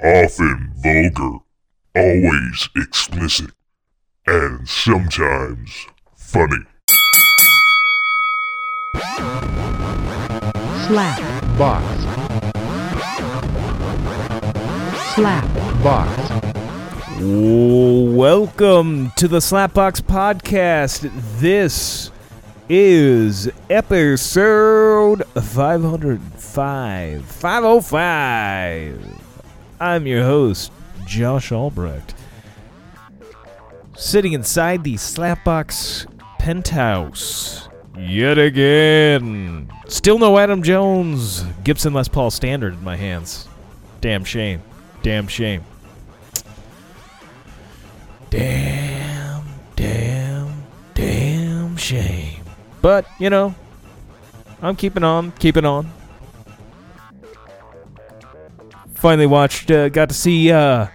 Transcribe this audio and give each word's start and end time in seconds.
often 0.00 0.72
vulgar, 0.76 1.38
always 1.96 2.68
explicit, 2.76 3.50
and 4.26 4.68
sometimes 4.68 5.86
funny. 6.14 6.64
slap 10.86 11.18
box, 11.58 12.02
slap 15.14 15.82
box, 15.82 16.30
Welcome 17.20 19.10
to 19.16 19.26
the 19.26 19.38
Slapbox 19.38 20.00
Podcast. 20.00 21.10
This 21.40 22.12
is 22.68 23.50
episode 23.68 25.24
505. 25.34 27.24
505. 27.24 29.27
I'm 29.80 30.06
your 30.06 30.24
host, 30.24 30.72
Josh 31.06 31.52
Albrecht. 31.52 32.14
Sitting 33.96 34.32
inside 34.32 34.82
the 34.82 34.94
Slapbox 34.94 36.06
penthouse 36.38 37.68
yet 37.96 38.38
again. 38.38 39.70
Still 39.86 40.18
no 40.18 40.38
Adam 40.38 40.62
Jones, 40.62 41.44
Gibson 41.62 41.94
Les 41.94 42.08
Paul 42.08 42.30
standard 42.30 42.74
in 42.74 42.82
my 42.82 42.96
hands. 42.96 43.48
Damn 44.00 44.24
shame. 44.24 44.62
Damn 45.02 45.28
shame. 45.28 45.64
Damn, 48.30 49.44
damn, 49.76 50.64
damn 50.94 51.76
shame. 51.76 52.42
But, 52.82 53.06
you 53.18 53.30
know, 53.30 53.54
I'm 54.60 54.76
keeping 54.76 55.04
on, 55.04 55.32
keeping 55.32 55.64
on. 55.64 55.90
Finally 58.98 59.26
watched, 59.26 59.70
uh, 59.70 59.88
got 59.88 60.08
to 60.08 60.14
see, 60.14 60.50
uh, 60.50 60.88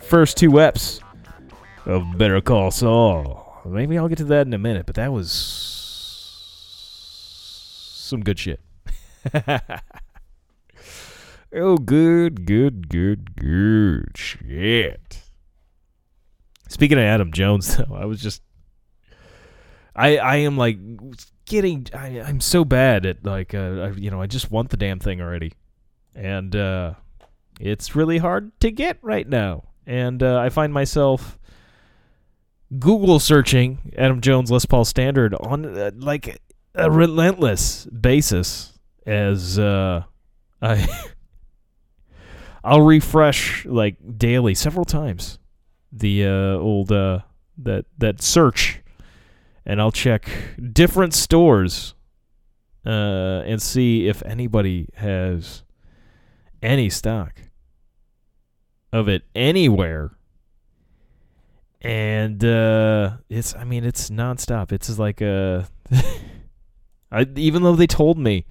first 0.00 0.36
two 0.36 0.50
eps 0.50 1.00
of 1.84 2.16
Better 2.16 2.40
Call 2.40 2.70
Saul. 2.70 3.62
Maybe 3.66 3.98
I'll 3.98 4.06
get 4.06 4.18
to 4.18 4.24
that 4.26 4.46
in 4.46 4.54
a 4.54 4.58
minute, 4.58 4.86
but 4.86 4.94
that 4.94 5.12
was 5.12 5.32
some 8.06 8.22
good 8.22 8.38
shit. 8.38 8.60
oh, 11.52 11.76
good, 11.78 12.46
good, 12.46 12.88
good, 12.88 13.34
good 13.34 14.12
shit. 14.16 15.22
Speaking 16.68 16.98
of 16.98 17.02
Adam 17.02 17.32
Jones, 17.32 17.76
though, 17.78 17.92
I 17.92 18.04
was 18.04 18.22
just, 18.22 18.40
I 19.96 20.18
I 20.18 20.36
am 20.36 20.56
like 20.56 20.78
getting, 21.44 21.88
I, 21.92 22.20
I'm 22.20 22.40
so 22.40 22.64
bad 22.64 23.04
at 23.04 23.24
like, 23.26 23.52
uh, 23.52 23.58
I, 23.58 23.90
you 23.90 24.12
know, 24.12 24.22
I 24.22 24.28
just 24.28 24.52
want 24.52 24.70
the 24.70 24.76
damn 24.76 25.00
thing 25.00 25.20
already, 25.20 25.54
and 26.14 26.54
uh, 26.54 26.94
it's 27.60 27.94
really 27.94 28.18
hard 28.18 28.58
to 28.60 28.70
get 28.70 28.98
right 29.02 29.28
now, 29.28 29.64
and 29.86 30.22
uh, 30.22 30.38
I 30.38 30.48
find 30.48 30.72
myself 30.72 31.38
Google 32.78 33.20
searching 33.20 33.92
Adam 33.96 34.20
Jones 34.20 34.50
Les 34.50 34.66
Paul 34.66 34.84
Standard 34.84 35.34
on 35.34 35.64
uh, 35.78 35.90
like 35.96 36.40
a 36.74 36.90
relentless 36.90 37.86
basis 37.86 38.78
as 39.06 39.58
uh, 39.58 40.02
I. 40.62 40.86
I'll 42.64 42.82
refresh 42.82 43.64
like 43.64 44.18
daily 44.18 44.56
several 44.56 44.84
times 44.84 45.38
the 45.92 46.26
uh, 46.26 46.58
old 46.58 46.90
uh, 46.90 47.20
that 47.58 47.86
that 47.98 48.20
search, 48.20 48.80
and 49.64 49.80
I'll 49.80 49.92
check 49.92 50.28
different 50.72 51.14
stores 51.14 51.94
uh, 52.84 53.42
and 53.46 53.62
see 53.62 54.08
if 54.08 54.20
anybody 54.24 54.88
has 54.94 55.62
any 56.60 56.90
stock 56.90 57.40
of 58.92 59.08
it 59.08 59.22
anywhere. 59.34 60.12
And 61.82 62.44
uh, 62.44 63.18
it's 63.28 63.54
I 63.54 63.64
mean 63.64 63.84
it's 63.84 64.10
nonstop. 64.10 64.72
It's 64.72 64.98
like 64.98 65.20
a 65.20 65.68
I, 67.12 67.26
even 67.36 67.62
though 67.62 67.76
they 67.76 67.86
told 67.86 68.18
me 68.18 68.46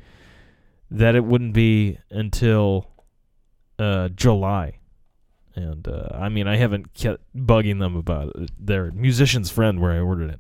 that 0.92 1.16
it 1.16 1.26
wouldn't 1.26 1.54
be 1.54 1.98
until 2.10 2.88
uh, 3.78 4.10
July 4.10 4.80
and 5.56 5.88
uh, 5.88 6.10
I 6.14 6.30
mean, 6.30 6.48
I 6.48 6.58
haven't 6.58 6.94
kept 6.94 7.24
bugging 7.36 7.80
them 7.80 7.96
about 7.96 8.36
it. 8.36 8.52
Their 8.60 8.92
musician's 8.92 9.50
friend 9.50 9.80
where 9.80 9.94
I 9.94 10.00
ordered 10.00 10.32
it. 10.32 10.40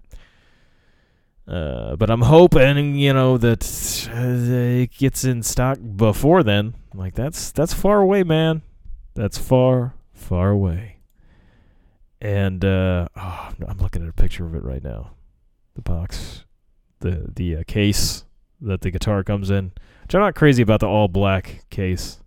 Uh, 1.47 1.95
but 1.95 2.09
I'm 2.09 2.23
hoping, 2.23 2.95
you 2.95 3.13
know, 3.13 3.37
that 3.37 4.09
uh, 4.11 4.81
it 4.81 4.91
gets 4.97 5.23
in 5.23 5.43
stock 5.43 5.77
before 5.95 6.43
then. 6.43 6.75
Like 6.93 7.13
that's 7.13 7.51
that's 7.51 7.73
far 7.73 8.01
away, 8.01 8.23
man. 8.23 8.61
That's 9.15 9.37
far, 9.37 9.95
far 10.13 10.49
away. 10.51 10.97
And 12.21 12.63
uh, 12.63 13.07
oh, 13.15 13.49
I'm 13.67 13.77
looking 13.77 14.03
at 14.03 14.09
a 14.09 14.13
picture 14.13 14.45
of 14.45 14.55
it 14.55 14.63
right 14.63 14.83
now. 14.83 15.11
The 15.75 15.81
box, 15.81 16.45
the 16.99 17.31
the 17.33 17.57
uh, 17.57 17.63
case 17.67 18.25
that 18.61 18.81
the 18.81 18.91
guitar 18.91 19.23
comes 19.23 19.49
in. 19.49 19.71
Which 20.03 20.15
I'm 20.15 20.21
not 20.21 20.35
crazy 20.35 20.61
about 20.61 20.81
the 20.81 20.87
all 20.87 21.07
black 21.07 21.65
case. 21.69 22.19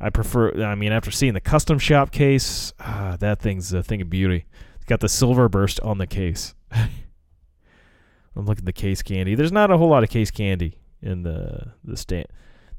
I 0.00 0.10
prefer. 0.10 0.62
I 0.62 0.74
mean, 0.74 0.92
after 0.92 1.10
seeing 1.10 1.34
the 1.34 1.40
custom 1.40 1.78
shop 1.78 2.12
case, 2.12 2.72
ah, 2.80 3.16
that 3.20 3.40
thing's 3.40 3.72
a 3.72 3.82
thing 3.82 4.00
of 4.00 4.10
beauty. 4.10 4.46
It's 4.76 4.84
got 4.84 5.00
the 5.00 5.08
silver 5.08 5.48
burst 5.48 5.80
on 5.80 5.98
the 5.98 6.06
case. 6.06 6.54
I'm 6.70 8.46
looking 8.46 8.62
at 8.62 8.66
the 8.66 8.72
case 8.72 9.02
candy. 9.02 9.34
There's 9.34 9.52
not 9.52 9.70
a 9.70 9.78
whole 9.78 9.88
lot 9.88 10.04
of 10.04 10.10
case 10.10 10.30
candy 10.30 10.78
in 11.02 11.22
the 11.22 11.72
the 11.82 11.96
stand 11.96 12.26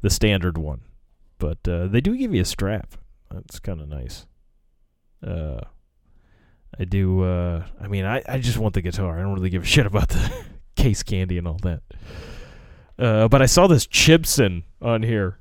the 0.02 0.10
standard 0.10 0.58
one, 0.58 0.82
but 1.38 1.68
uh, 1.68 1.88
they 1.88 2.02
do 2.02 2.18
give 2.18 2.34
you 2.34 2.42
a 2.42 2.46
strap. 2.46 2.96
That's 3.32 3.60
kind 3.60 3.82
of 3.82 3.88
nice. 3.88 4.26
Uh, 5.26 5.62
I 6.80 6.86
do. 6.86 7.24
Uh, 7.24 7.66
I 7.80 7.88
mean, 7.88 8.06
I 8.06 8.24
I 8.28 8.40
just 8.40 8.58
want 8.58 8.74
the 8.74 8.82
guitar. 8.82 9.18
I 9.20 9.22
don't 9.22 9.34
really 9.34 9.50
give 9.50 9.64
a 9.64 9.66
shit 9.76 9.86
about 9.86 10.10
the 10.10 10.46
case 10.76 11.04
candy 11.04 11.38
and 11.38 11.48
all 11.48 11.60
that. 11.64 11.82
Uh, 12.98 13.28
but 13.28 13.42
I 13.42 13.46
saw 13.46 13.68
this 13.68 13.86
Chibson 13.88 14.64
on 14.82 15.04
here 15.04 15.40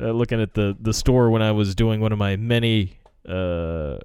uh, 0.00 0.10
looking 0.10 0.40
at 0.40 0.54
the 0.54 0.76
the 0.78 0.92
store 0.92 1.30
when 1.30 1.42
I 1.42 1.52
was 1.52 1.74
doing 1.74 2.00
one 2.00 2.12
of 2.12 2.18
my 2.18 2.36
many 2.36 2.98
uh, 3.28 3.98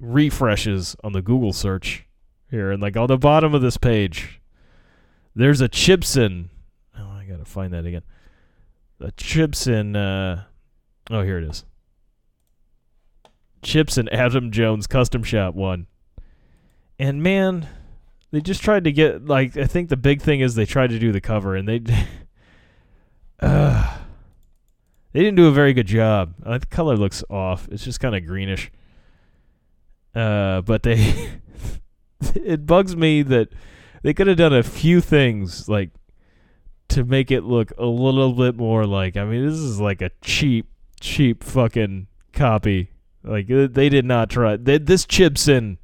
refreshes 0.00 0.96
on 1.02 1.12
the 1.12 1.22
Google 1.22 1.52
search 1.52 2.06
here, 2.50 2.70
and 2.70 2.80
like 2.80 2.96
on 2.96 3.08
the 3.08 3.18
bottom 3.18 3.54
of 3.54 3.62
this 3.62 3.76
page, 3.76 4.40
there's 5.34 5.60
a 5.60 5.68
Chibson. 5.68 6.48
Oh, 6.98 7.10
I 7.10 7.24
gotta 7.24 7.44
find 7.44 7.72
that 7.72 7.84
again. 7.86 8.02
A 9.00 9.12
Chibson. 9.12 9.96
Uh, 9.96 10.44
oh, 11.10 11.22
here 11.22 11.38
it 11.38 11.44
is. 11.44 11.64
Chibson 13.62 14.08
Adam 14.12 14.50
Jones 14.50 14.86
Custom 14.86 15.22
Shop 15.22 15.54
one, 15.54 15.86
and 16.98 17.22
man, 17.22 17.68
they 18.30 18.40
just 18.40 18.62
tried 18.62 18.84
to 18.84 18.92
get 18.92 19.26
like 19.26 19.56
I 19.56 19.66
think 19.66 19.88
the 19.88 19.96
big 19.96 20.22
thing 20.22 20.40
is 20.40 20.54
they 20.54 20.66
tried 20.66 20.90
to 20.90 20.98
do 20.98 21.12
the 21.12 21.20
cover, 21.20 21.56
and 21.56 21.68
they. 21.68 21.82
uh, 23.40 23.98
they 25.12 25.20
didn't 25.20 25.36
do 25.36 25.48
a 25.48 25.52
very 25.52 25.72
good 25.72 25.86
job. 25.86 26.34
Uh, 26.44 26.58
the 26.58 26.66
color 26.66 26.96
looks 26.96 27.24
off. 27.30 27.68
It's 27.70 27.84
just 27.84 28.00
kind 28.00 28.14
of 28.14 28.26
greenish. 28.26 28.70
Uh, 30.14 30.60
but 30.62 30.82
they, 30.82 31.30
it 32.34 32.66
bugs 32.66 32.96
me 32.96 33.22
that 33.22 33.48
they 34.02 34.14
could 34.14 34.26
have 34.26 34.36
done 34.36 34.52
a 34.52 34.62
few 34.62 35.00
things 35.00 35.68
like 35.68 35.90
to 36.88 37.04
make 37.04 37.30
it 37.30 37.42
look 37.42 37.72
a 37.78 37.86
little 37.86 38.32
bit 38.32 38.56
more 38.56 38.86
like. 38.86 39.16
I 39.16 39.24
mean, 39.24 39.46
this 39.46 39.58
is 39.58 39.80
like 39.80 40.02
a 40.02 40.10
cheap, 40.20 40.68
cheap 40.98 41.42
fucking 41.44 42.06
copy. 42.32 42.90
Like 43.24 43.50
uh, 43.50 43.68
they 43.70 43.88
did 43.88 44.04
not 44.04 44.30
try. 44.30 44.56
They, 44.56 44.78
this 44.78 45.06
Chibson 45.06 45.78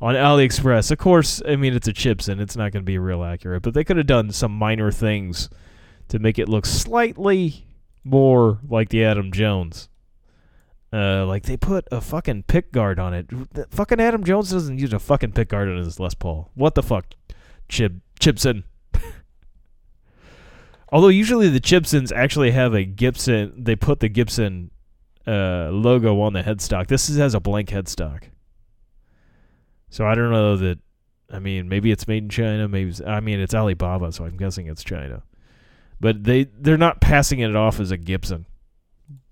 on 0.00 0.14
AliExpress. 0.14 0.90
Of 0.90 0.98
course, 0.98 1.42
I 1.46 1.56
mean 1.56 1.74
it's 1.74 1.88
a 1.88 1.92
Chibson. 1.92 2.40
It's 2.40 2.56
not 2.56 2.72
going 2.72 2.82
to 2.82 2.86
be 2.86 2.98
real 2.98 3.24
accurate, 3.24 3.62
but 3.62 3.74
they 3.74 3.84
could 3.84 3.96
have 3.96 4.06
done 4.06 4.30
some 4.30 4.52
minor 4.52 4.90
things 4.90 5.48
to 6.08 6.18
make 6.18 6.38
it 6.38 6.48
look 6.48 6.66
slightly 6.66 7.66
more 8.04 8.58
like 8.68 8.88
the 8.88 9.04
Adam 9.04 9.32
Jones. 9.32 9.88
Uh, 10.90 11.26
like 11.26 11.42
they 11.42 11.56
put 11.56 11.86
a 11.92 12.00
fucking 12.00 12.44
pick 12.44 12.72
guard 12.72 12.98
on 12.98 13.12
it. 13.12 13.26
Fucking 13.70 14.00
Adam 14.00 14.24
Jones 14.24 14.50
doesn't 14.50 14.78
use 14.78 14.92
a 14.94 14.98
fucking 14.98 15.32
pick 15.32 15.50
guard 15.50 15.68
on 15.68 15.76
his 15.76 16.00
Les 16.00 16.14
Paul. 16.14 16.50
What 16.54 16.74
the 16.74 16.82
fuck, 16.82 17.06
Chib 17.68 18.00
Chibson? 18.20 18.64
Although 20.90 21.08
usually 21.08 21.48
the 21.48 21.60
Gibsons 21.60 22.12
actually 22.12 22.50
have 22.52 22.74
a 22.74 22.84
Gibson, 22.84 23.52
they 23.56 23.76
put 23.76 24.00
the 24.00 24.08
Gibson 24.08 24.70
uh, 25.26 25.68
logo 25.70 26.20
on 26.20 26.32
the 26.32 26.42
headstock. 26.42 26.86
This 26.86 27.10
is, 27.10 27.18
has 27.18 27.34
a 27.34 27.40
blank 27.40 27.68
headstock. 27.68 28.24
So 29.90 30.06
I 30.06 30.14
don't 30.14 30.30
know 30.30 30.56
that. 30.56 30.78
I 31.30 31.40
mean, 31.40 31.68
maybe 31.68 31.90
it's 31.90 32.08
made 32.08 32.22
in 32.22 32.30
China. 32.30 32.68
Maybe 32.68 32.94
I 33.06 33.20
mean 33.20 33.38
it's 33.38 33.54
Alibaba, 33.54 34.12
so 34.12 34.24
I'm 34.24 34.38
guessing 34.38 34.66
it's 34.66 34.82
China 34.82 35.22
but 36.00 36.24
they 36.24 36.44
they're 36.44 36.76
not 36.76 37.00
passing 37.00 37.40
it 37.40 37.56
off 37.56 37.80
as 37.80 37.90
a 37.90 37.96
Gibson. 37.96 38.46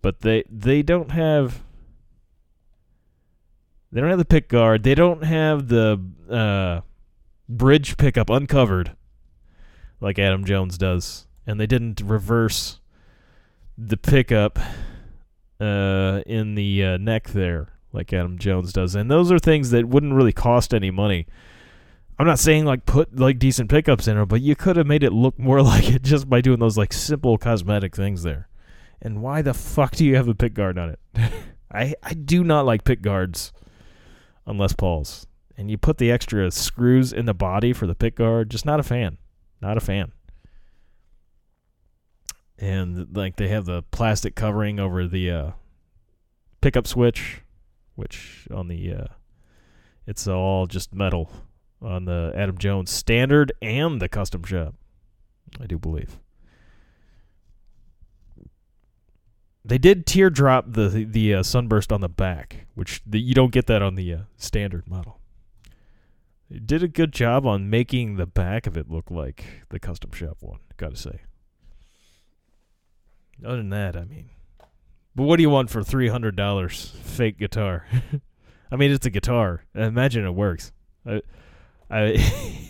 But 0.03 0.21
they 0.21 0.45
they 0.51 0.83
don't 0.83 1.11
have 1.11 1.63
they 3.93 4.01
don't 4.01 4.11
have 4.11 4.19
the 4.19 4.25
pick 4.25 4.49
guard. 4.49 4.83
They 4.83 4.95
don't 4.95 5.25
have 5.25 5.69
the 5.69 6.03
uh, 6.31 6.81
bridge 7.49 7.97
pickup 7.97 8.31
uncovered 8.31 8.97
like 10.01 10.19
Adam 10.19 10.45
Jones 10.45 10.77
does, 10.77 11.26
and 11.47 11.61
they 11.61 11.67
didn't 11.67 12.01
reverse 12.01 12.81
the 13.79 13.97
pickup 13.97 14.59
uh, 15.61 16.23
in 16.27 16.55
the 16.55 16.85
uh, 16.85 16.97
neck 16.97 17.29
there, 17.29 17.69
like 17.93 18.13
Adam 18.13 18.39
Jones 18.39 18.73
does, 18.73 18.95
and 18.95 19.11
those 19.11 19.31
are 19.31 19.39
things 19.39 19.71
that 19.71 19.87
wouldn't 19.87 20.15
really 20.15 20.33
cost 20.33 20.75
any 20.75 20.91
money. 20.91 21.27
I'm 22.19 22.27
not 22.27 22.39
saying 22.39 22.65
like 22.65 22.87
put 22.87 23.19
like 23.19 23.39
decent 23.39 23.71
pickups 23.71 24.09
in 24.09 24.17
her, 24.17 24.25
but 24.25 24.41
you 24.41 24.57
could 24.57 24.77
have 24.77 24.87
made 24.87 25.03
it 25.03 25.13
look 25.13 25.39
more 25.39 25.63
like 25.73 25.91
it 25.91 26.03
just 26.03 26.29
by 26.29 26.41
doing 26.41 26.59
those 26.59 26.79
like 26.79 26.93
simple 26.93 27.37
cosmetic 27.39 27.95
things 27.95 28.23
there. 28.23 28.49
And 29.03 29.23
why 29.23 29.43
the 29.43 29.53
fuck 29.53 29.93
do 29.93 30.05
you 30.05 30.17
have 30.17 30.29
a 30.29 30.35
pick 30.35 30.55
guard 30.55 30.79
on 30.79 30.91
it? 30.91 31.01
I 31.71 31.95
I 32.03 32.15
do 32.15 32.43
not 32.43 32.65
like 32.65 32.85
pick 32.85 33.03
guards 33.03 33.53
on 34.47 34.57
Les 34.59 34.73
Pauls. 34.73 35.27
And 35.59 35.71
you 35.71 35.79
put 35.79 35.99
the 35.99 36.11
extra 36.11 36.51
screws 36.51 37.13
in 37.13 37.25
the 37.25 37.35
body 37.35 37.73
for 37.73 37.87
the 37.87 37.95
pick 37.95 38.17
guard, 38.17 38.51
just 38.51 38.67
not 38.67 38.81
a 38.81 38.83
fan. 38.83 39.17
Not 39.63 39.77
a 39.77 39.81
fan. 39.81 40.13
And 42.59 43.15
like 43.15 43.37
they 43.37 43.49
have 43.49 43.67
the 43.67 43.83
plastic 43.83 44.35
covering 44.35 44.81
over 44.81 45.07
the 45.07 45.31
uh, 45.31 45.51
pickup 46.61 46.87
switch, 46.87 47.43
which 47.95 48.49
on 48.51 48.69
the 48.69 48.95
uh, 48.95 49.07
it's 50.07 50.27
all 50.27 50.67
just 50.67 50.95
metal 50.95 51.31
on 51.83 52.07
the 52.07 52.33
Adam 52.35 52.57
Jones 52.57 52.91
standard 52.91 53.53
and 53.61 54.01
the 54.01 54.09
custom 54.09 54.43
shop. 54.45 54.75
I 55.61 55.67
do 55.67 55.79
believe. 55.79 56.19
They 59.65 59.79
did 59.79 60.07
teardrop 60.07 60.73
the 60.73 60.89
the 60.89 61.35
uh, 61.35 61.43
sunburst 61.43 61.93
on 61.93 62.01
the 62.01 62.09
back, 62.09 62.67
which 62.75 63.03
the, 63.05 63.21
you 63.21 63.35
don't 63.35 63.53
get 63.53 63.67
that 63.67 63.83
on 63.83 63.97
the 63.97 64.15
uh, 64.15 64.19
standard 64.37 64.89
model. 64.89 65.21
They 66.49 66.61
did 66.61 66.85
a 66.85 66.89
good 66.89 67.13
job 67.13 67.45
on 67.45 67.69
making 67.69 68.17
the 68.17 68.27
back 68.27 68.69
of 68.69 68.77
it 68.77 68.89
look 68.89 69.11
like 69.11 69.45
the 69.71 69.81
custom 69.81 70.13
shop 70.13 70.39
one. 70.41 70.61
Gotta 70.77 70.97
say. 70.97 71.23
Other 73.45 73.59
than 73.59 73.71
that, 73.71 73.97
I 73.97 74.05
mean, 74.05 74.31
but 75.15 75.25
what 75.25 75.37
do 75.37 75.43
you 75.43 75.51
want 75.51 75.71
for 75.71 75.83
three 75.83 76.09
hundred 76.09 76.37
dollars 76.37 76.93
fake 77.03 77.39
guitar? 77.39 77.87
I 78.71 78.77
mean, 78.77 78.91
it's 78.91 79.07
a 79.07 79.11
guitar. 79.11 79.65
Imagine 79.75 80.25
it 80.27 80.31
works. 80.31 80.73
I, 81.07 81.23
I, 81.91 82.63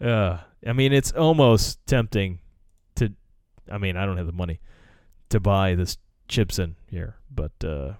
uh, 0.04 0.38
I 0.66 0.72
mean, 0.72 0.92
it's 0.92 1.12
almost 1.12 1.84
tempting 1.86 2.40
to. 2.96 3.12
I 3.70 3.78
mean, 3.78 3.96
I 3.96 4.04
don't 4.04 4.18
have 4.18 4.26
the 4.26 4.32
money 4.32 4.60
to 5.30 5.40
buy 5.40 5.74
this 5.74 5.96
Chibson 6.28 6.74
here, 6.88 7.16
but 7.30 7.52
uh, 7.64 7.94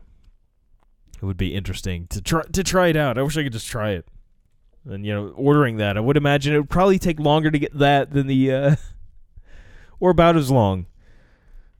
it 1.21 1.27
would 1.27 1.37
be 1.37 1.55
interesting 1.55 2.07
to 2.09 2.21
try 2.21 2.43
to 2.43 2.63
try 2.63 2.89
it 2.89 2.97
out. 2.97 3.19
I 3.19 3.23
wish 3.23 3.37
I 3.37 3.43
could 3.43 3.53
just 3.53 3.69
try 3.69 3.91
it. 3.91 4.07
And 4.85 5.05
you 5.05 5.13
know, 5.13 5.29
ordering 5.37 5.77
that, 5.77 5.97
I 5.97 6.01
would 6.01 6.17
imagine 6.17 6.55
it 6.55 6.59
would 6.59 6.71
probably 6.71 6.99
take 6.99 7.21
longer 7.21 7.51
to 7.51 7.59
get 7.59 7.79
that 7.79 8.13
than 8.13 8.27
the, 8.27 8.53
uh, 8.53 8.77
or 10.01 10.11
about 10.11 10.37
as 10.37 10.51
long 10.51 10.87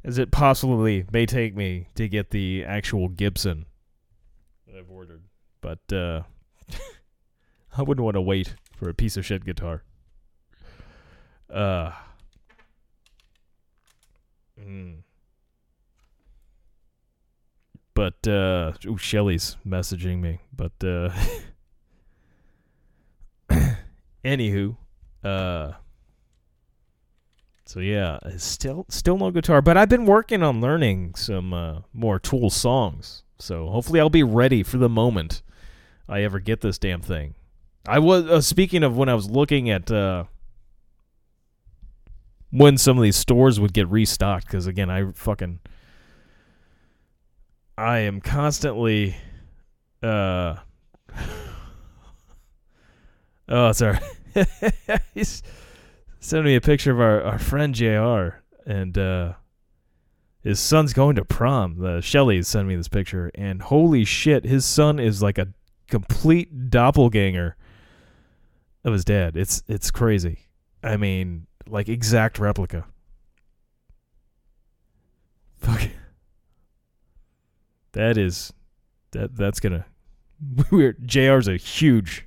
as 0.05 0.19
it 0.19 0.31
possibly 0.31 1.05
may 1.13 1.27
take 1.27 1.57
me 1.57 1.89
to 1.95 2.09
get 2.09 2.31
the 2.31 2.65
actual 2.65 3.09
Gibson 3.09 3.67
that 4.67 4.79
I've 4.79 4.91
ordered. 4.91 5.23
But 5.61 5.93
uh, 5.93 6.23
I 7.77 7.83
wouldn't 7.83 8.05
want 8.05 8.15
to 8.15 8.21
wait 8.21 8.55
for 8.77 8.89
a 8.89 8.95
piece 8.95 9.17
of 9.17 9.27
shit 9.27 9.45
guitar. 9.45 9.83
Uh. 11.53 11.93
Mm. 14.59 14.99
But 17.95 18.27
uh 18.27 18.73
ooh, 18.87 18.97
Shelly's 18.97 19.57
messaging 19.67 20.21
me. 20.21 20.41
But 20.55 20.73
uh 20.83 21.11
anywho, 24.25 24.77
uh 25.25 25.73
so 27.71 27.79
yeah, 27.79 28.19
still 28.37 28.85
still 28.89 29.17
no 29.17 29.31
guitar, 29.31 29.63
but 29.63 29.77
I've 29.77 29.89
been 29.89 30.05
working 30.05 30.43
on 30.43 30.61
learning 30.61 31.15
some 31.15 31.55
uh, 31.55 31.83
more 31.93 32.19
Tool 32.19 32.51
songs. 32.51 33.23
So 33.39 33.69
hopefully 33.69 34.01
I'll 34.01 34.11
be 34.11 34.25
ready 34.25 34.65
for 34.65 34.77
the 34.77 34.89
moment 34.89 35.43
I 36.09 36.23
ever 36.23 36.41
get 36.41 36.63
this 36.63 36.79
damn 36.79 37.01
thing. 37.01 37.37
I 37.87 38.01
was 38.01 38.27
uh, 38.27 38.41
speaking 38.41 38.83
of 38.83 38.97
when 38.97 39.09
I 39.09 39.15
was 39.15 39.31
looking 39.31 39.71
at 39.71 39.89
uh, 39.89 40.25
when 42.51 42.77
some 42.77 42.99
of 42.99 43.05
these 43.05 43.15
stores 43.15 43.61
would 43.61 43.73
get 43.73 43.87
restocked 43.87 44.47
because 44.47 44.67
again 44.67 44.91
I 44.91 45.13
fucking 45.13 45.61
I 47.79 48.01
am 48.01 48.21
constantly 48.21 49.15
uh 50.03 50.57
oh 53.49 53.71
sorry 53.71 54.01
sending 56.21 56.45
me 56.45 56.55
a 56.55 56.61
picture 56.61 56.93
of 56.93 57.01
our, 57.01 57.23
our 57.23 57.39
friend 57.39 57.75
JR 57.75 58.41
and 58.67 58.97
uh 58.97 59.33
his 60.43 60.59
son's 60.59 60.93
going 60.93 61.17
to 61.17 61.25
prom. 61.25 61.85
Uh, 61.85 62.01
Shelly 62.01 62.43
sent 62.43 62.67
me 62.67 62.75
this 62.75 62.89
picture, 62.89 63.31
and 63.35 63.61
holy 63.61 64.05
shit, 64.05 64.45
his 64.45 64.65
son 64.65 64.99
is 64.99 65.23
like 65.23 65.37
a 65.37 65.49
complete 65.89 66.71
doppelganger 66.71 67.57
of 68.85 68.93
his 68.93 69.05
dad. 69.05 69.37
It's 69.37 69.63
it's 69.69 69.91
crazy. 69.91 70.47
I 70.83 70.97
mean, 70.97 71.47
like 71.69 71.89
exact 71.89 72.39
replica. 72.39 72.87
Fuck. 75.59 75.89
That 77.93 78.17
is 78.17 78.53
that 79.11 79.37
that's 79.37 79.61
gonna 79.61 79.85
weird. 80.71 81.07
JR's 81.07 81.49
a 81.49 81.57
huge 81.57 82.27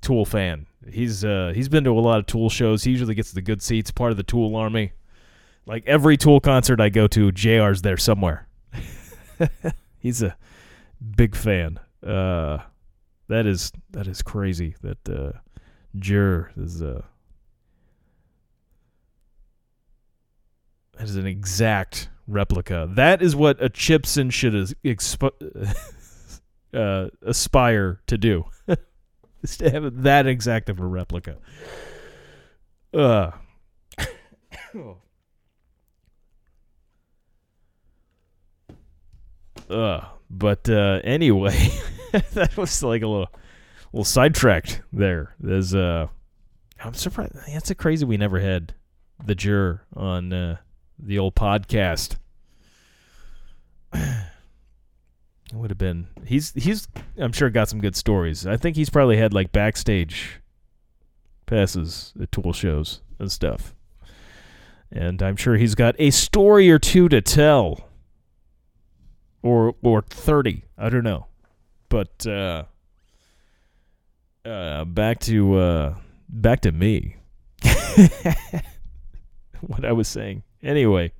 Tool 0.00 0.24
fan. 0.24 0.67
He's 0.92 1.24
uh 1.24 1.52
he's 1.54 1.68
been 1.68 1.84
to 1.84 1.90
a 1.90 2.00
lot 2.00 2.18
of 2.18 2.26
Tool 2.26 2.50
shows. 2.50 2.84
He 2.84 2.90
usually 2.90 3.14
gets 3.14 3.32
the 3.32 3.42
good 3.42 3.62
seats, 3.62 3.90
part 3.90 4.10
of 4.10 4.16
the 4.16 4.22
Tool 4.22 4.56
army. 4.56 4.92
Like 5.66 5.84
every 5.86 6.16
Tool 6.16 6.40
concert 6.40 6.80
I 6.80 6.88
go 6.88 7.06
to, 7.08 7.30
JR's 7.32 7.82
there 7.82 7.96
somewhere. 7.96 8.48
he's 9.98 10.22
a 10.22 10.36
big 11.16 11.36
fan. 11.36 11.78
Uh 12.06 12.58
that 13.28 13.46
is 13.46 13.72
that 13.90 14.06
is 14.06 14.22
crazy 14.22 14.74
that 14.82 15.08
uh 15.08 15.38
Jur 15.98 16.50
is 16.56 16.82
uh 16.82 17.02
that 20.98 21.04
is 21.04 21.16
an 21.16 21.26
exact 21.26 22.08
replica. 22.26 22.88
That 22.90 23.22
is 23.22 23.34
what 23.34 23.62
a 23.62 23.68
Chibson 23.68 24.32
should 24.32 24.74
uh, 26.74 27.08
aspire 27.22 28.00
to 28.06 28.18
do. 28.18 28.44
to 29.58 29.70
have 29.70 30.02
that 30.02 30.26
exact 30.26 30.68
of 30.68 30.80
a 30.80 30.86
replica. 30.86 31.36
Uh 32.92 33.30
Uh, 39.70 40.00
but 40.30 40.68
uh, 40.68 41.00
anyway, 41.04 41.70
that 42.32 42.56
was 42.56 42.82
like 42.82 43.02
a 43.02 43.06
little, 43.06 43.28
little 43.92 44.04
sidetracked 44.04 44.80
there. 44.92 45.34
There's 45.40 45.74
uh, 45.74 46.06
I'm 46.82 46.94
surprised. 46.94 47.34
That's 47.46 47.70
a 47.70 47.74
crazy 47.74 48.04
we 48.04 48.16
never 48.16 48.40
had 48.40 48.74
the 49.24 49.34
juror 49.34 49.84
on 49.94 50.32
uh, 50.32 50.56
the 50.98 51.18
old 51.18 51.34
podcast. 51.34 52.16
It 55.50 55.56
would 55.56 55.70
have 55.70 55.78
been. 55.78 56.08
He's 56.24 56.52
he's. 56.52 56.88
I'm 57.16 57.32
sure 57.32 57.48
got 57.50 57.68
some 57.68 57.80
good 57.80 57.96
stories. 57.96 58.46
I 58.46 58.56
think 58.56 58.76
he's 58.76 58.90
probably 58.90 59.16
had 59.16 59.32
like 59.32 59.50
backstage 59.50 60.40
passes 61.46 62.12
at 62.20 62.30
Tool 62.30 62.52
shows 62.52 63.00
and 63.18 63.32
stuff. 63.32 63.74
And 64.92 65.22
I'm 65.22 65.36
sure 65.36 65.56
he's 65.56 65.74
got 65.74 65.94
a 65.98 66.10
story 66.10 66.70
or 66.70 66.78
two 66.78 67.08
to 67.08 67.20
tell 67.20 67.88
or 69.42 69.74
or 69.82 70.02
30 70.02 70.64
i 70.76 70.88
don't 70.88 71.04
know 71.04 71.26
but 71.88 72.26
uh 72.26 72.64
uh 74.44 74.84
back 74.84 75.20
to 75.20 75.56
uh 75.56 75.94
back 76.28 76.60
to 76.60 76.72
me 76.72 77.16
what 79.60 79.84
i 79.84 79.92
was 79.92 80.08
saying 80.08 80.42
anyway 80.62 81.12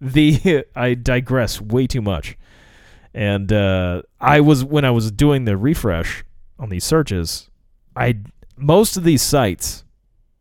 the 0.00 0.64
i 0.76 0.94
digress 0.94 1.60
way 1.60 1.86
too 1.86 2.02
much 2.02 2.36
and 3.16 3.52
uh 3.52 4.02
i 4.20 4.38
was 4.40 4.62
when 4.64 4.84
i 4.84 4.90
was 4.90 5.10
doing 5.10 5.44
the 5.44 5.56
refresh 5.56 6.24
on 6.58 6.68
these 6.68 6.84
searches 6.84 7.50
i 7.96 8.14
most 8.56 8.96
of 8.96 9.04
these 9.04 9.22
sites 9.22 9.84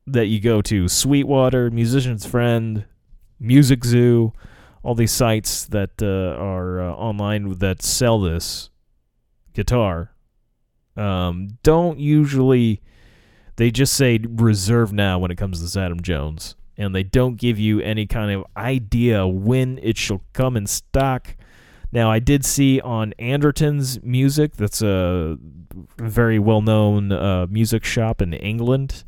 that 0.06 0.28
you 0.28 0.40
go 0.40 0.62
to 0.62 0.88
sweetwater 0.88 1.72
musician's 1.72 2.26
friend 2.26 2.86
music 3.40 3.84
zoo 3.84 4.32
all 4.84 4.94
these 4.94 5.12
sites 5.12 5.66
that 5.66 5.90
uh, 6.02 6.40
are 6.40 6.80
uh, 6.80 6.94
online 6.94 7.58
that 7.58 7.82
sell 7.82 8.20
this 8.20 8.70
guitar 9.54 10.12
um, 10.98 11.58
don't 11.64 12.00
usually 12.00 12.82
they 13.56 13.72
just 13.72 13.94
say 13.94 14.20
reserve 14.30 14.92
now 14.92 15.18
when 15.20 15.32
it 15.32 15.38
comes 15.38 15.58
to 15.58 15.64
this 15.64 15.78
Adam 15.78 16.02
Jones 16.02 16.56
and 16.78 16.94
they 16.94 17.04
don't 17.04 17.36
give 17.36 17.58
you 17.58 17.80
any 17.80 18.06
kind 18.06 18.32
of 18.32 18.46
idea 18.58 19.26
when 19.26 19.80
it 19.82 19.98
shall 19.98 20.22
come 20.34 20.58
in 20.58 20.68
stock. 20.68 21.38
Now 21.92 22.12
I 22.12 22.20
did 22.20 22.44
see 22.46 22.82
on 22.82 23.14
Anderton's 23.20 24.02
Music, 24.04 24.56
that's 24.56 24.82
a 24.82 25.38
very 25.98 26.40
well-known 26.40 27.12
uh, 27.12 27.48
music 27.50 27.86
shop 27.86 28.22
in 28.22 28.34
England. 28.34 29.04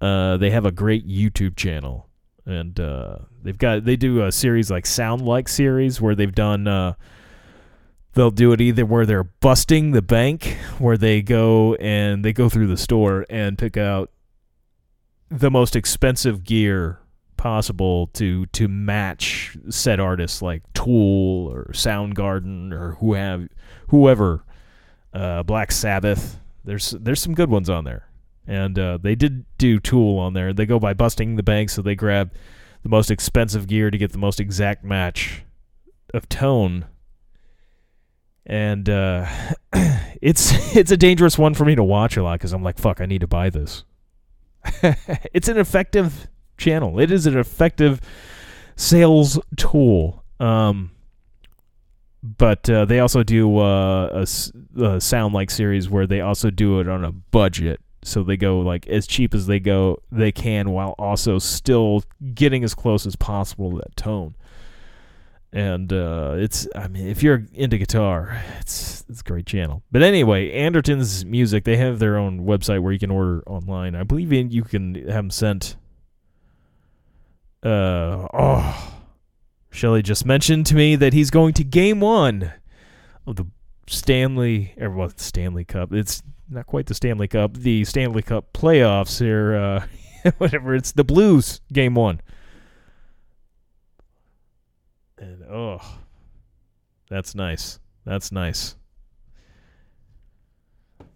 Uh, 0.00 0.36
they 0.36 0.50
have 0.50 0.64
a 0.64 0.72
great 0.72 1.06
YouTube 1.06 1.56
channel 1.56 2.08
and 2.46 2.80
uh, 2.80 3.16
they've 3.42 3.58
got 3.58 3.84
they 3.84 3.96
do 3.96 4.24
a 4.24 4.32
series 4.32 4.70
like 4.70 4.86
Sound 4.86 5.22
Like 5.22 5.48
series 5.48 6.00
where 6.00 6.14
they've 6.14 6.34
done. 6.34 6.66
Uh, 6.66 6.94
they'll 8.14 8.30
do 8.30 8.52
it 8.52 8.60
either 8.60 8.84
where 8.84 9.06
they're 9.06 9.24
busting 9.24 9.92
the 9.92 10.02
bank, 10.02 10.56
where 10.78 10.96
they 10.96 11.22
go 11.22 11.74
and 11.76 12.24
they 12.24 12.32
go 12.32 12.48
through 12.48 12.66
the 12.66 12.76
store 12.76 13.24
and 13.30 13.58
pick 13.58 13.76
out 13.76 14.10
the 15.30 15.50
most 15.50 15.76
expensive 15.76 16.42
gear 16.44 16.99
possible 17.40 18.08
to 18.08 18.44
to 18.46 18.68
match 18.68 19.56
said 19.70 19.98
artists 19.98 20.42
like 20.42 20.62
Tool 20.74 21.50
or 21.50 21.70
Soundgarden 21.72 22.70
or 22.70 22.96
who 22.96 23.14
have 23.14 23.48
whoever 23.88 24.44
uh, 25.14 25.42
Black 25.42 25.72
Sabbath. 25.72 26.38
There's 26.66 26.90
there's 26.90 27.22
some 27.22 27.34
good 27.34 27.48
ones 27.48 27.70
on 27.70 27.84
there, 27.84 28.06
and 28.46 28.78
uh, 28.78 28.98
they 29.00 29.14
did 29.14 29.46
do 29.56 29.80
Tool 29.80 30.18
on 30.18 30.34
there. 30.34 30.52
They 30.52 30.66
go 30.66 30.78
by 30.78 30.92
busting 30.92 31.36
the 31.36 31.42
bank, 31.42 31.70
so 31.70 31.80
they 31.80 31.94
grab 31.94 32.30
the 32.82 32.90
most 32.90 33.10
expensive 33.10 33.66
gear 33.66 33.90
to 33.90 33.96
get 33.96 34.12
the 34.12 34.18
most 34.18 34.38
exact 34.38 34.84
match 34.84 35.42
of 36.12 36.28
tone. 36.28 36.84
And 38.44 38.86
uh, 38.90 39.26
it's 40.20 40.52
it's 40.76 40.90
a 40.90 40.96
dangerous 40.98 41.38
one 41.38 41.54
for 41.54 41.64
me 41.64 41.74
to 41.74 41.82
watch 41.82 42.18
a 42.18 42.22
lot 42.22 42.34
because 42.34 42.52
I'm 42.52 42.62
like, 42.62 42.78
fuck, 42.78 43.00
I 43.00 43.06
need 43.06 43.22
to 43.22 43.26
buy 43.26 43.48
this. 43.48 43.84
it's 45.32 45.48
an 45.48 45.56
effective 45.56 46.28
channel. 46.60 47.00
It 47.00 47.10
is 47.10 47.26
an 47.26 47.36
effective 47.36 48.00
sales 48.76 49.38
tool. 49.56 50.22
Um, 50.38 50.92
but 52.22 52.68
uh, 52.68 52.84
they 52.84 53.00
also 53.00 53.22
do 53.22 53.58
uh, 53.58 54.24
a, 54.76 54.82
a 54.82 55.00
sound 55.00 55.34
like 55.34 55.50
series 55.50 55.88
where 55.88 56.06
they 56.06 56.20
also 56.20 56.50
do 56.50 56.80
it 56.80 56.88
on 56.88 57.04
a 57.04 57.12
budget. 57.12 57.80
So 58.02 58.22
they 58.22 58.36
go 58.36 58.60
like 58.60 58.86
as 58.88 59.06
cheap 59.06 59.34
as 59.34 59.46
they 59.46 59.60
go 59.60 60.02
they 60.10 60.32
can 60.32 60.70
while 60.70 60.94
also 60.98 61.38
still 61.38 62.02
getting 62.34 62.64
as 62.64 62.74
close 62.74 63.06
as 63.06 63.16
possible 63.16 63.72
to 63.72 63.76
that 63.78 63.96
tone. 63.96 64.36
And 65.52 65.92
uh, 65.92 66.36
it's 66.38 66.66
I 66.74 66.88
mean 66.88 67.08
if 67.08 67.22
you're 67.22 67.44
into 67.52 67.76
guitar, 67.76 68.42
it's 68.60 69.04
it's 69.08 69.20
a 69.20 69.24
great 69.24 69.46
channel. 69.46 69.82
But 69.90 70.02
anyway, 70.02 70.52
Anderton's 70.52 71.24
music 71.24 71.64
they 71.64 71.76
have 71.76 71.98
their 71.98 72.16
own 72.16 72.40
website 72.40 72.80
where 72.80 72.92
you 72.92 72.98
can 72.98 73.10
order 73.10 73.42
online. 73.46 73.94
I 73.94 74.04
believe 74.04 74.32
in, 74.32 74.50
you 74.50 74.62
can 74.62 74.94
have 74.94 75.06
them 75.06 75.30
sent. 75.30 75.76
Uh 77.62 78.26
oh, 78.32 79.00
Shelley 79.70 80.02
just 80.02 80.24
mentioned 80.24 80.66
to 80.66 80.74
me 80.74 80.96
that 80.96 81.12
he's 81.12 81.30
going 81.30 81.52
to 81.54 81.64
Game 81.64 82.00
One 82.00 82.52
of 83.26 83.36
the 83.36 83.46
Stanley, 83.86 84.74
or 84.78 84.90
well, 84.90 85.12
Stanley 85.16 85.64
Cup. 85.64 85.92
It's 85.92 86.22
not 86.48 86.66
quite 86.66 86.86
the 86.86 86.94
Stanley 86.94 87.28
Cup, 87.28 87.54
the 87.54 87.84
Stanley 87.84 88.22
Cup 88.22 88.52
playoffs 88.52 89.18
here. 89.20 89.56
Uh, 89.56 90.30
whatever, 90.38 90.74
it's 90.74 90.92
the 90.92 91.04
Blues 91.04 91.60
Game 91.72 91.94
One. 91.94 92.20
And 95.18 95.42
oh, 95.44 95.80
that's 97.10 97.34
nice. 97.34 97.78
That's 98.06 98.32
nice. 98.32 98.74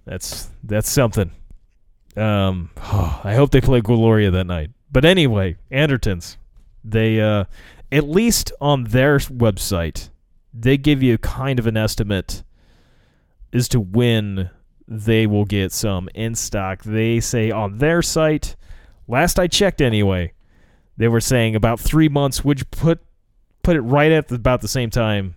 That's 0.05 0.51
that's 0.63 0.91
something. 0.91 1.31
Um, 2.17 2.71
I 2.77 3.35
hope 3.35 3.51
they 3.51 3.61
play 3.61 3.81
Gloria 3.81 4.31
that 4.33 4.45
night. 4.45 4.71
But 4.95 5.05
anyway, 5.05 5.57
Andertons, 5.73 6.37
they 6.85 7.21
uh, 7.21 7.47
at 7.91 8.09
least 8.09 8.53
on 8.61 8.85
their 8.85 9.19
website, 9.19 10.11
they 10.55 10.77
give 10.77 11.03
you 11.03 11.19
kind 11.19 11.59
of 11.59 11.67
an 11.67 11.77
estimate 11.77 12.45
as 13.53 13.67
to 13.71 13.81
when 13.81 14.51
they 14.87 15.27
will 15.27 15.47
get 15.47 15.73
some 15.73 16.09
in 16.15 16.37
stock. 16.37 16.85
They 16.85 17.19
say 17.19 17.51
on 17.51 17.79
their 17.79 18.03
site, 18.03 18.55
last 19.09 19.41
I 19.41 19.49
checked 19.49 19.81
anyway, 19.81 20.33
they 20.97 21.09
were 21.09 21.21
saying 21.21 21.57
about 21.57 21.81
three 21.81 22.09
months, 22.09 22.45
which 22.45 22.71
put 22.71 23.01
put 23.65 23.75
it 23.75 23.81
right 23.81 24.13
at 24.13 24.29
the, 24.29 24.37
about 24.37 24.61
the 24.61 24.69
same 24.69 24.91
time 24.91 25.35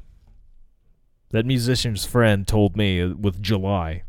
that 1.31 1.47
musician's 1.47 2.05
friend 2.05 2.47
told 2.47 2.77
me 2.77 3.01
uh, 3.01 3.09
with 3.15 3.41
July 3.41 4.03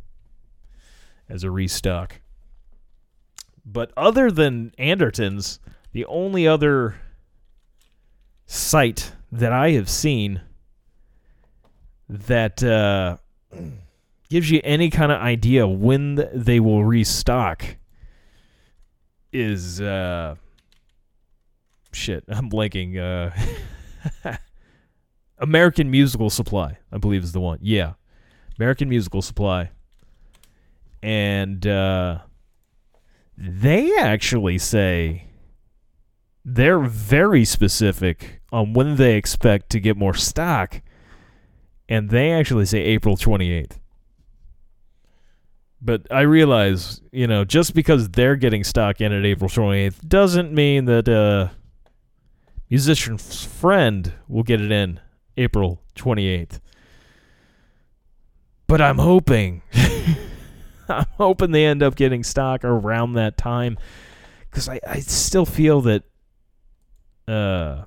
as 1.27 1.43
a 1.43 1.51
restock. 1.51 2.21
But 3.71 3.93
other 3.99 4.31
than 4.31 4.73
Anderton's, 4.79 5.61
the 5.93 6.07
only 6.07 6.49
other 6.49 6.97
site 8.47 9.13
that 9.31 9.53
I 9.53 9.73
have 9.73 9.91
seen 9.91 10.41
that 12.09 12.63
uh, 12.63 13.19
gives 14.31 14.51
you 14.51 14.63
any 14.65 14.89
kind 14.89 15.13
of 15.13 15.21
idea 15.21 15.69
when 15.69 16.27
they 16.33 16.61
will 16.61 16.83
restock 16.83 17.77
is 19.35 19.83
uh, 19.83 20.37
shit. 21.93 22.25
I'm 22.29 22.49
blanking. 22.49 22.97
Uh, 24.25 24.33
American 25.39 25.91
Musical 25.91 26.31
Supply, 26.31 26.79
I 26.91 26.97
believe, 26.97 27.23
is 27.23 27.33
the 27.33 27.41
one. 27.41 27.59
Yeah, 27.61 27.95
American 28.59 28.89
Musical 28.89 29.21
Supply, 29.21 29.71
and 31.03 31.67
uh, 31.67 32.21
they 33.41 33.97
actually 33.97 34.59
say 34.59 35.29
they're 36.45 36.81
very 36.81 37.45
specific 37.45 38.41
on 38.51 38.73
when 38.73 38.97
they 38.97 39.17
expect 39.17 39.71
to 39.71 39.81
get 39.81 39.97
more 39.97 40.15
stock, 40.15 40.81
and 41.89 42.11
they 42.11 42.33
actually 42.33 42.67
say 42.67 42.81
April 42.81 43.17
28th. 43.17 43.79
But 45.81 46.07
I 46.11 46.23
realize, 46.23 47.01
you 47.13 47.29
know, 47.29 47.45
just 47.45 47.75
because 47.75 48.09
they're 48.09 48.35
getting 48.35 48.65
stock 48.65 49.01
in 49.01 49.13
at 49.13 49.25
April 49.25 49.49
28th 49.49 50.09
doesn't 50.09 50.53
mean 50.53 50.87
that 50.87 51.09
uh, 51.09 51.49
musician's 52.69 53.45
friend 53.45 54.13
will 54.27 54.43
get 54.43 54.61
it 54.61 54.73
in 54.73 54.99
April 55.37 55.81
28th. 55.95 56.59
But 58.67 58.81
I'm 58.81 58.99
hoping, 58.99 59.63
I'm 60.93 61.07
hoping 61.17 61.51
they 61.51 61.67
end 61.67 61.83
up 61.83 61.97
getting 61.97 62.23
stock 62.23 62.65
around 62.65 63.15
that 63.15 63.37
time, 63.37 63.79
because 64.51 64.69
I, 64.69 64.81
I 64.87 65.01
still 65.01 65.47
feel 65.47 65.81
that 65.83 66.03
uh, 67.27 67.85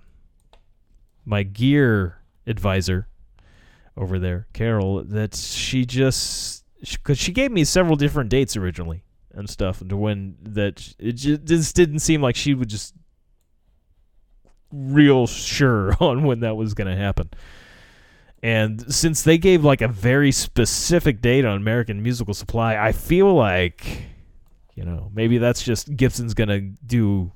my 1.26 1.44
gear 1.44 2.18
advisor 2.46 3.08
over 3.98 4.20
there, 4.20 4.48
Carol, 4.54 5.04
that 5.04 5.36
she 5.36 5.86
just 5.86 6.64
because 6.82 7.18
she 7.18 7.32
gave 7.32 7.52
me 7.52 7.64
several 7.64 7.96
different 7.96 8.30
dates 8.30 8.56
originally 8.56 9.04
and 9.34 9.50
stuff, 9.50 9.82
and 9.82 9.92
when 9.94 10.36
that 10.42 10.94
it 11.00 11.14
just, 11.14 11.46
just 11.46 11.76
didn't 11.76 12.00
seem 12.00 12.22
like 12.22 12.36
she 12.36 12.54
would 12.54 12.70
just 12.70 12.94
real 14.72 15.28
sure 15.28 15.94
on 16.00 16.24
when 16.24 16.42
that 16.42 16.56
was 16.56 16.74
going 16.74 16.88
to 16.90 16.96
happen. 16.96 17.30
And 18.44 18.94
since 18.94 19.22
they 19.22 19.38
gave 19.38 19.64
like 19.64 19.82
a 19.82 19.88
very 19.88 20.32
specific 20.32 21.22
date 21.22 21.46
on 21.46 21.58
American 21.58 22.02
Musical 22.02 22.34
Supply, 22.34 22.76
I 22.76 22.92
feel 22.92 23.34
like, 23.34 24.04
you 24.74 24.84
know, 24.84 25.12
maybe 25.14 25.38
that's 25.38 25.62
just 25.62 25.96
Gibson's 25.96 26.34
to 26.50 26.60
do 26.60 27.32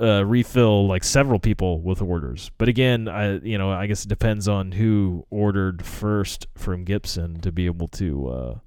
uh, 0.00 0.24
refill 0.24 0.86
like 0.86 1.04
several 1.04 1.38
people 1.38 1.80
with 1.80 2.02
orders. 2.02 2.50
But 2.58 2.68
again, 2.68 3.08
I 3.08 3.38
you 3.38 3.58
know 3.58 3.70
I 3.70 3.86
guess 3.86 4.04
it 4.04 4.08
depends 4.08 4.48
on 4.48 4.72
who 4.72 5.26
ordered 5.30 5.84
first 5.84 6.46
from 6.54 6.84
Gibson 6.84 7.40
to 7.40 7.50
be 7.50 7.66
able 7.66 7.88
to 7.88 8.28
uh, 8.28 8.58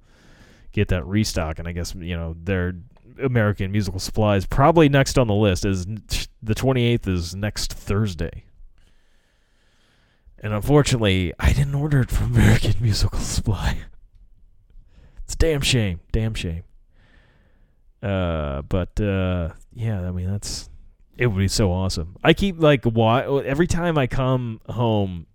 get 0.72 0.88
that 0.88 1.06
restock. 1.06 1.58
And 1.58 1.66
I 1.66 1.72
guess 1.72 1.94
you 1.94 2.16
know 2.16 2.36
their 2.42 2.74
American 3.22 3.72
Musical 3.72 4.00
Supplies 4.00 4.46
probably 4.46 4.88
next 4.88 5.18
on 5.18 5.26
the 5.26 5.34
list 5.34 5.64
is 5.64 5.86
the 5.86 6.54
28th 6.54 7.08
is 7.08 7.34
next 7.34 7.72
Thursday. 7.72 8.44
And 10.40 10.52
unfortunately, 10.54 11.32
I 11.38 11.52
didn't 11.52 11.74
order 11.74 12.00
it 12.00 12.10
from 12.10 12.26
American 12.34 12.74
Musical 12.80 13.18
Supply. 13.18 13.78
it's 15.24 15.34
a 15.34 15.38
damn 15.38 15.60
shame, 15.60 16.00
damn 16.12 16.34
shame. 16.34 16.64
Uh, 18.02 18.62
but 18.62 18.98
uh, 19.00 19.50
yeah, 19.74 20.00
I 20.00 20.10
mean 20.10 20.30
that's 20.30 20.70
it 21.18 21.26
would 21.26 21.38
be 21.38 21.48
so 21.48 21.70
awesome. 21.70 22.16
I 22.24 22.32
keep 22.32 22.58
like 22.58 22.84
why 22.84 23.24
every 23.44 23.66
time 23.66 23.98
I 23.98 24.06
come 24.06 24.60
home, 24.70 25.26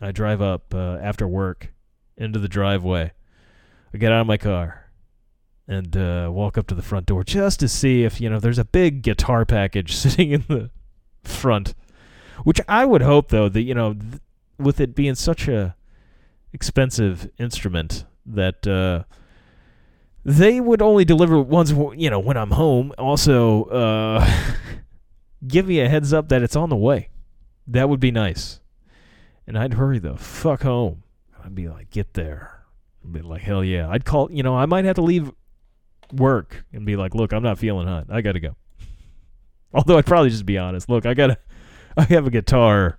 I 0.00 0.12
drive 0.12 0.40
up 0.40 0.72
uh, 0.72 0.98
after 1.02 1.26
work 1.26 1.72
into 2.16 2.38
the 2.38 2.48
driveway. 2.48 3.12
I 3.92 3.98
get 3.98 4.12
out 4.12 4.20
of 4.20 4.26
my 4.28 4.36
car 4.36 4.84
and 5.66 5.96
uh, 5.96 6.28
walk 6.32 6.56
up 6.56 6.66
to 6.68 6.74
the 6.74 6.82
front 6.82 7.06
door 7.06 7.24
just 7.24 7.58
to 7.60 7.68
see 7.68 8.04
if 8.04 8.20
you 8.20 8.30
know 8.30 8.38
there's 8.38 8.58
a 8.58 8.64
big 8.64 9.02
guitar 9.02 9.44
package 9.44 9.96
sitting 9.96 10.30
in 10.30 10.44
the 10.48 10.70
front. 11.24 11.74
Which 12.44 12.60
I 12.68 12.84
would 12.84 13.02
hope 13.02 13.30
though 13.30 13.48
that 13.48 13.62
you 13.62 13.74
know 13.74 13.94
th- 13.94 14.20
with 14.58 14.80
it 14.80 14.94
being 14.94 15.14
such 15.14 15.48
a 15.48 15.76
expensive 16.52 17.28
instrument 17.38 18.04
that 18.26 18.66
uh, 18.66 19.04
they 20.24 20.60
would 20.60 20.80
only 20.80 21.04
deliver 21.04 21.40
once 21.40 21.72
you 21.96 22.10
know 22.10 22.20
when 22.20 22.36
I'm 22.36 22.52
home. 22.52 22.92
Also. 22.98 23.64
Uh, 23.64 24.40
give 25.46 25.66
me 25.66 25.80
a 25.80 25.88
heads 25.88 26.12
up 26.12 26.28
that 26.28 26.42
it's 26.42 26.56
on 26.56 26.68
the 26.68 26.76
way. 26.76 27.10
That 27.66 27.88
would 27.88 28.00
be 28.00 28.10
nice. 28.10 28.60
And 29.46 29.58
I'd 29.58 29.74
hurry 29.74 29.98
the 29.98 30.16
fuck 30.16 30.62
home. 30.62 31.02
I'd 31.44 31.54
be 31.54 31.68
like, 31.68 31.90
get 31.90 32.14
there. 32.14 32.64
I'd 33.04 33.12
be 33.12 33.20
like, 33.20 33.42
hell 33.42 33.62
yeah. 33.62 33.88
I'd 33.88 34.04
call, 34.04 34.30
you 34.30 34.42
know, 34.42 34.56
I 34.56 34.66
might 34.66 34.84
have 34.84 34.96
to 34.96 35.02
leave 35.02 35.30
work 36.12 36.64
and 36.72 36.86
be 36.86 36.96
like, 36.96 37.14
look, 37.14 37.32
I'm 37.32 37.42
not 37.42 37.58
feeling 37.58 37.86
hot. 37.86 38.06
I 38.10 38.22
got 38.22 38.32
to 38.32 38.40
go. 38.40 38.56
Although 39.74 39.98
I'd 39.98 40.06
probably 40.06 40.30
just 40.30 40.46
be 40.46 40.58
honest. 40.58 40.88
Look, 40.88 41.04
I 41.06 41.14
got 41.14 41.28
to 41.28 41.38
I 41.96 42.04
have 42.04 42.26
a 42.26 42.30
guitar, 42.30 42.98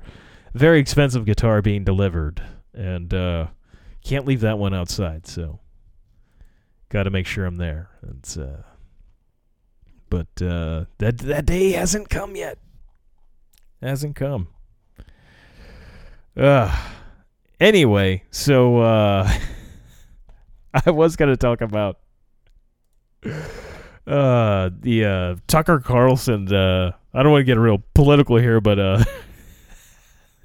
very 0.56 0.80
expensive 0.80 1.26
guitar 1.26 1.62
being 1.62 1.84
delivered, 1.84 2.42
and 2.74 3.14
uh, 3.14 3.48
can't 4.04 4.26
leave 4.26 4.40
that 4.42 4.58
one 4.58 4.74
outside. 4.74 5.28
So, 5.28 5.60
got 6.90 7.04
to 7.04 7.10
make 7.10 7.28
sure 7.28 7.46
I'm 7.46 7.58
there. 7.58 7.90
It's 8.18 8.38
uh, 8.38 8.64
but 10.10 10.28
uh, 10.42 10.86
that 10.98 11.18
that 11.20 11.46
day 11.46 11.74
hasn't 11.74 12.10
come 12.10 12.36
yet. 12.36 12.58
Hasn't 13.82 14.16
come. 14.16 14.48
Uh, 16.36 16.76
anyway, 17.60 18.24
so 18.32 18.78
uh, 18.78 19.30
I 20.86 20.90
was 20.90 21.16
gonna 21.18 21.38
talk 21.38 21.62
about 21.62 22.00
uh 24.08 24.70
the 24.82 25.04
uh 25.04 25.36
Tucker 25.48 25.80
Carlson 25.80 26.54
uh 26.54 26.92
I 27.12 27.24
don't 27.24 27.32
want 27.32 27.42
to 27.42 27.46
get 27.46 27.58
real 27.58 27.82
political 27.96 28.38
here 28.38 28.62
but 28.62 28.78
uh 28.78 29.04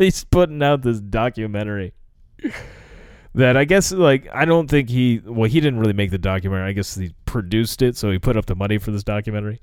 he's 0.05 0.25
putting 0.25 0.63
out 0.63 0.83
this 0.83 1.01
documentary 1.01 1.95
that 3.35 3.57
I 3.57 3.65
guess 3.65 3.93
like 3.93 4.29
I 4.33 4.45
don't 4.45 4.69
think 4.69 4.89
he 4.89 5.21
well 5.25 5.49
he 5.49 5.61
didn't 5.61 5.79
really 5.79 5.93
make 5.93 6.11
the 6.11 6.19
documentary. 6.19 6.69
I 6.69 6.73
guess 6.73 6.95
he 6.95 7.15
produced 7.25 7.83
it 7.83 7.97
so 7.97 8.11
he 8.11 8.19
put 8.19 8.37
up 8.37 8.47
the 8.47 8.57
money 8.57 8.79
for 8.79 8.91
this 8.91 9.05
documentary 9.05 9.61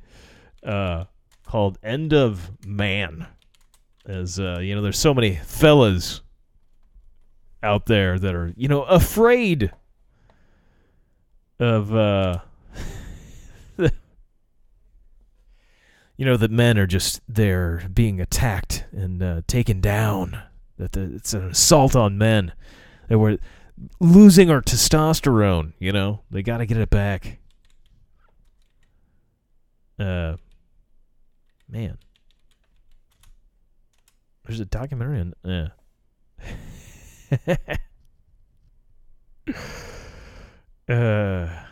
uh 0.63 1.05
called 1.45 1.77
End 1.83 2.13
of 2.13 2.51
Man. 2.65 3.27
As 4.05 4.39
uh 4.39 4.59
you 4.61 4.75
know 4.75 4.81
there's 4.81 4.99
so 4.99 5.13
many 5.13 5.35
fellas 5.35 6.21
out 7.63 7.87
there 7.87 8.19
that 8.19 8.35
are 8.35 8.53
you 8.55 8.67
know 8.67 8.83
afraid 8.83 9.71
of 11.59 11.93
uh 11.93 12.39
you 16.17 16.25
know 16.25 16.35
that 16.35 16.51
men 16.51 16.77
are 16.77 16.87
just 16.87 17.21
they're 17.29 17.87
being 17.93 18.19
attacked 18.19 18.85
and 18.91 19.21
uh, 19.23 19.41
taken 19.47 19.79
down 19.79 20.41
that 20.77 20.91
the, 20.91 21.15
it's 21.15 21.33
an 21.33 21.49
assault 21.49 21.95
on 21.95 22.17
men. 22.17 22.53
That 23.07 23.19
we're 23.19 23.37
losing 23.99 24.49
our 24.49 24.61
testosterone 24.61 25.73
you 25.79 25.91
know? 25.91 26.21
They 26.31 26.41
got 26.41 26.57
to 26.57 26.65
get 26.65 26.77
it 26.77 26.89
back. 26.89 27.37
Uh 29.99 30.37
man. 31.69 31.97
There's 34.45 34.59
a 34.59 34.65
documentary 34.65 35.19
on 35.19 35.33
yeah. 35.43 35.67
Uh 40.89 41.66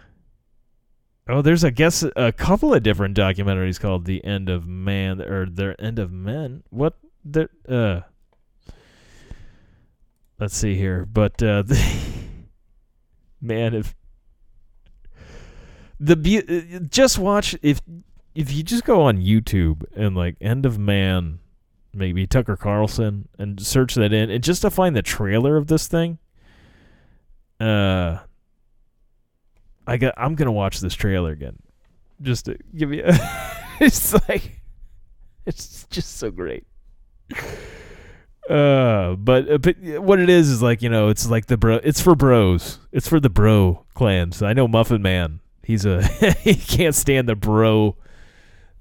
Oh, 1.28 1.42
there's 1.42 1.64
I 1.64 1.72
guess 1.72 2.04
a 2.16 2.32
couple 2.32 2.74
of 2.74 2.84
different 2.84 3.18
documentaries 3.18 3.80
called 3.80 4.06
"The 4.06 4.24
End 4.24 4.48
of 4.48 4.68
Man" 4.68 5.22
or 5.22 5.48
"The 5.48 5.76
End 5.80 5.98
of 5.98 6.12
Men." 6.12 6.64
What 6.70 6.98
the 7.24 7.50
uh? 7.68 8.02
Let's 10.40 10.56
see 10.56 10.76
here, 10.76 11.06
but 11.06 11.42
uh, 11.42 11.64
the 11.64 11.84
man, 13.42 13.74
if 13.74 13.96
the 16.00 16.16
be- 16.16 16.80
just 16.90 17.18
watch 17.18 17.56
if 17.64 17.82
if 18.36 18.54
you 18.54 18.62
just 18.62 18.84
go 18.84 19.02
on 19.02 19.18
YouTube 19.18 19.84
and 19.96 20.16
like 20.16 20.36
"End 20.40 20.64
of 20.64 20.78
Man," 20.78 21.40
maybe 21.92 22.28
Tucker 22.28 22.56
Carlson, 22.56 23.30
and 23.40 23.60
search 23.60 23.96
that 23.96 24.14
in, 24.14 24.30
and 24.30 24.44
just 24.44 24.62
to 24.62 24.70
find 24.70 24.96
the 24.96 25.02
trailer 25.02 25.58
of 25.58 25.66
this 25.68 25.88
thing, 25.88 26.20
uh 27.60 28.20
I 29.88 29.98
got. 29.98 30.14
I'm 30.18 30.36
gonna 30.36 30.52
watch 30.52 30.80
this 30.80 30.94
trailer 30.94 31.32
again, 31.32 31.58
just 32.22 32.46
to 32.46 32.58
give 32.76 32.92
you. 32.94 33.04
it's 33.80 34.14
like, 34.28 34.62
it's 35.46 35.86
just 35.90 36.18
so 36.18 36.32
great. 36.32 36.66
Uh, 38.50 39.16
but 39.16 39.50
uh, 39.50 39.58
but 39.58 39.76
what 40.02 40.20
it 40.20 40.30
is 40.30 40.50
is 40.50 40.62
like 40.62 40.84
you 40.84 40.90
know 40.90 41.10
it's 41.10 41.28
like 41.28 41.48
the 41.48 41.58
bro. 41.58 41.80
It's 41.84 42.00
for 42.00 42.16
bros. 42.16 42.80
It's 42.92 43.08
for 43.08 43.20
the 43.20 43.30
bro 43.30 43.86
clans. 43.96 44.44
I 44.44 44.54
know 44.54 44.68
Muffin 44.68 45.02
Man. 45.02 45.40
He's 45.64 45.84
a 45.86 46.04
he 46.42 46.54
can't 46.56 46.94
stand 46.94 47.28
the 47.28 47.36
bro, 47.36 47.98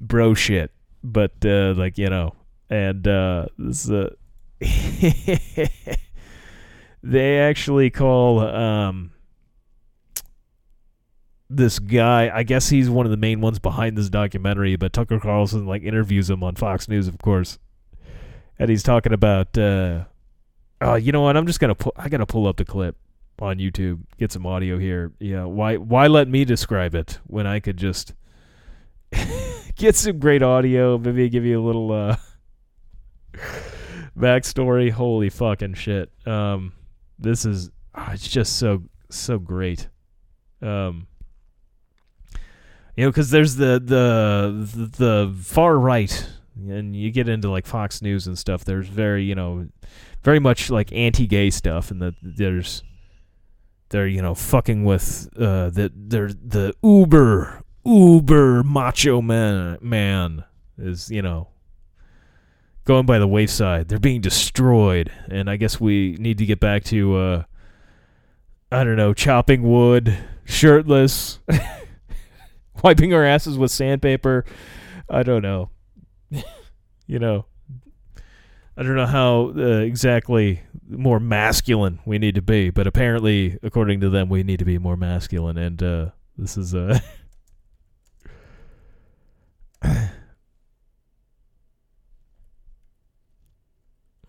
bro 0.00 0.35
shit. 0.35 0.70
But 1.02 1.33
uh, 1.44 1.72
like 1.76 1.96
you 1.96 2.11
know, 2.11 2.35
and 2.68 3.09
uh, 3.09 3.46
this 3.57 3.88
uh, 3.88 4.11
they 7.02 7.38
actually 7.38 7.88
call 7.90 8.40
um 8.40 9.13
this 11.57 11.79
guy 11.79 12.31
i 12.35 12.43
guess 12.43 12.69
he's 12.69 12.88
one 12.90 13.07
of 13.07 13.11
the 13.11 13.17
main 13.17 13.40
ones 13.40 13.59
behind 13.59 13.97
this 13.97 14.09
documentary 14.09 14.77
but 14.77 14.93
tucker 14.93 15.19
carlson 15.19 15.67
like 15.67 15.83
interviews 15.83 16.31
him 16.31 16.43
on 16.43 16.55
fox 16.55 16.88
news 16.88 17.09
of 17.09 17.19
course. 17.19 17.59
And 18.59 18.71
he's 18.71 18.83
talking 18.85 19.12
about 19.12 19.59
uh 19.59 20.05
oh 20.81 20.95
you 20.95 21.11
know 21.12 21.23
what? 21.23 21.37
I'm 21.37 21.47
just 21.47 21.59
gonna 21.61 21.75
pull 21.75 21.93
i 21.97 22.09
gotta 22.09 22.27
pull 22.27 22.47
up 22.47 22.57
the 22.57 22.64
clip 22.64 22.97
on 23.40 23.59
youtube 23.59 24.01
get 24.17 24.31
some 24.31 24.47
audio 24.47 24.79
here. 24.79 25.12
Yeah 25.19 25.45
why 25.45 25.77
why 25.77 26.07
let 26.07 26.29
me 26.29 26.45
describe 26.45 26.95
it 26.95 27.19
when 27.27 27.47
i 27.47 27.59
could 27.59 27.77
just 27.77 28.14
get 29.77 29.97
some 29.97 30.19
great 30.21 30.43
audio 30.43 30.99
maybe 30.99 31.29
give 31.29 31.45
you 31.45 31.61
a 31.61 31.64
little 31.64 31.90
uh 31.90 32.17
backstory? 34.17 34.90
Holy 34.90 35.31
fucking 35.31 35.75
shit. 35.75 36.12
Um 36.27 36.73
this 37.19 37.45
is 37.45 37.71
oh, 37.95 38.09
it's 38.12 38.29
just 38.29 38.57
so 38.59 38.83
so 39.11 39.38
great. 39.38 39.88
Um 40.62 41.09
you 42.96 43.04
know 43.04 43.11
because 43.11 43.30
there's 43.30 43.57
the, 43.57 43.80
the 43.85 44.88
the 44.96 45.35
far 45.42 45.78
right 45.78 46.28
and 46.57 46.94
you 46.94 47.11
get 47.11 47.28
into 47.28 47.50
like 47.50 47.66
fox 47.66 48.00
news 48.00 48.26
and 48.26 48.38
stuff 48.38 48.64
there's 48.64 48.88
very 48.88 49.24
you 49.24 49.35
know 49.35 49.66
very 50.22 50.38
much 50.38 50.70
like 50.70 50.92
anti-gay 50.92 51.50
stuff 51.50 51.90
and 51.90 52.00
that 52.00 52.14
there's 52.22 52.83
they're 53.88 54.07
you 54.07 54.22
know 54.22 54.35
fucking 54.35 54.85
with 54.85 55.28
uh 55.37 55.70
the 55.70 55.92
they're 55.94 56.28
the 56.28 56.72
uber 56.83 57.62
uber 57.85 58.62
macho 58.62 59.20
man 59.20 59.76
man 59.80 60.44
is 60.78 61.11
you 61.11 61.22
know 61.22 61.48
going 62.85 63.07
by 63.07 63.18
the 63.18 63.26
wayside. 63.26 63.88
They're 63.88 63.98
being 63.98 64.20
destroyed 64.20 65.11
and 65.28 65.48
i 65.48 65.57
guess 65.57 65.80
we 65.80 66.16
need 66.18 66.38
to 66.38 66.46
get 66.46 66.61
back 66.61 66.85
to 66.85 67.16
uh 67.16 67.42
i 68.70 68.85
don't 68.85 68.96
know 68.96 69.14
chopping 69.14 69.62
wood 69.62 70.16
shirtless 70.44 71.38
wiping 72.85 73.14
our 73.14 73.25
asses 73.25 73.59
with 73.59 73.70
sandpaper. 73.70 74.44
I 75.09 75.23
don't 75.23 75.42
know. 75.42 75.70
you 77.07 77.18
know, 77.18 77.47
I 78.77 78.83
don't 78.83 78.94
know 78.94 79.07
how 79.07 79.53
uh, 79.57 79.79
exactly 79.81 80.61
more 80.88 81.18
masculine 81.18 82.01
we 82.05 82.18
need 82.18 82.35
to 82.35 82.42
be, 82.42 82.70
but 82.70 82.87
apparently, 82.87 83.59
according 83.62 84.01
to 84.01 84.11
them, 84.11 84.29
we 84.29 84.42
need 84.42 84.59
to 84.59 84.64
be 84.64 84.79
more 84.79 84.97
masculine. 84.97 85.57
And 85.57 85.83
uh, 85.83 86.11
this 86.37 86.59
is 86.59 86.75
uh, 86.75 86.99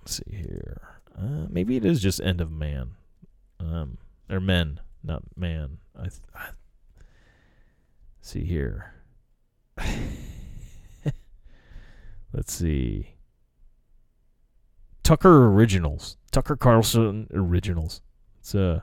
Let's 0.06 0.18
see 0.18 0.36
here. 0.36 0.82
Uh, 1.18 1.48
maybe 1.50 1.78
it 1.78 1.86
is 1.86 2.02
just 2.02 2.22
end 2.22 2.40
of 2.40 2.52
man, 2.52 2.92
um, 3.60 3.98
or 4.30 4.40
men, 4.40 4.80
not 5.04 5.24
man. 5.36 5.80
I, 5.98 6.04
th- 6.04 6.22
I 6.36 6.50
see 8.26 8.44
here. 8.44 8.94
Let's 12.34 12.54
see. 12.54 13.16
Tucker 15.04 15.46
Originals. 15.48 16.18
Tucker 16.32 16.56
Carlson 16.56 17.28
Originals. 17.34 18.02
It's 18.40 18.56
uh 18.56 18.82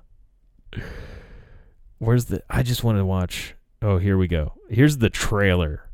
Where's 1.99 2.27
the 2.27 2.43
I 2.49 2.63
just 2.63 2.85
want 2.85 2.99
to 2.99 3.05
watch 3.05 3.55
Oh, 3.83 3.99
here 3.99 4.17
we 4.17 4.29
go. 4.29 4.55
Here's 4.71 4.99
the 4.99 5.11
trailer. 5.11 5.91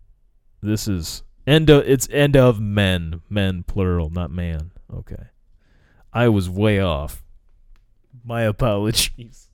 This 0.63 0.87
is 0.87 1.23
end 1.47 1.71
of 1.71 1.89
it's 1.89 2.07
end 2.11 2.37
of 2.37 2.61
men. 2.61 3.23
Men 3.31 3.63
plural, 3.63 4.11
not 4.11 4.31
man. 4.31 4.73
Okay. 4.93 5.29
I 6.13 6.29
was 6.29 6.51
way 6.51 6.81
off. 6.81 7.25
My 8.23 8.43
apologies. 8.55 9.48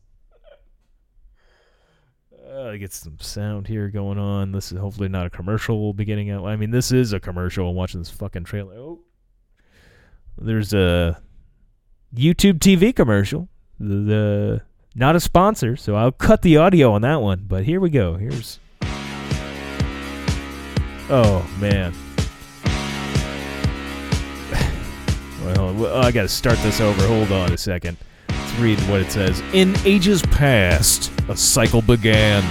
Uh, 2.54 2.76
get 2.76 2.92
some 2.92 3.18
sound 3.18 3.66
here 3.66 3.88
going 3.88 4.16
on. 4.16 4.52
This 4.52 4.70
is 4.70 4.78
hopefully 4.78 5.08
not 5.08 5.26
a 5.26 5.30
commercial 5.30 5.92
beginning 5.92 6.30
out. 6.30 6.46
I 6.46 6.54
mean, 6.54 6.70
this 6.70 6.92
is 6.92 7.12
a 7.12 7.18
commercial. 7.18 7.68
I'm 7.68 7.74
watching 7.74 8.00
this 8.00 8.10
fucking 8.10 8.44
trailer. 8.44 8.76
Oh, 8.76 9.00
there's 10.38 10.72
a 10.72 11.20
YouTube 12.14 12.60
TV 12.60 12.94
commercial. 12.94 13.48
The, 13.80 13.94
the 13.94 14.62
not 14.94 15.16
a 15.16 15.20
sponsor, 15.20 15.74
so 15.74 15.96
I'll 15.96 16.12
cut 16.12 16.42
the 16.42 16.56
audio 16.58 16.92
on 16.92 17.02
that 17.02 17.20
one. 17.20 17.46
But 17.48 17.64
here 17.64 17.80
we 17.80 17.90
go. 17.90 18.14
Here's. 18.14 18.60
Oh 21.10 21.44
man. 21.58 21.92
well, 25.44 25.96
I 25.96 26.12
got 26.12 26.22
to 26.22 26.28
start 26.28 26.58
this 26.58 26.80
over. 26.80 27.04
Hold 27.08 27.32
on 27.32 27.52
a 27.52 27.58
second 27.58 27.96
read 28.58 28.78
what 28.88 29.00
it 29.00 29.10
says. 29.10 29.40
In 29.52 29.76
ages 29.84 30.22
past, 30.22 31.12
a 31.28 31.36
cycle 31.36 31.82
began. 31.82 32.42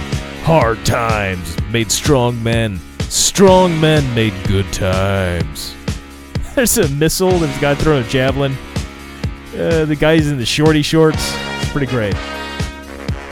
Hard 0.42 0.84
times 0.84 1.60
made 1.70 1.90
strong 1.90 2.42
men. 2.42 2.78
Strong 3.00 3.80
men 3.80 4.14
made 4.14 4.34
good 4.46 4.70
times. 4.72 5.74
There's 6.54 6.78
a 6.78 6.88
missile. 6.90 7.38
There's 7.38 7.56
a 7.56 7.60
guy 7.60 7.74
throwing 7.74 8.04
a 8.04 8.08
javelin. 8.08 8.56
Uh, 9.54 9.84
the 9.84 9.96
guy's 9.98 10.28
in 10.30 10.36
the 10.36 10.46
shorty 10.46 10.82
shorts. 10.82 11.34
It's 11.60 11.70
pretty 11.70 11.86
great. 11.86 12.14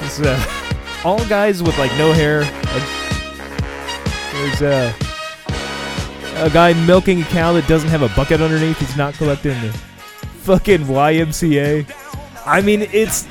It's, 0.00 0.20
uh, 0.20 0.40
all 1.04 1.24
guys 1.28 1.62
with 1.62 1.76
like 1.78 1.92
no 1.98 2.12
hair. 2.12 2.44
There's 4.32 4.62
uh, 4.62 4.92
a 6.36 6.50
guy 6.50 6.72
milking 6.86 7.22
a 7.22 7.24
cow 7.24 7.52
that 7.52 7.68
doesn't 7.68 7.90
have 7.90 8.02
a 8.02 8.08
bucket 8.16 8.40
underneath. 8.40 8.78
He's 8.78 8.96
not 8.96 9.14
collecting 9.14 9.60
the 9.60 9.72
fucking 10.42 10.80
YMCA. 10.80 12.01
I 12.44 12.60
mean, 12.60 12.82
it's 12.92 13.26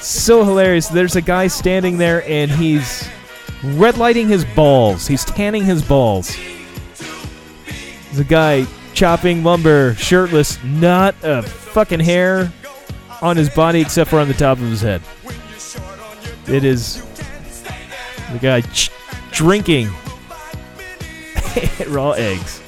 so 0.00 0.44
hilarious. 0.44 0.88
There's 0.88 1.16
a 1.16 1.20
guy 1.20 1.46
standing 1.46 1.98
there 1.98 2.28
and 2.28 2.50
he's 2.50 3.08
red 3.62 3.98
lighting 3.98 4.28
his 4.28 4.44
balls. 4.44 5.06
He's 5.06 5.24
tanning 5.24 5.64
his 5.64 5.82
balls. 5.82 6.36
There's 8.06 8.20
a 8.20 8.24
guy 8.24 8.66
chopping 8.94 9.44
lumber, 9.44 9.94
shirtless, 9.94 10.62
not 10.64 11.14
a 11.22 11.42
fucking 11.42 12.00
hair 12.00 12.52
on 13.22 13.36
his 13.36 13.50
body 13.50 13.80
except 13.80 14.10
for 14.10 14.18
on 14.18 14.28
the 14.28 14.34
top 14.34 14.58
of 14.58 14.64
his 14.64 14.80
head. 14.80 15.02
It 16.48 16.64
is 16.64 17.02
the 18.32 18.38
guy 18.40 18.62
ch- 18.62 18.90
drinking 19.30 19.88
raw 21.88 22.12
eggs. 22.12 22.60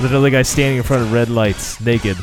The 0.00 0.16
other 0.16 0.30
guy 0.30 0.42
standing 0.42 0.76
in 0.76 0.82
front 0.84 1.02
of 1.02 1.12
red 1.12 1.28
lights, 1.28 1.80
naked. 1.80 2.16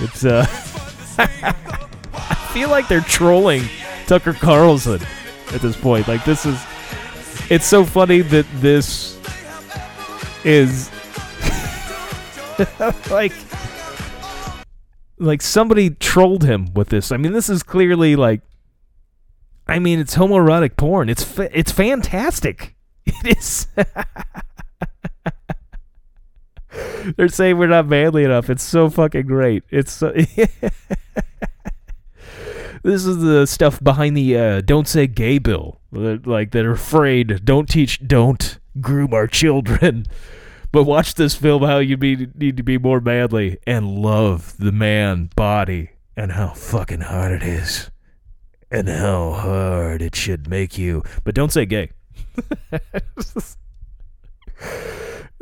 It's 0.00 0.24
uh, 0.24 0.46
I 1.18 2.50
feel 2.52 2.68
like 2.70 2.88
they're 2.88 3.00
trolling 3.00 3.62
Tucker 4.06 4.32
Carlson 4.32 5.00
at 5.52 5.60
this 5.60 5.76
point. 5.76 6.08
Like 6.08 6.24
this 6.24 6.46
is, 6.46 6.62
it's 7.50 7.66
so 7.66 7.84
funny 7.84 8.20
that 8.20 8.46
this 8.56 9.18
is 10.44 10.90
like 13.10 13.32
like 15.18 15.42
somebody 15.42 15.90
trolled 15.90 16.44
him 16.44 16.72
with 16.74 16.88
this. 16.88 17.10
I 17.12 17.16
mean, 17.16 17.32
this 17.32 17.48
is 17.48 17.62
clearly 17.62 18.16
like 18.16 18.40
I 19.66 19.78
mean, 19.78 19.98
it's 19.98 20.16
homoerotic 20.16 20.76
porn. 20.76 21.08
It's 21.08 21.24
fa- 21.24 21.56
it's 21.58 21.72
fantastic. 21.72 22.74
It 23.06 23.36
is. 23.38 23.66
They're 27.16 27.28
saying 27.28 27.58
we're 27.58 27.66
not 27.66 27.86
manly 27.86 28.24
enough. 28.24 28.50
It's 28.50 28.62
so 28.62 28.90
fucking 28.90 29.26
great. 29.26 29.64
It's 29.70 29.92
so 29.92 30.12
this 32.82 33.04
is 33.04 33.18
the 33.18 33.46
stuff 33.46 33.82
behind 33.82 34.16
the 34.16 34.36
uh, 34.36 34.60
"Don't 34.60 34.88
Say 34.88 35.06
Gay" 35.06 35.38
bill. 35.38 35.80
Like 35.92 36.50
they're 36.50 36.72
afraid. 36.72 37.44
Don't 37.44 37.68
teach. 37.68 38.06
Don't 38.06 38.58
groom 38.80 39.14
our 39.14 39.26
children. 39.26 40.06
But 40.72 40.84
watch 40.86 41.14
this 41.14 41.36
film. 41.36 41.62
How 41.62 41.78
you 41.78 41.96
be, 41.96 42.26
need 42.34 42.56
to 42.56 42.64
be 42.64 42.78
more 42.78 43.00
manly 43.00 43.58
and 43.64 43.96
love 43.96 44.56
the 44.58 44.72
man 44.72 45.30
body 45.36 45.90
and 46.16 46.32
how 46.32 46.48
fucking 46.48 47.02
hard 47.02 47.30
it 47.30 47.44
is 47.44 47.92
and 48.72 48.88
how 48.88 49.30
hard 49.30 50.02
it 50.02 50.16
should 50.16 50.48
make 50.48 50.76
you. 50.76 51.04
But 51.22 51.36
don't 51.36 51.52
say 51.52 51.64
gay. 51.64 51.90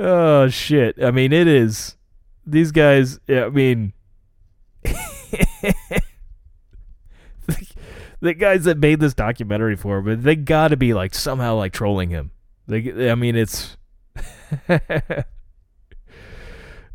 Oh 0.02 0.48
shit! 0.48 1.02
I 1.02 1.10
mean, 1.10 1.32
it 1.32 1.46
is. 1.46 1.96
These 2.44 2.72
guys. 2.72 3.20
I 3.28 3.48
mean, 3.48 3.92
the 8.20 8.34
guys 8.34 8.64
that 8.64 8.78
made 8.78 9.00
this 9.00 9.14
documentary 9.14 9.76
for 9.76 9.98
him, 9.98 10.22
they 10.22 10.36
got 10.36 10.68
to 10.68 10.76
be 10.76 10.94
like 10.94 11.14
somehow 11.14 11.56
like 11.56 11.72
trolling 11.72 12.10
him. 12.10 12.30
They, 12.66 13.10
I 13.10 13.14
mean, 13.14 13.36
it's. 13.36 13.76
uh, 14.68 14.84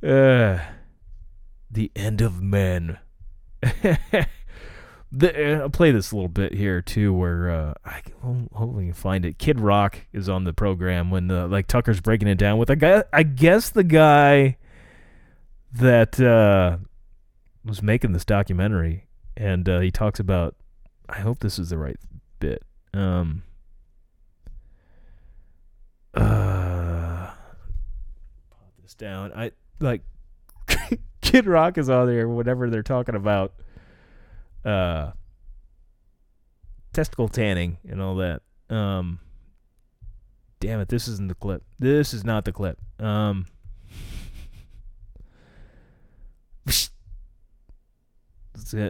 the 0.02 1.91
end 1.96 2.22
of 2.22 2.41
men. 2.41 3.00
the, 5.12 5.60
uh, 5.60 5.62
I'll 5.62 5.70
play 5.70 5.91
this 5.91 6.12
a 6.12 6.15
little 6.15 6.30
bit 6.30 6.54
here 6.54 6.82
too, 6.82 7.13
where 7.13 7.50
uh, 7.50 7.74
I 7.86 8.02
can, 8.02 8.50
hopefully 8.54 8.86
can 8.86 8.93
find 8.93 9.26
it. 9.26 9.38
Kid 9.38 9.60
Rock 9.60 10.00
is 10.12 10.28
on 10.28 10.43
the 10.43 10.54
program 10.54 11.10
when 11.12 11.28
the 11.28 11.48
like 11.48 11.67
Tucker's 11.67 12.02
breaking 12.02 12.28
it 12.28 12.38
down 12.38 12.58
with 12.58 12.70
a 12.70 12.76
guy. 12.76 13.04
I 13.13 13.24
guess 13.24 13.70
the 13.70 13.84
guy 13.84 14.58
that 15.74 16.20
uh, 16.20 16.78
was 17.63 17.82
making 17.82 18.12
this 18.12 18.26
documentary, 18.26 19.08
and 19.36 19.67
uh, 19.67 19.80
he 19.80 19.91
talks 19.91 20.20
about. 20.20 20.56
I 21.10 21.20
hope 21.20 21.39
this 21.39 21.58
is 21.58 21.70
the 21.70 21.78
right 21.78 21.98
bit. 22.39 22.63
Um. 22.93 23.43
Uh, 26.13 27.30
pop 28.50 28.72
this 28.82 28.93
down. 28.93 29.32
I 29.34 29.52
like 29.80 30.02
Kid 31.22 31.46
Rock 31.46 31.78
is 31.78 31.89
on 31.89 32.08
there 32.08 32.28
Whatever 32.28 32.70
they're 32.70 32.82
talking 32.82 33.15
about 33.15 33.54
uh 34.65 35.12
testicle 36.93 37.30
tanning 37.30 37.78
and 37.88 38.02
all 38.02 38.15
that. 38.15 38.41
Um 38.70 39.20
damn 40.60 40.80
it, 40.80 40.89
this 40.89 41.08
isn't 41.08 41.28
the 41.28 41.36
clip. 41.36 41.63
This 41.80 42.13
is 42.13 42.24
not 42.24 42.46
the 42.46 42.52
clip. 42.52 42.80
Um 43.00 43.46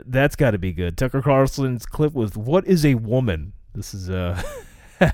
that's 0.06 0.36
got 0.36 0.52
to 0.52 0.58
be 0.58 0.74
good. 0.74 0.98
Tucker 0.98 1.22
Carlson's 1.22 1.86
clip 1.86 2.14
was 2.14 2.36
"What 2.36 2.66
is 2.66 2.86
a 2.86 2.96
woman?" 2.96 3.54
This 3.74 3.94
is 3.94 4.10
uh, 4.10 4.42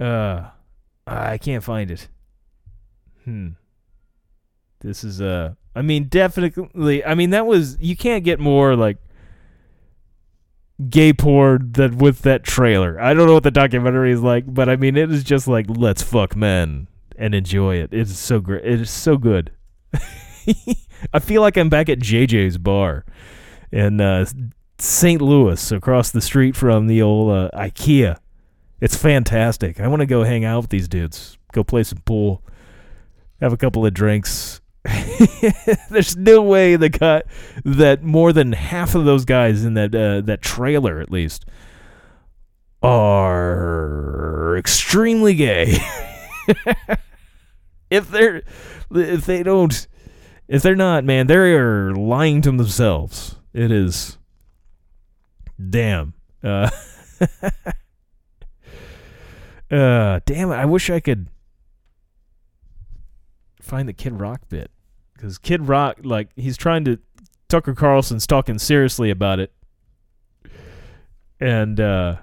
uh, 0.00 0.50
I 1.06 1.38
can't 1.38 1.64
find 1.64 1.90
it. 1.90 2.08
Hmm. 3.24 3.50
This 4.80 5.04
is 5.04 5.20
uh, 5.20 5.54
I 5.74 5.82
mean, 5.82 6.04
definitely. 6.04 7.04
I 7.04 7.14
mean, 7.14 7.30
that 7.30 7.46
was 7.46 7.76
you 7.80 7.96
can't 7.96 8.24
get 8.24 8.40
more 8.40 8.76
like 8.76 8.98
gay 10.90 11.12
porn 11.12 11.72
than 11.72 11.98
with 11.98 12.22
that 12.22 12.44
trailer. 12.44 13.00
I 13.00 13.14
don't 13.14 13.26
know 13.26 13.34
what 13.34 13.42
the 13.42 13.50
documentary 13.50 14.12
is 14.12 14.20
like, 14.20 14.44
but 14.46 14.68
I 14.68 14.76
mean, 14.76 14.96
it 14.96 15.10
is 15.10 15.24
just 15.24 15.48
like 15.48 15.66
let's 15.68 16.02
fuck 16.02 16.36
men 16.36 16.88
and 17.16 17.34
enjoy 17.34 17.76
it. 17.76 17.90
It's 17.92 18.18
so 18.18 18.40
great. 18.40 18.64
It 18.64 18.80
is 18.80 18.90
so 18.90 19.16
good. 19.16 19.52
I 21.12 21.18
feel 21.18 21.42
like 21.42 21.56
I'm 21.56 21.68
back 21.68 21.88
at 21.88 21.98
JJ's 21.98 22.58
bar 22.58 23.04
in 23.72 24.00
uh, 24.00 24.26
St. 24.78 25.20
Louis, 25.20 25.72
across 25.72 26.10
the 26.10 26.20
street 26.20 26.56
from 26.56 26.86
the 26.86 27.02
old 27.02 27.32
uh, 27.32 27.50
IKEA. 27.54 28.18
It's 28.80 28.96
fantastic. 28.96 29.80
I 29.80 29.88
want 29.88 30.00
to 30.00 30.06
go 30.06 30.22
hang 30.22 30.44
out 30.44 30.62
with 30.62 30.70
these 30.70 30.88
dudes, 30.88 31.38
go 31.52 31.64
play 31.64 31.82
some 31.82 31.98
pool, 32.04 32.42
have 33.40 33.52
a 33.52 33.56
couple 33.56 33.86
of 33.86 33.94
drinks. 33.94 34.60
There's 35.90 36.16
no 36.16 36.42
way 36.42 36.76
the 36.76 36.90
cut 36.90 37.26
that 37.64 38.02
more 38.02 38.32
than 38.32 38.52
half 38.52 38.94
of 38.94 39.04
those 39.04 39.24
guys 39.24 39.64
in 39.64 39.74
that 39.74 39.94
uh, 39.94 40.20
that 40.22 40.42
trailer, 40.42 41.00
at 41.00 41.10
least, 41.10 41.44
are 42.82 44.56
extremely 44.56 45.34
gay. 45.34 45.78
if 47.90 48.10
they're 48.10 48.42
if 48.90 49.26
they 49.26 49.42
don't 49.42 49.86
if 50.48 50.62
they're 50.62 50.76
not, 50.76 51.04
man, 51.04 51.26
they 51.26 51.34
are 51.34 51.92
lying 51.94 52.40
to 52.42 52.52
themselves. 52.52 53.36
It 53.52 53.72
is 53.72 54.18
damn. 55.70 56.14
Uh, 56.42 56.70
uh 59.70 60.20
damn 60.24 60.52
it. 60.52 60.54
I 60.54 60.64
wish 60.64 60.90
I 60.90 61.00
could 61.00 61.28
find 63.60 63.88
the 63.88 63.92
Kid 63.92 64.20
Rock 64.20 64.42
bit 64.48 64.70
cuz 65.18 65.38
Kid 65.38 65.68
Rock 65.68 65.98
like 66.02 66.30
he's 66.36 66.56
trying 66.56 66.84
to 66.84 66.98
Tucker 67.48 67.74
Carlson's 67.74 68.26
talking 68.26 68.58
seriously 68.58 69.10
about 69.10 69.38
it. 69.38 69.52
And 71.40 71.80
uh 71.80 72.16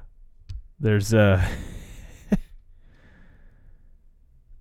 there's 0.80 1.14
uh 1.14 1.46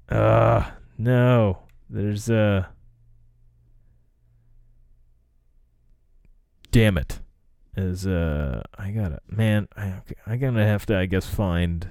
uh 0.09 0.71
no. 0.99 1.59
There's 1.91 2.31
uh 2.31 2.67
damn 6.71 6.97
it 6.97 7.21
is 7.77 8.07
uh 8.07 8.63
I 8.79 8.91
gotta 8.91 9.21
man 9.29 9.69
I 9.77 10.01
I 10.27 10.37
gonna 10.37 10.65
have 10.65 10.87
to 10.87 10.97
I 10.97 11.07
guess 11.07 11.27
find 11.27 11.91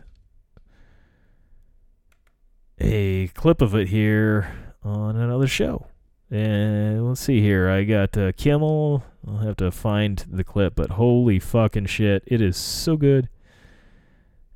a 2.79 3.27
clip 3.29 3.61
of 3.61 3.75
it 3.75 3.89
here 3.89 4.53
on 4.83 5.15
another 5.15 5.47
show. 5.47 5.87
And 6.31 7.09
let's 7.09 7.19
see 7.19 7.41
here. 7.41 7.69
I 7.69 7.83
got 7.83 8.17
uh, 8.17 8.31
Kimmel. 8.31 9.03
I'll 9.27 9.39
have 9.39 9.57
to 9.57 9.69
find 9.69 10.23
the 10.31 10.45
clip, 10.45 10.75
but 10.75 10.91
holy 10.91 11.39
fucking 11.39 11.87
shit, 11.87 12.23
it 12.25 12.41
is 12.41 12.55
so 12.55 12.95
good, 12.95 13.27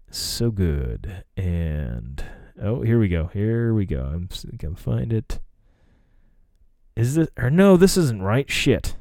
so 0.09 0.51
good. 0.51 1.25
And 1.35 2.23
oh, 2.61 2.81
here 2.81 2.97
we 2.97 3.09
go. 3.09 3.29
Here 3.33 3.73
we 3.73 3.85
go. 3.85 4.03
I'm 4.05 4.29
gonna 4.57 4.77
find 4.77 5.11
it. 5.11 5.39
Is 6.95 7.15
this 7.15 7.27
or 7.37 7.49
no? 7.49 7.75
This 7.75 7.97
isn't 7.97 8.21
right. 8.21 8.49
Shit. 8.49 8.95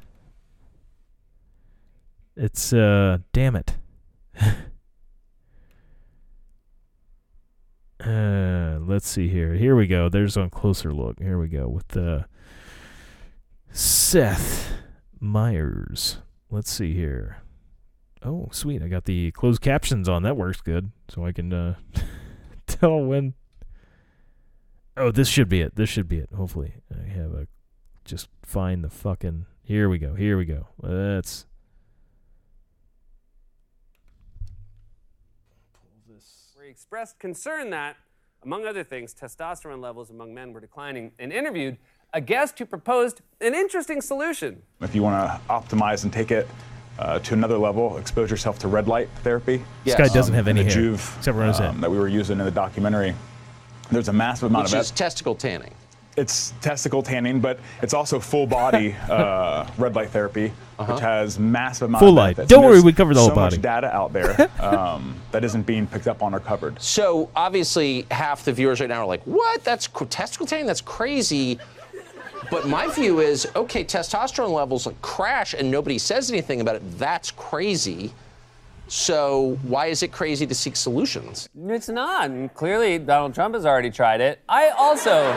It's 2.36 2.72
uh 2.72 3.18
damn 3.32 3.54
it. 3.54 3.76
Uh, 8.04 8.78
let's 8.80 9.08
see 9.08 9.28
here. 9.28 9.54
Here 9.54 9.74
we 9.74 9.86
go. 9.86 10.08
There's 10.08 10.36
a 10.36 10.50
closer 10.50 10.92
look. 10.92 11.20
Here 11.20 11.38
we 11.38 11.48
go 11.48 11.68
with 11.68 11.88
the 11.88 12.26
Seth 13.72 14.72
Meyers. 15.20 16.18
Let's 16.50 16.70
see 16.70 16.92
here. 16.92 17.38
Oh, 18.22 18.48
sweet. 18.52 18.82
I 18.82 18.88
got 18.88 19.04
the 19.04 19.30
closed 19.32 19.62
captions 19.62 20.08
on. 20.08 20.22
That 20.22 20.36
works 20.36 20.60
good. 20.60 20.90
So 21.08 21.24
I 21.24 21.32
can 21.32 21.52
uh, 21.52 21.76
tell 22.66 23.00
when. 23.00 23.34
Oh, 24.96 25.10
this 25.10 25.28
should 25.28 25.48
be 25.48 25.62
it. 25.62 25.76
This 25.76 25.88
should 25.88 26.08
be 26.08 26.18
it. 26.18 26.28
Hopefully. 26.36 26.74
I 26.92 27.08
have 27.08 27.32
a. 27.32 27.46
Just 28.04 28.28
find 28.42 28.84
the 28.84 28.90
fucking. 28.90 29.46
Here 29.62 29.88
we 29.88 29.96
go. 29.96 30.14
Here 30.14 30.36
we 30.36 30.44
go. 30.44 30.68
Let's. 30.78 31.46
where 36.63 36.63
he 36.63 36.63
expressed 36.74 37.20
concern 37.20 37.70
that, 37.70 37.96
among 38.42 38.66
other 38.66 38.82
things, 38.82 39.14
testosterone 39.14 39.80
levels 39.80 40.10
among 40.10 40.34
men 40.34 40.52
were 40.52 40.58
declining 40.58 41.12
and 41.20 41.32
interviewed 41.32 41.76
a 42.12 42.20
guest 42.20 42.58
who 42.58 42.66
proposed 42.66 43.20
an 43.40 43.54
interesting 43.54 44.00
solution. 44.00 44.60
If 44.80 44.92
you 44.92 45.04
want 45.04 45.24
to 45.24 45.40
optimize 45.48 46.02
and 46.02 46.12
take 46.12 46.32
it 46.32 46.48
uh, 46.98 47.20
to 47.20 47.34
another 47.34 47.58
level, 47.58 47.96
expose 47.96 48.28
yourself 48.28 48.58
to 48.58 48.66
red 48.66 48.88
light 48.88 49.08
therapy. 49.22 49.62
This 49.84 49.94
guy 49.94 50.08
doesn't 50.08 50.34
have 50.34 50.48
and 50.48 50.58
any 50.58 50.68
the 50.68 50.74
hair, 50.74 50.82
Juve 50.82 51.14
except 51.18 51.36
for 51.36 51.42
on 51.42 51.48
his 51.48 51.58
head. 51.58 51.70
um, 51.70 51.80
that 51.80 51.90
we 51.92 51.96
were 51.96 52.08
using 52.08 52.40
in 52.40 52.44
the 52.44 52.50
documentary. 52.50 53.14
There's 53.92 54.08
a 54.08 54.12
massive 54.12 54.50
amount 54.50 54.64
which 54.64 54.74
of 54.74 54.80
is 54.80 54.90
testicle 54.90 55.36
tanning. 55.36 55.72
It's 56.16 56.52
testicle 56.60 57.02
tanning, 57.02 57.40
but 57.40 57.58
it's 57.82 57.94
also 57.94 58.18
full 58.20 58.46
body 58.46 58.94
uh, 59.10 59.66
red 59.78 59.94
light 59.96 60.10
therapy, 60.10 60.52
which 60.78 61.00
has 61.00 61.38
massive 61.38 61.88
amount 61.88 62.00
Full 62.00 62.10
of 62.10 62.14
light. 62.14 62.36
benefits. 62.36 62.50
Don't 62.50 62.64
worry, 62.64 62.80
we 62.80 62.92
covered 62.92 63.14
the 63.14 63.20
whole 63.20 63.30
so 63.30 63.34
body. 63.34 63.56
much 63.56 63.62
data 63.62 63.92
out 63.94 64.12
there 64.12 64.50
um, 64.62 65.14
that 65.32 65.44
isn't 65.44 65.62
being 65.66 65.86
picked 65.86 66.06
up 66.06 66.22
on 66.22 66.34
or 66.34 66.40
covered. 66.40 66.80
So 66.80 67.30
obviously, 67.34 68.06
half 68.10 68.44
the 68.44 68.52
viewers 68.52 68.80
right 68.80 68.88
now 68.88 69.00
are 69.00 69.06
like, 69.06 69.22
"What? 69.24 69.64
That's 69.64 69.86
cr- 69.86 70.04
testicle 70.04 70.46
tanning? 70.46 70.66
That's 70.66 70.80
crazy." 70.80 71.58
But 72.50 72.68
my 72.68 72.88
view 72.88 73.20
is, 73.20 73.48
okay, 73.56 73.82
testosterone 73.84 74.52
levels 74.52 74.86
like 74.86 75.00
crash 75.00 75.54
and 75.54 75.70
nobody 75.70 75.96
says 75.98 76.30
anything 76.30 76.60
about 76.60 76.76
it. 76.76 76.82
That's 76.98 77.30
crazy. 77.30 78.12
So 78.86 79.58
why 79.62 79.86
is 79.86 80.02
it 80.02 80.12
crazy 80.12 80.46
to 80.46 80.54
seek 80.54 80.76
solutions? 80.76 81.48
It's 81.68 81.88
not. 81.88 82.26
And 82.30 82.52
clearly, 82.52 82.98
Donald 82.98 83.34
Trump 83.34 83.54
has 83.54 83.64
already 83.64 83.90
tried 83.90 84.20
it. 84.20 84.40
I 84.46 84.68
also. 84.76 85.32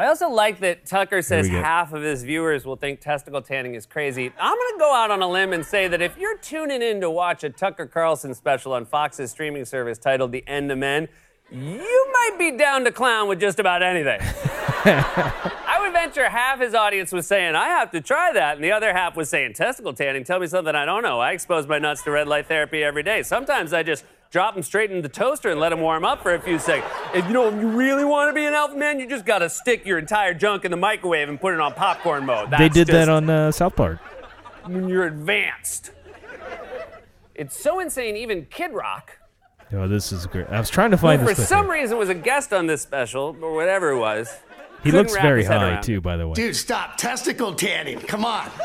I 0.00 0.06
also 0.06 0.30
like 0.30 0.60
that 0.60 0.86
Tucker 0.86 1.20
says 1.20 1.46
half 1.46 1.92
of 1.92 2.00
his 2.00 2.22
viewers 2.22 2.64
will 2.64 2.76
think 2.76 3.00
testicle 3.00 3.42
tanning 3.42 3.74
is 3.74 3.84
crazy. 3.84 4.32
I'm 4.40 4.56
going 4.56 4.72
to 4.72 4.78
go 4.78 4.94
out 4.94 5.10
on 5.10 5.20
a 5.20 5.28
limb 5.28 5.52
and 5.52 5.62
say 5.62 5.88
that 5.88 6.00
if 6.00 6.16
you're 6.16 6.38
tuning 6.38 6.80
in 6.80 7.02
to 7.02 7.10
watch 7.10 7.44
a 7.44 7.50
Tucker 7.50 7.84
Carlson 7.84 8.32
special 8.32 8.72
on 8.72 8.86
Fox's 8.86 9.30
streaming 9.30 9.66
service 9.66 9.98
titled 9.98 10.32
The 10.32 10.42
End 10.48 10.72
of 10.72 10.78
Men, 10.78 11.06
you 11.52 12.08
might 12.14 12.36
be 12.38 12.56
down 12.56 12.84
to 12.84 12.90
clown 12.90 13.28
with 13.28 13.40
just 13.40 13.60
about 13.60 13.82
anything. 13.82 14.20
I 14.22 15.76
would 15.82 15.92
venture 15.92 16.30
half 16.30 16.60
his 16.60 16.72
audience 16.72 17.12
was 17.12 17.26
saying, 17.26 17.54
I 17.54 17.66
have 17.66 17.90
to 17.90 18.00
try 18.00 18.32
that. 18.32 18.54
And 18.54 18.64
the 18.64 18.72
other 18.72 18.94
half 18.94 19.16
was 19.16 19.28
saying, 19.28 19.52
testicle 19.52 19.92
tanning, 19.92 20.24
tell 20.24 20.40
me 20.40 20.46
something 20.46 20.74
I 20.74 20.86
don't 20.86 21.02
know. 21.02 21.20
I 21.20 21.32
expose 21.32 21.66
my 21.66 21.78
nuts 21.78 22.04
to 22.04 22.10
red 22.10 22.26
light 22.26 22.46
therapy 22.46 22.82
every 22.82 23.02
day. 23.02 23.22
Sometimes 23.22 23.74
I 23.74 23.82
just 23.82 24.06
drop 24.30 24.54
them 24.54 24.62
straight 24.62 24.90
into 24.90 25.02
the 25.02 25.08
toaster 25.08 25.50
and 25.50 25.58
let 25.60 25.70
them 25.70 25.80
warm 25.80 26.04
up 26.04 26.22
for 26.22 26.34
a 26.34 26.40
few 26.40 26.58
seconds. 26.58 26.90
If 27.14 27.26
you 27.26 27.32
know, 27.32 27.48
if 27.48 27.54
you 27.54 27.68
really 27.68 28.04
want 28.04 28.30
to 28.30 28.34
be 28.34 28.44
an 28.46 28.54
alpha 28.54 28.76
man, 28.76 29.00
you 29.00 29.08
just 29.08 29.24
got 29.26 29.38
to 29.38 29.50
stick 29.50 29.84
your 29.84 29.98
entire 29.98 30.34
junk 30.34 30.64
in 30.64 30.70
the 30.70 30.76
microwave 30.76 31.28
and 31.28 31.40
put 31.40 31.52
it 31.54 31.60
on 31.60 31.74
popcorn 31.74 32.24
mode. 32.26 32.50
They 32.50 32.56
That's 32.58 32.74
did 32.74 32.86
that 32.88 33.08
on 33.08 33.28
uh, 33.28 33.50
South 33.52 33.74
Park. 33.76 33.98
when 34.64 34.88
you're 34.88 35.06
advanced. 35.06 35.90
It's 37.34 37.58
so 37.58 37.80
insane, 37.80 38.16
even 38.16 38.46
Kid 38.50 38.72
Rock, 38.72 39.16
Oh, 39.72 39.86
this 39.86 40.10
is 40.10 40.26
great. 40.26 40.48
I 40.48 40.58
was 40.58 40.68
trying 40.68 40.90
to 40.90 40.96
who 40.96 41.02
find 41.06 41.20
for 41.20 41.28
this. 41.28 41.36
clip 41.36 41.46
some 41.48 41.66
here. 41.66 41.74
reason 41.74 41.96
was 41.96 42.08
a 42.08 42.14
guest 42.14 42.52
on 42.52 42.66
this 42.66 42.82
special, 42.82 43.36
or 43.40 43.54
whatever 43.54 43.90
it 43.90 43.98
was. 44.00 44.28
he 44.82 44.90
couldn't 44.90 45.06
looks 45.06 45.12
very 45.22 45.44
high 45.44 45.70
around. 45.70 45.82
too, 45.84 46.00
by 46.00 46.16
the 46.16 46.26
way. 46.26 46.34
Dude, 46.34 46.56
stop. 46.56 46.96
Testicle 46.96 47.54
tanning. 47.54 48.00
Come 48.00 48.24
on. 48.24 48.50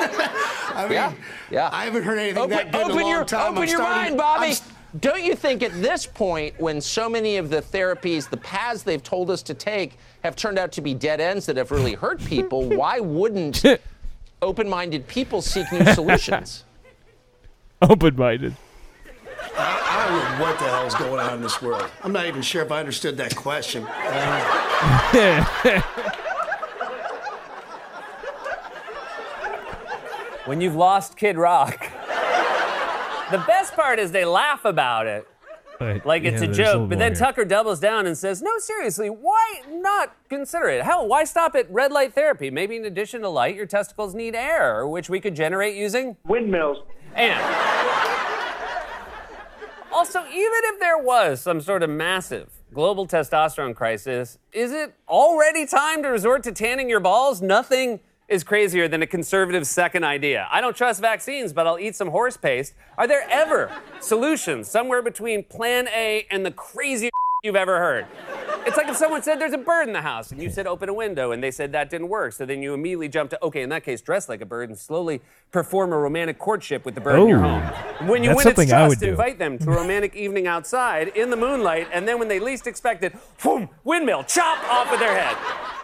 I 0.00 0.82
mean, 0.82 0.92
Yeah, 0.94 1.12
yeah. 1.48 1.70
I 1.72 1.84
haven't 1.84 2.02
heard 2.02 2.18
anything 2.18 2.48
that 2.48 2.66
Open, 2.66 2.72
good 2.72 2.74
in 2.74 2.80
a 2.80 2.84
open 2.92 3.02
long 3.02 3.10
your, 3.10 3.24
time. 3.24 3.40
open 3.52 3.62
I'm 3.62 3.68
your 3.68 3.76
starting- 3.78 4.02
mind, 4.02 4.16
Bobby. 4.18 4.44
I'm 4.46 4.50
s- 4.50 4.62
Don't 5.00 5.22
you 5.22 5.34
think 5.34 5.62
at 5.62 5.72
this 5.82 6.06
point, 6.06 6.58
when 6.58 6.80
so 6.80 7.08
many 7.08 7.36
of 7.36 7.50
the 7.50 7.60
therapies, 7.60 8.28
the 8.28 8.38
paths 8.38 8.82
they've 8.82 9.02
told 9.02 9.30
us 9.30 9.42
to 9.42 9.54
take, 9.54 9.98
have 10.24 10.34
turned 10.34 10.58
out 10.58 10.72
to 10.72 10.80
be 10.80 10.94
dead 10.94 11.20
ends 11.20 11.46
that 11.46 11.56
have 11.56 11.70
really 11.70 11.94
hurt 11.94 12.24
people, 12.24 12.62
why 12.68 12.98
wouldn't 12.98 13.62
open-minded 14.42 15.06
people 15.06 15.42
seek 15.42 15.70
new 15.72 15.84
solutions? 15.92 16.64
Open-minded. 17.82 18.56
I 19.56 20.08
don't 20.08 20.38
know 20.38 20.44
what 20.44 20.58
the 20.58 20.64
hell 20.64 20.86
is 20.86 20.94
going 20.94 21.20
on 21.20 21.34
in 21.34 21.42
this 21.42 21.62
world. 21.62 21.88
I'm 22.02 22.12
not 22.12 22.26
even 22.26 22.42
sure 22.42 22.62
if 22.62 22.72
I 22.72 22.80
understood 22.80 23.16
that 23.18 23.36
question. 23.36 23.84
when 30.46 30.60
you've 30.60 30.74
lost 30.74 31.16
Kid 31.16 31.36
Rock. 31.36 31.88
The 33.30 33.38
best 33.46 33.74
part 33.74 33.98
is 33.98 34.12
they 34.12 34.24
laugh 34.24 34.64
about 34.64 35.06
it 35.06 35.26
Right. 35.80 36.04
like 36.04 36.24
it's 36.24 36.32
Yeah, 36.32 36.36
a 36.38 36.40
there's 36.46 36.58
little 36.58 36.72
joke, 36.82 36.88
but 36.90 36.98
then 36.98 37.12
here. 37.12 37.20
Tucker 37.20 37.44
doubles 37.44 37.78
down 37.78 38.06
and 38.06 38.18
says, 38.18 38.42
"No, 38.42 38.58
seriously, 38.58 39.08
why 39.10 39.62
not 39.70 40.12
consider 40.28 40.66
it? 40.68 40.82
Hell, 40.82 41.06
why 41.06 41.22
stop 41.22 41.54
at 41.54 41.70
red 41.70 41.92
light 41.92 42.14
therapy? 42.14 42.50
Maybe 42.50 42.74
in 42.76 42.84
addition 42.84 43.20
to 43.22 43.28
light, 43.28 43.54
your 43.54 43.66
testicles 43.66 44.12
need 44.14 44.34
air, 44.34 44.86
which 44.88 45.08
we 45.08 45.20
could 45.20 45.36
generate 45.36 45.76
using 45.76 46.16
Windmills. 46.24 46.78
and." 47.14 47.38
Also, 49.92 50.20
even 50.20 50.60
if 50.64 50.78
there 50.80 50.98
was 50.98 51.40
some 51.40 51.60
sort 51.60 51.82
of 51.82 51.90
massive 51.90 52.50
global 52.74 53.06
testosterone 53.06 53.74
crisis, 53.74 54.38
is 54.52 54.70
it 54.72 54.94
already 55.08 55.64
time 55.66 56.02
to 56.02 56.08
resort 56.08 56.42
to 56.44 56.52
tanning 56.52 56.88
your 56.88 57.00
balls? 57.00 57.40
Nothing 57.40 58.00
is 58.28 58.44
crazier 58.44 58.88
than 58.88 59.02
a 59.02 59.06
conservative's 59.06 59.70
second 59.70 60.04
idea. 60.04 60.46
I 60.50 60.60
don't 60.60 60.76
trust 60.76 61.00
vaccines, 61.00 61.52
but 61.52 61.66
I'll 61.66 61.78
eat 61.78 61.96
some 61.96 62.08
horse 62.08 62.36
paste. 62.36 62.74
Are 62.98 63.06
there 63.06 63.26
ever 63.30 63.72
solutions 64.00 64.68
somewhere 64.68 65.02
between 65.02 65.44
plan 65.44 65.88
A 65.88 66.26
and 66.30 66.44
the 66.44 66.50
craziest 66.50 67.12
you've 67.42 67.56
ever 67.56 67.78
heard? 67.78 68.06
It's 68.66 68.76
like 68.76 68.88
if 68.88 68.96
someone 68.96 69.22
said 69.22 69.40
there's 69.40 69.54
a 69.54 69.58
bird 69.58 69.86
in 69.86 69.94
the 69.94 70.02
house 70.02 70.30
and 70.30 70.42
you 70.42 70.50
said 70.50 70.66
open 70.66 70.90
a 70.90 70.92
window 70.92 71.32
and 71.32 71.42
they 71.42 71.50
said 71.50 71.72
that 71.72 71.88
didn't 71.88 72.08
work. 72.08 72.34
So 72.34 72.44
then 72.44 72.60
you 72.60 72.74
immediately 72.74 73.08
jump 73.08 73.30
to, 73.30 73.42
okay, 73.42 73.62
in 73.62 73.70
that 73.70 73.82
case, 73.82 74.02
dress 74.02 74.28
like 74.28 74.42
a 74.42 74.46
bird 74.46 74.68
and 74.68 74.78
slowly 74.78 75.22
perform 75.50 75.92
a 75.94 75.96
romantic 75.96 76.38
courtship 76.38 76.84
with 76.84 76.94
the 76.94 77.00
bird 77.00 77.20
in 77.20 77.28
your 77.28 77.38
home. 77.38 77.62
When 78.06 78.22
you 78.22 78.30
that's 78.30 78.44
win 78.44 78.48
its 78.48 78.56
something 78.56 78.72
I 78.74 78.88
would 78.88 78.98
trust, 78.98 79.08
invite 79.08 79.38
them 79.38 79.56
to 79.58 79.70
a 79.70 79.74
romantic 79.74 80.14
evening 80.14 80.46
outside 80.46 81.08
in 81.08 81.30
the 81.30 81.36
moonlight, 81.36 81.88
and 81.94 82.06
then 82.06 82.18
when 82.18 82.28
they 82.28 82.40
least 82.40 82.66
expect 82.66 83.02
it, 83.04 83.14
boom, 83.42 83.70
windmill, 83.84 84.24
chop 84.24 84.62
off 84.68 84.92
of 84.92 84.98
their 84.98 85.18
head. 85.18 85.77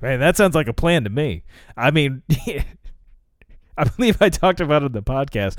Man, 0.00 0.20
that 0.20 0.36
sounds 0.36 0.54
like 0.54 0.68
a 0.68 0.72
plan 0.72 1.04
to 1.04 1.10
me. 1.10 1.44
I 1.76 1.90
mean, 1.90 2.22
I 3.78 3.84
believe 3.84 4.20
I 4.20 4.28
talked 4.28 4.60
about 4.60 4.82
it 4.82 4.86
in 4.86 4.92
the 4.92 5.02
podcast. 5.02 5.58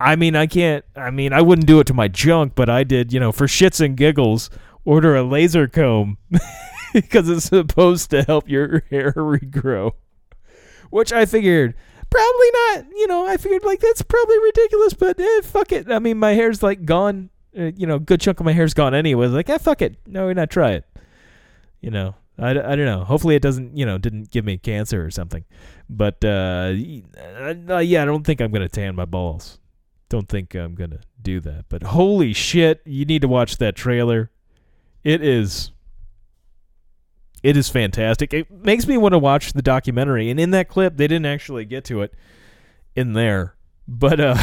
I 0.00 0.16
mean, 0.16 0.36
I 0.36 0.46
can't. 0.46 0.84
I 0.96 1.10
mean, 1.10 1.32
I 1.32 1.40
wouldn't 1.40 1.66
do 1.66 1.80
it 1.80 1.86
to 1.88 1.94
my 1.94 2.08
junk, 2.08 2.54
but 2.54 2.68
I 2.68 2.84
did. 2.84 3.12
You 3.12 3.20
know, 3.20 3.32
for 3.32 3.46
shits 3.46 3.84
and 3.84 3.96
giggles, 3.96 4.50
order 4.84 5.16
a 5.16 5.22
laser 5.22 5.66
comb 5.66 6.18
because 6.92 7.28
it's 7.28 7.46
supposed 7.46 8.10
to 8.10 8.22
help 8.22 8.48
your 8.48 8.84
hair 8.90 9.12
regrow. 9.12 9.92
Which 10.90 11.12
I 11.12 11.26
figured 11.26 11.74
probably 12.10 12.50
not. 12.52 12.86
You 12.94 13.06
know, 13.06 13.26
I 13.26 13.36
figured 13.36 13.64
like 13.64 13.80
that's 13.80 14.02
probably 14.02 14.38
ridiculous, 14.38 14.94
but 14.94 15.18
eh, 15.18 15.40
fuck 15.42 15.72
it. 15.72 15.90
I 15.90 15.98
mean, 15.98 16.18
my 16.18 16.32
hair's 16.32 16.62
like 16.62 16.84
gone. 16.84 17.30
Uh, 17.56 17.70
you 17.76 17.86
know, 17.86 18.00
good 18.00 18.20
chunk 18.20 18.40
of 18.40 18.46
my 18.46 18.52
hair's 18.52 18.74
gone 18.74 18.94
anyway. 18.94 19.28
Like, 19.28 19.48
eh, 19.48 19.58
fuck 19.58 19.80
it. 19.80 19.96
No, 20.06 20.26
we're 20.26 20.34
not 20.34 20.50
try 20.50 20.72
it 20.72 20.84
you 21.84 21.90
know 21.90 22.14
I, 22.38 22.50
I 22.50 22.54
don't 22.54 22.84
know. 22.84 23.04
Hopefully 23.04 23.36
it 23.36 23.42
doesn't 23.42 23.76
you 23.76 23.86
know 23.86 23.98
didn't 23.98 24.30
give 24.30 24.44
me 24.44 24.58
cancer 24.58 25.04
or 25.04 25.10
something. 25.10 25.44
But 25.88 26.24
uh, 26.24 26.72
uh, 27.68 27.78
yeah 27.78 28.02
i 28.02 28.04
don't 28.04 28.24
think 28.24 28.40
i'm 28.40 28.50
gonna 28.50 28.68
tan 28.68 28.96
my 28.96 29.04
balls. 29.04 29.58
Don't 30.08 30.28
think 30.28 30.54
i'm 30.54 30.74
gonna 30.74 31.00
do 31.20 31.40
that. 31.40 31.66
But 31.68 31.82
holy 31.82 32.32
shit 32.32 32.80
you 32.84 33.04
need 33.04 33.22
to 33.22 33.28
watch 33.28 33.58
that 33.58 33.76
trailer. 33.76 34.30
It 35.02 35.22
is 35.22 35.70
it 37.42 37.56
is 37.56 37.68
fantastic. 37.68 38.32
It 38.32 38.50
makes 38.50 38.86
me 38.86 38.96
want 38.96 39.12
to 39.12 39.18
watch 39.18 39.52
the 39.52 39.62
documentary. 39.62 40.30
And 40.30 40.40
in 40.40 40.50
that 40.50 40.68
clip 40.68 40.96
they 40.96 41.06
didn't 41.06 41.26
actually 41.26 41.64
get 41.64 41.84
to 41.86 42.02
it 42.02 42.14
in 42.96 43.12
there. 43.12 43.54
But 43.86 44.18
uh 44.18 44.42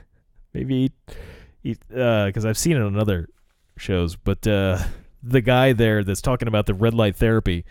maybe 0.54 0.92
uh 1.94 2.26
because 2.26 2.46
i've 2.46 2.56
seen 2.56 2.76
it 2.76 2.82
on 2.82 2.98
other 2.98 3.28
shows. 3.76 4.16
But 4.16 4.46
uh 4.46 4.78
the 5.28 5.40
guy 5.40 5.72
there 5.72 6.04
that's 6.04 6.22
talking 6.22 6.48
about 6.48 6.66
the 6.66 6.74
red 6.74 6.94
light 6.94 7.16
therapy 7.16 7.64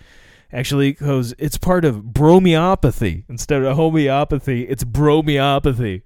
actually 0.51 0.93
goes 0.93 1.33
it's 1.37 1.57
part 1.57 1.85
of 1.85 2.13
bromeopathy 2.13 3.25
instead 3.29 3.63
of 3.63 3.75
homeopathy. 3.75 4.63
It's 4.63 4.83
bromeopathy 4.83 6.03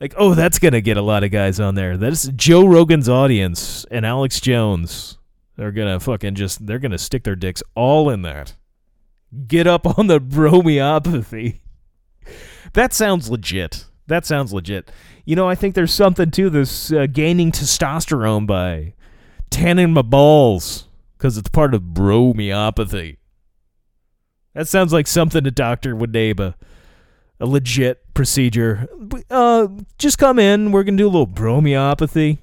like 0.00 0.14
oh 0.16 0.34
that's 0.34 0.58
gonna 0.58 0.80
get 0.80 0.96
a 0.96 1.02
lot 1.02 1.24
of 1.24 1.30
guys 1.30 1.60
on 1.60 1.74
there. 1.74 1.96
That's 1.96 2.28
joe 2.28 2.66
rogan's 2.66 3.08
audience 3.08 3.84
and 3.90 4.04
alex 4.04 4.40
jones. 4.40 5.18
They're 5.56 5.72
gonna 5.72 6.00
fucking 6.00 6.34
just 6.34 6.66
they're 6.66 6.78
gonna 6.78 6.98
stick 6.98 7.24
their 7.24 7.36
dicks 7.36 7.62
all 7.74 8.10
in 8.10 8.22
that. 8.22 8.56
Get 9.46 9.66
up 9.66 9.98
on 9.98 10.06
the 10.06 10.20
bromeopathy 10.20 11.60
that 12.72 12.92
sounds 12.92 13.30
legit. 13.30 13.86
That 14.06 14.24
sounds 14.24 14.52
legit. 14.52 14.90
You 15.24 15.34
know, 15.34 15.48
I 15.48 15.54
think 15.54 15.74
there's 15.74 15.92
something 15.92 16.30
to 16.32 16.50
this 16.50 16.92
uh, 16.92 17.06
gaining 17.06 17.50
testosterone 17.50 18.46
by 18.46 18.94
tanning 19.50 19.92
my 19.92 20.02
balls 20.02 20.88
because 21.16 21.38
it's 21.38 21.48
part 21.48 21.74
of 21.74 21.94
bromeopathy. 21.94 23.18
That 24.54 24.68
sounds 24.68 24.92
like 24.92 25.06
something 25.06 25.46
a 25.46 25.50
doctor 25.50 25.94
would 25.94 26.12
name 26.12 26.38
a, 26.38 26.54
a 27.38 27.46
legit 27.46 28.14
procedure. 28.14 28.88
Uh, 29.30 29.68
just 29.98 30.18
come 30.18 30.38
in. 30.38 30.72
We're 30.72 30.84
gonna 30.84 30.96
do 30.96 31.06
a 31.06 31.08
little 31.08 31.26
bromeopathy. 31.26 32.38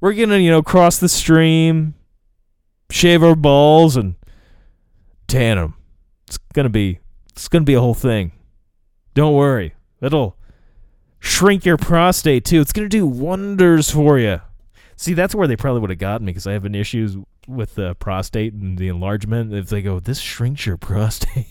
We're 0.00 0.14
gonna, 0.14 0.38
you 0.38 0.50
know, 0.50 0.62
cross 0.62 0.98
the 0.98 1.08
stream, 1.08 1.94
shave 2.90 3.22
our 3.22 3.36
balls, 3.36 3.96
and 3.96 4.16
tan 5.28 5.58
them. 5.58 5.74
It's 6.26 6.38
gonna 6.54 6.70
be, 6.70 6.98
it's 7.30 7.46
gonna 7.48 7.64
be 7.64 7.74
a 7.74 7.80
whole 7.80 7.94
thing. 7.94 8.32
Don't 9.14 9.34
worry. 9.34 9.74
It'll 10.00 10.36
shrink 11.22 11.64
your 11.64 11.76
prostate 11.76 12.44
too. 12.44 12.60
It's 12.60 12.72
gonna 12.72 12.88
do 12.88 13.06
wonders 13.06 13.90
for 13.90 14.18
you. 14.18 14.40
See, 14.96 15.14
that's 15.14 15.34
where 15.34 15.46
they 15.46 15.56
probably 15.56 15.80
would 15.80 15.90
have 15.90 15.98
gotten 15.98 16.26
me 16.26 16.32
because 16.32 16.46
I 16.46 16.52
have 16.52 16.64
an 16.64 16.74
issues 16.74 17.16
with 17.48 17.76
the 17.76 17.94
prostate 17.94 18.52
and 18.52 18.76
the 18.76 18.88
enlargement. 18.88 19.54
If 19.54 19.68
they 19.68 19.82
go, 19.82 20.00
this 20.00 20.18
shrinks 20.18 20.66
your 20.66 20.76
prostate, 20.76 21.46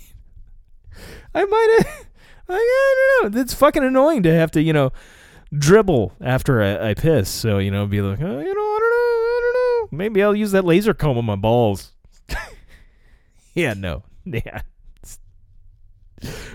I 1.34 1.46
might 1.46 1.78
have. 1.80 2.06
I 2.50 3.22
don't 3.22 3.34
know. 3.34 3.42
It's 3.42 3.54
fucking 3.54 3.84
annoying 3.84 4.24
to 4.24 4.34
have 4.34 4.52
to, 4.52 4.62
you 4.62 4.74
know, 4.74 4.92
dribble 5.54 6.14
after 6.20 6.62
I, 6.62 6.90
I 6.90 6.94
piss. 6.94 7.30
So 7.30 7.58
you 7.58 7.72
know, 7.72 7.88
be 7.88 8.02
like, 8.02 8.20
oh, 8.22 8.24
you 8.24 8.28
know, 8.30 8.40
I 8.40 8.44
don't 8.44 8.54
know, 8.54 8.58
I 8.58 9.42
don't 9.42 9.92
know. 9.92 9.98
Maybe 9.98 10.22
I'll 10.22 10.36
use 10.36 10.52
that 10.52 10.66
laser 10.66 10.94
comb 10.94 11.18
on 11.18 11.26
my 11.26 11.38
balls. 11.38 11.94
yeah, 13.56 13.74
no, 13.74 14.04
yeah. 14.26 14.62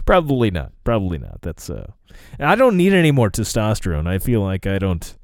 Probably 0.04 0.50
not. 0.50 0.72
Probably 0.84 1.18
not. 1.18 1.40
That's 1.42 1.68
uh 1.70 1.90
I 2.38 2.54
don't 2.54 2.76
need 2.76 2.92
any 2.92 3.10
more 3.10 3.30
testosterone. 3.30 4.06
I 4.06 4.18
feel 4.18 4.40
like 4.40 4.66
I 4.66 4.78
don't 4.78 5.16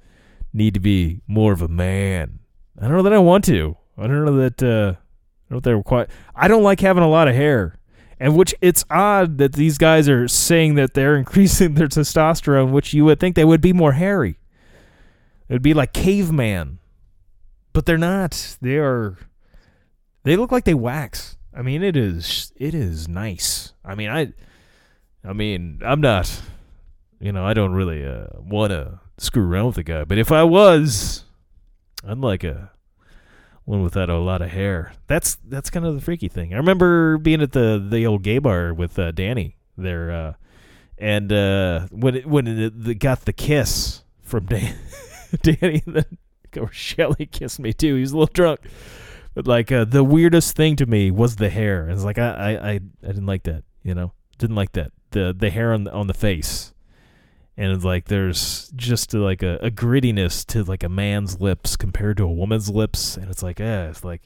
need 0.52 0.74
to 0.74 0.81
be 0.81 1.20
more 1.26 1.52
of 1.52 1.62
a 1.62 1.68
man. 1.68 2.40
I 2.78 2.83
don't 2.83 2.96
know 2.96 3.02
that 3.02 3.12
I 3.12 3.18
want 3.18 3.44
to. 3.46 3.76
I 3.98 4.07
don't 4.07 4.24
know 4.24 4.37
that 4.37 4.62
uh 4.62 4.98
I 5.48 5.55
don't 5.55 5.64
they're 5.64 5.83
quite 5.83 6.09
I 6.35 6.48
don't 6.48 6.62
like 6.62 6.81
having 6.81 7.02
a 7.02 7.09
lot 7.09 7.28
of 7.28 7.35
hair. 7.35 7.78
And 8.18 8.37
which 8.37 8.55
it's 8.61 8.85
odd 8.88 9.38
that 9.38 9.55
these 9.55 9.78
guys 9.78 10.09
are 10.09 10.28
saying 10.28 10.76
that 10.76 10.94
they're 10.94 11.16
increasing 11.18 11.74
their 11.74 11.88
testosterone, 11.88 12.70
which 12.70 12.94
you 12.94 13.05
would 13.05 13.20
think 13.20 13.37
they 13.37 13.44
would 13.44 13.61
be 13.61 13.72
more 13.72 13.92
hairy. 13.92 14.38
It 15.48 15.55
would 15.55 15.62
be 15.62 15.74
like 15.74 15.92
caveman. 15.92 16.78
But 17.72 17.87
they're 17.87 17.98
not. 17.98 18.57
They 18.61 18.76
are 18.76 19.16
they 20.24 20.37
look 20.37 20.52
like 20.52 20.64
they 20.64 20.74
wax. 20.74 21.37
I 21.55 21.62
mean, 21.62 21.83
it 21.83 21.96
is 21.96 22.52
it 22.57 22.74
is 22.74 23.09
nice. 23.09 23.72
I 23.85 23.94
mean, 23.94 24.11
I 24.11 24.33
I 25.24 25.33
mean, 25.33 25.81
I'm 25.85 26.00
not 26.00 26.40
you 27.23 27.31
know, 27.33 27.47
I 27.47 27.55
don't 27.55 27.73
really 27.73 28.05
uh, 28.05 28.27
want 28.37 28.73
to 28.73 29.01
screw 29.17 29.49
around 29.49 29.67
with 29.67 29.75
the 29.77 29.85
guy, 29.85 30.05
but 30.05 30.19
if 30.19 30.33
I 30.33 30.43
was, 30.43 31.25
I'd 32.07 32.19
like 32.19 32.43
a 32.43 32.73
one 33.65 33.83
without 33.83 34.11
a 34.11 34.19
lot 34.19 34.43
of 34.43 34.51
hair. 34.51 34.93
That's 35.07 35.37
that's 35.47 35.71
kind 35.71 35.87
of 35.87 35.95
the 35.95 36.01
freaky 36.01 36.29
thing. 36.29 36.53
I 36.53 36.57
remember 36.57 37.19
being 37.19 37.41
at 37.41 37.53
the 37.53 37.85
the 37.89 38.05
old 38.07 38.25
gay 38.25 38.39
bar 38.39 38.75
with 38.75 38.99
uh, 38.99 39.13
Danny 39.13 39.57
there, 39.79 40.11
uh, 40.11 40.33
and 40.99 41.33
uh, 41.33 41.87
when 41.91 42.17
it, 42.17 42.27
when 42.27 42.47
it, 42.49 42.99
got 42.99 43.25
the 43.25 43.33
kiss 43.33 44.03
from 44.21 44.47
Dan, 44.47 44.77
Danny, 45.43 45.83
then 45.87 46.19
or 46.59 46.73
Shelly 46.73 47.27
kissed 47.27 47.61
me 47.61 47.73
too. 47.73 47.95
He 47.95 48.01
was 48.01 48.13
a 48.13 48.19
little 48.19 48.33
drunk. 48.35 48.61
But 49.35 49.47
like 49.47 49.73
uh, 49.73 49.85
the 49.85 50.05
weirdest 50.05 50.57
thing 50.57 50.77
to 50.77 50.87
me 50.87 51.11
was 51.11 51.37
the 51.37 51.49
hair. 51.49 51.89
It's 51.89 52.05
like 52.05 52.19
I, 52.19 52.31
I, 52.31 52.51
I, 52.51 52.73
I 52.73 53.07
didn't 53.07 53.27
like 53.27 53.45
that. 53.45 53.63
You 53.83 53.95
know, 53.95 54.13
didn't 54.39 54.57
like 54.57 54.73
that. 54.73 54.93
The 55.13 55.35
the 55.39 55.51
hair 55.51 55.73
on 55.73 55.85
the, 55.85 55.93
on 55.93 56.09
the 56.09 56.15
face, 56.15 56.72
and 57.57 57.73
it's 57.73 57.85
like 57.85 58.07
there's 58.07 58.71
just 58.75 59.12
like 59.15 59.43
a, 59.43 59.57
a 59.57 59.71
grittiness 59.71 60.45
to 60.47 60.65
like 60.65 60.83
a 60.83 60.88
man's 60.88 61.41
lips 61.41 61.77
compared 61.77 62.17
to 62.19 62.25
a 62.25 62.33
woman's 62.33 62.71
lips, 62.71 63.17
and 63.17 63.31
it's 63.31 63.43
like 63.43 63.61
eh, 63.61 63.88
it's 63.88 64.05
like. 64.05 64.23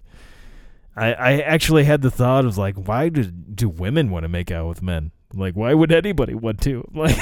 I, 0.99 1.12
I 1.12 1.33
actually 1.41 1.85
had 1.85 2.01
the 2.01 2.11
thought 2.11 2.47
of 2.47 2.57
like, 2.57 2.75
why 2.75 3.11
do 3.11 3.25
do 3.25 3.69
women 3.69 4.11
want 4.11 4.23
to 4.23 4.31
make 4.31 4.51
out 4.51 4.67
with 4.67 4.81
men? 4.81 5.12
Like, 5.35 5.55
why 5.55 5.75
would 5.75 5.93
anybody 5.93 6.35
want 6.35 6.62
to? 6.62 6.89
Like, 6.95 7.19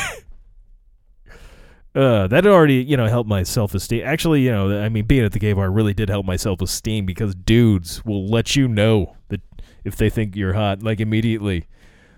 uh, 1.95 2.27
that 2.27 2.45
already, 2.45 2.83
you 2.83 2.97
know, 2.97 3.07
helped 3.07 3.29
my 3.29 3.45
self 3.45 3.73
esteem. 3.75 4.05
Actually, 4.05 4.43
you 4.43 4.51
know, 4.51 4.81
I 4.81 4.88
mean, 4.88 5.05
being 5.05 5.25
at 5.25 5.33
the 5.33 5.38
gay 5.38 5.53
bar 5.53 5.71
really 5.71 5.95
did 5.95 6.09
help 6.09 6.27
my 6.27 6.37
self 6.37 6.61
esteem 6.61 7.07
because 7.07 7.35
dudes 7.35 8.05
will 8.05 8.27
let 8.27 8.57
you 8.57 8.67
know 8.67 9.17
that 9.29 9.40
if 9.85 9.97
they 9.97 10.11
think 10.11 10.35
you're 10.35 10.55
hot, 10.55 10.83
like 10.83 11.01
immediately. 11.01 11.67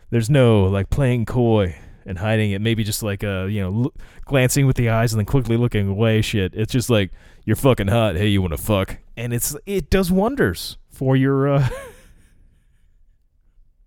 There's 0.09 0.31
no 0.31 0.65
like 0.65 0.89
playing 0.89 1.27
coy 1.27 1.77
and 2.07 2.19
hiding 2.19 2.53
it. 2.53 2.61
Maybe 2.61 2.85
just 2.85 3.03
like 3.03 3.23
uh, 3.25 3.45
you 3.45 3.61
know, 3.61 3.85
l- 3.85 3.93
glancing 4.25 4.67
with 4.67 4.77
the 4.77 4.89
eyes 4.89 5.13
and 5.13 5.19
then 5.19 5.27
quickly 5.27 5.57
looking 5.57 5.89
away. 5.89 6.23
Shit, 6.23 6.55
it's 6.55 6.73
just 6.73 6.89
like 6.89 7.11
you're 7.45 7.57
fucking 7.57 7.89
hot. 7.89 8.17
Hey, 8.17 8.29
you 8.29 8.41
want 8.41 8.53
to 8.53 8.63
fuck? 8.63 8.99
And 9.17 9.35
it's 9.35 9.55
it 9.67 9.91
does 9.91 10.11
wonders 10.11 10.79
for 10.89 11.17
your 11.17 11.49
uh, 11.49 11.69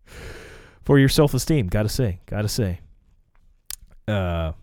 for 0.84 1.00
your 1.00 1.10
self 1.10 1.34
esteem. 1.34 1.68
Gotta 1.68 1.90
say, 1.90 2.20
gotta 2.26 2.50
say. 2.50 2.82
Uh, 4.08 4.54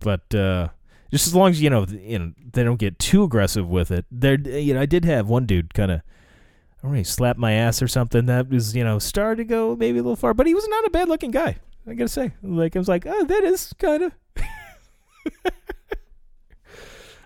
but 0.00 0.34
uh, 0.34 0.68
just 1.10 1.26
as 1.26 1.34
long 1.34 1.50
as 1.50 1.60
you 1.60 1.70
know, 1.70 1.86
you 1.88 2.18
know, 2.18 2.32
they 2.52 2.64
don't 2.64 2.78
get 2.78 2.98
too 2.98 3.22
aggressive 3.22 3.68
with 3.68 3.90
it. 3.90 4.06
There, 4.10 4.38
you 4.40 4.74
know, 4.74 4.80
I 4.80 4.86
did 4.86 5.04
have 5.04 5.28
one 5.28 5.44
dude 5.46 5.74
kind 5.74 5.90
of, 5.90 6.00
I 6.00 6.82
don't 6.82 6.92
know, 6.92 6.98
he 6.98 7.04
slapped 7.04 7.38
my 7.38 7.52
ass 7.52 7.82
or 7.82 7.88
something. 7.88 8.26
That 8.26 8.48
was, 8.48 8.74
you 8.74 8.82
know, 8.82 8.98
started 8.98 9.36
to 9.36 9.44
go 9.44 9.76
maybe 9.76 9.98
a 9.98 10.02
little 10.02 10.16
far, 10.16 10.32
but 10.32 10.46
he 10.46 10.54
was 10.54 10.66
not 10.68 10.86
a 10.86 10.90
bad 10.90 11.08
looking 11.08 11.30
guy. 11.30 11.58
I 11.86 11.94
gotta 11.94 12.08
say, 12.08 12.32
like, 12.42 12.76
I 12.76 12.78
was 12.78 12.88
like, 12.88 13.06
oh, 13.06 13.24
that 13.24 13.44
is 13.44 13.72
kind 13.78 14.04
of. 14.04 14.12
I 14.36 15.52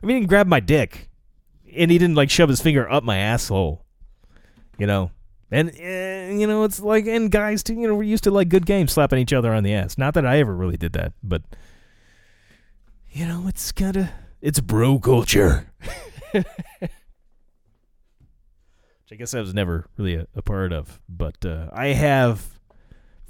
mean, 0.02 0.16
he 0.16 0.20
didn't 0.20 0.28
grab 0.28 0.46
my 0.46 0.60
dick, 0.60 1.08
and 1.74 1.90
he 1.90 1.98
didn't 1.98 2.16
like 2.16 2.30
shove 2.30 2.48
his 2.48 2.60
finger 2.60 2.90
up 2.90 3.04
my 3.04 3.18
asshole. 3.18 3.84
You 4.78 4.86
know, 4.86 5.10
and 5.50 5.70
uh, 5.70 6.34
you 6.38 6.46
know, 6.46 6.64
it's 6.64 6.80
like, 6.80 7.06
and 7.06 7.30
guys 7.30 7.62
too. 7.62 7.74
You 7.74 7.88
know, 7.88 7.94
we're 7.94 8.02
used 8.04 8.24
to 8.24 8.30
like 8.30 8.48
good 8.48 8.66
games 8.66 8.92
slapping 8.92 9.18
each 9.18 9.32
other 9.32 9.52
on 9.52 9.62
the 9.62 9.74
ass. 9.74 9.98
Not 9.98 10.14
that 10.14 10.26
I 10.26 10.38
ever 10.38 10.54
really 10.54 10.76
did 10.76 10.92
that, 10.94 11.12
but 11.22 11.42
you 13.10 13.26
know, 13.26 13.46
it's 13.48 13.72
kind 13.72 13.96
of 13.96 14.08
it's 14.40 14.60
bro 14.60 14.98
culture. 14.98 15.72
Which 16.32 16.46
I 19.12 19.14
guess 19.14 19.34
I 19.34 19.40
was 19.40 19.54
never 19.54 19.86
really 19.96 20.16
a, 20.16 20.26
a 20.34 20.42
part 20.42 20.72
of, 20.72 21.00
but 21.08 21.44
uh, 21.44 21.68
I 21.72 21.88
have 21.88 22.58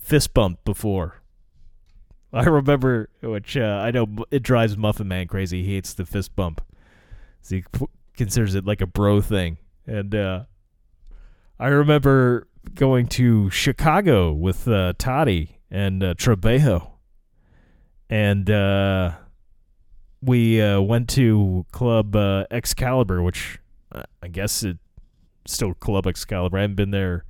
fist 0.06 0.32
bump 0.32 0.64
before. 0.64 1.20
I 2.32 2.44
remember, 2.44 3.10
which 3.22 3.56
uh, 3.56 3.82
I 3.82 3.90
know 3.90 4.06
it 4.30 4.42
drives 4.42 4.76
Muffin 4.76 5.08
Man 5.08 5.26
crazy. 5.26 5.64
He 5.64 5.74
hates 5.74 5.94
the 5.94 6.06
fist 6.06 6.36
bump. 6.36 6.60
So 7.42 7.56
he 7.56 7.64
p- 7.72 7.86
considers 8.16 8.54
it 8.54 8.64
like 8.64 8.80
a 8.80 8.86
bro 8.86 9.20
thing. 9.20 9.58
And 9.84 10.14
uh, 10.14 10.44
I 11.58 11.68
remember 11.68 12.46
going 12.74 13.06
to 13.08 13.50
Chicago 13.50 14.32
with 14.32 14.68
uh, 14.68 14.92
Toddy 14.96 15.58
and 15.70 16.02
uh, 16.02 16.14
Trebejo. 16.14 16.90
And 18.08 18.48
uh, 18.48 19.12
we 20.22 20.60
uh, 20.60 20.80
went 20.82 21.08
to 21.10 21.66
Club 21.72 22.14
uh, 22.14 22.44
Excalibur, 22.52 23.22
which 23.22 23.58
uh, 23.90 24.02
I 24.22 24.28
guess 24.28 24.62
it's 24.62 24.78
still 25.46 25.74
Club 25.74 26.06
Excalibur. 26.06 26.58
I 26.58 26.62
haven't 26.62 26.76
been 26.76 26.92
there 26.92 27.24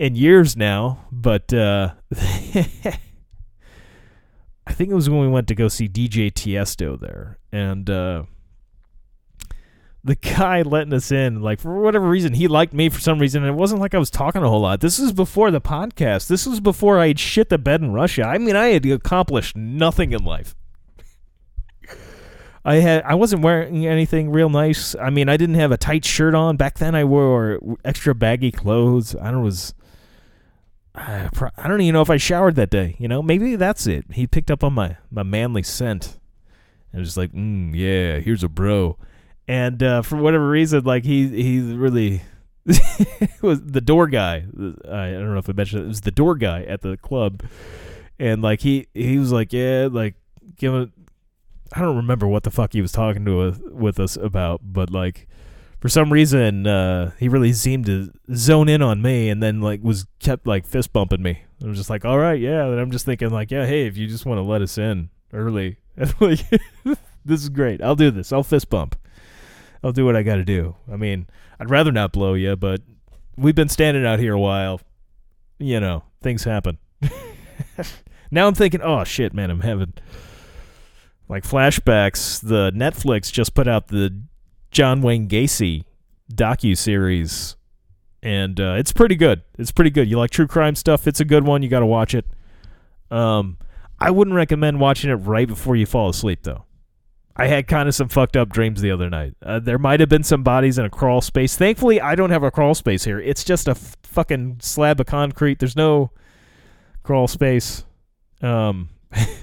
in 0.00 0.14
years 0.14 0.56
now, 0.56 1.04
but 1.12 1.52
uh, 1.52 1.92
I 2.16 2.96
think 4.72 4.90
it 4.90 4.94
was 4.94 5.10
when 5.10 5.20
we 5.20 5.28
went 5.28 5.46
to 5.48 5.54
go 5.54 5.68
see 5.68 5.90
DJ 5.90 6.32
Tiesto 6.32 6.98
there, 6.98 7.38
and 7.52 7.90
uh, 7.90 8.22
the 10.02 10.14
guy 10.14 10.62
letting 10.62 10.94
us 10.94 11.12
in, 11.12 11.42
like 11.42 11.60
for 11.60 11.82
whatever 11.82 12.08
reason, 12.08 12.32
he 12.32 12.48
liked 12.48 12.72
me 12.72 12.88
for 12.88 12.98
some 12.98 13.18
reason, 13.18 13.42
and 13.42 13.50
it 13.50 13.58
wasn't 13.58 13.82
like 13.82 13.94
I 13.94 13.98
was 13.98 14.08
talking 14.08 14.42
a 14.42 14.48
whole 14.48 14.62
lot. 14.62 14.80
This 14.80 14.98
was 14.98 15.12
before 15.12 15.50
the 15.50 15.60
podcast. 15.60 16.28
This 16.28 16.46
was 16.46 16.60
before 16.60 16.98
I 16.98 17.08
had 17.08 17.20
shit 17.20 17.50
the 17.50 17.58
bed 17.58 17.82
in 17.82 17.92
Russia. 17.92 18.22
I 18.22 18.38
mean, 18.38 18.56
I 18.56 18.68
had 18.68 18.86
accomplished 18.86 19.54
nothing 19.54 20.12
in 20.12 20.24
life. 20.24 20.54
I 22.64 22.76
had 22.76 23.04
I 23.04 23.16
wasn't 23.16 23.42
wearing 23.42 23.86
anything 23.86 24.30
real 24.30 24.48
nice. 24.48 24.96
I 24.96 25.10
mean, 25.10 25.28
I 25.28 25.36
didn't 25.36 25.56
have 25.56 25.72
a 25.72 25.76
tight 25.76 26.06
shirt 26.06 26.34
on 26.34 26.56
back 26.56 26.78
then. 26.78 26.94
I 26.94 27.04
wore 27.04 27.60
extra 27.84 28.14
baggy 28.14 28.50
clothes. 28.50 29.14
I 29.14 29.36
was. 29.36 29.74
I, 31.00 31.28
I 31.56 31.68
don't 31.68 31.80
even 31.80 31.94
know 31.94 32.02
if 32.02 32.10
I 32.10 32.16
showered 32.16 32.56
that 32.56 32.70
day. 32.70 32.96
You 32.98 33.08
know, 33.08 33.22
maybe 33.22 33.56
that's 33.56 33.86
it. 33.86 34.04
He 34.12 34.26
picked 34.26 34.50
up 34.50 34.62
on 34.62 34.74
my 34.74 34.96
my 35.10 35.22
manly 35.22 35.62
scent, 35.62 36.18
and 36.92 37.00
was 37.00 37.08
just 37.08 37.16
like, 37.16 37.32
mm, 37.32 37.74
yeah, 37.74 38.18
here's 38.20 38.44
a 38.44 38.48
bro. 38.48 38.98
And 39.48 39.82
uh, 39.82 40.02
for 40.02 40.16
whatever 40.16 40.48
reason, 40.48 40.84
like 40.84 41.04
he 41.04 41.28
he 41.28 41.60
really 41.60 42.22
was 43.42 43.62
the 43.62 43.80
door 43.80 44.06
guy. 44.06 44.36
I 44.36 45.10
don't 45.10 45.32
know 45.32 45.38
if 45.38 45.48
I 45.48 45.52
mentioned 45.52 45.82
it. 45.82 45.84
It 45.86 45.88
was 45.88 46.00
the 46.02 46.10
door 46.10 46.36
guy 46.36 46.62
at 46.64 46.82
the 46.82 46.96
club, 46.96 47.42
and 48.18 48.42
like 48.42 48.60
he 48.60 48.86
he 48.94 49.18
was 49.18 49.32
like, 49.32 49.52
yeah, 49.52 49.88
like 49.90 50.14
giving 50.56 50.92
I 51.72 51.80
don't 51.80 51.96
remember 51.96 52.26
what 52.26 52.42
the 52.42 52.50
fuck 52.50 52.72
he 52.72 52.82
was 52.82 52.92
talking 52.92 53.24
to 53.24 53.40
us 53.42 53.58
with 53.64 54.00
us 54.00 54.16
about, 54.16 54.60
but 54.64 54.90
like 54.90 55.28
for 55.80 55.88
some 55.88 56.12
reason 56.12 56.66
uh, 56.66 57.12
he 57.18 57.28
really 57.28 57.52
seemed 57.52 57.86
to 57.86 58.12
zone 58.34 58.68
in 58.68 58.82
on 58.82 59.02
me 59.02 59.28
and 59.30 59.42
then 59.42 59.60
like 59.60 59.82
was 59.82 60.06
kept 60.18 60.46
like 60.46 60.66
fist 60.66 60.92
bumping 60.92 61.22
me. 61.22 61.42
I 61.62 61.68
was 61.68 61.76
just 61.76 61.90
like, 61.90 62.04
all 62.04 62.18
right, 62.18 62.38
yeah. 62.38 62.66
And 62.66 62.78
I'm 62.78 62.90
just 62.90 63.04
thinking 63.04 63.30
like, 63.30 63.50
yeah, 63.50 63.66
hey, 63.66 63.86
if 63.86 63.96
you 63.96 64.06
just 64.06 64.26
want 64.26 64.38
to 64.38 64.42
let 64.42 64.62
us 64.62 64.78
in 64.78 65.10
early, 65.32 65.78
like, 66.20 66.40
this 67.24 67.42
is 67.42 67.48
great. 67.48 67.82
I'll 67.82 67.96
do 67.96 68.10
this. 68.10 68.32
I'll 68.32 68.42
fist 68.42 68.70
bump. 68.70 68.96
I'll 69.82 69.92
do 69.92 70.04
what 70.04 70.16
I 70.16 70.22
got 70.22 70.36
to 70.36 70.44
do. 70.44 70.76
I 70.90 70.96
mean, 70.96 71.26
I'd 71.58 71.70
rather 71.70 71.92
not 71.92 72.12
blow 72.12 72.34
you, 72.34 72.56
but 72.56 72.82
we've 73.36 73.54
been 73.54 73.68
standing 73.68 74.04
out 74.04 74.18
here 74.18 74.34
a 74.34 74.40
while. 74.40 74.80
You 75.58 75.80
know, 75.80 76.04
things 76.22 76.44
happen. 76.44 76.78
now 78.30 78.46
I'm 78.46 78.54
thinking, 78.54 78.82
oh 78.82 79.04
shit, 79.04 79.32
man, 79.32 79.50
I'm 79.50 79.60
having 79.60 79.94
like 81.28 81.44
flashbacks. 81.44 82.40
The 82.40 82.72
Netflix 82.74 83.32
just 83.32 83.54
put 83.54 83.68
out 83.68 83.88
the 83.88 84.22
John 84.70 85.02
Wayne 85.02 85.28
Gacy 85.28 85.84
docu 86.32 86.76
series, 86.76 87.56
and 88.22 88.58
uh, 88.60 88.74
it's 88.78 88.92
pretty 88.92 89.16
good. 89.16 89.42
It's 89.58 89.72
pretty 89.72 89.90
good. 89.90 90.08
You 90.08 90.18
like 90.18 90.30
true 90.30 90.46
crime 90.46 90.74
stuff? 90.74 91.06
It's 91.06 91.20
a 91.20 91.24
good 91.24 91.44
one. 91.44 91.62
You 91.62 91.68
got 91.68 91.80
to 91.80 91.86
watch 91.86 92.14
it. 92.14 92.26
Um, 93.10 93.58
I 93.98 94.10
wouldn't 94.10 94.36
recommend 94.36 94.80
watching 94.80 95.10
it 95.10 95.14
right 95.14 95.48
before 95.48 95.76
you 95.76 95.86
fall 95.86 96.08
asleep, 96.08 96.40
though. 96.42 96.64
I 97.36 97.46
had 97.46 97.68
kind 97.68 97.88
of 97.88 97.94
some 97.94 98.08
fucked 98.08 98.36
up 98.36 98.50
dreams 98.50 98.80
the 98.80 98.90
other 98.90 99.08
night. 99.08 99.34
Uh, 99.42 99.60
there 99.60 99.78
might 99.78 100.00
have 100.00 100.08
been 100.08 100.22
some 100.24 100.42
bodies 100.42 100.78
in 100.78 100.84
a 100.84 100.90
crawl 100.90 101.20
space. 101.20 101.56
Thankfully, 101.56 102.00
I 102.00 102.14
don't 102.14 102.30
have 102.30 102.42
a 102.42 102.50
crawl 102.50 102.74
space 102.74 103.04
here. 103.04 103.20
It's 103.20 103.44
just 103.44 103.66
a 103.68 103.72
f- 103.72 103.96
fucking 104.02 104.58
slab 104.60 105.00
of 105.00 105.06
concrete. 105.06 105.58
There's 105.58 105.76
no 105.76 106.10
crawl 107.02 107.28
space. 107.28 107.84
Um, 108.42 108.90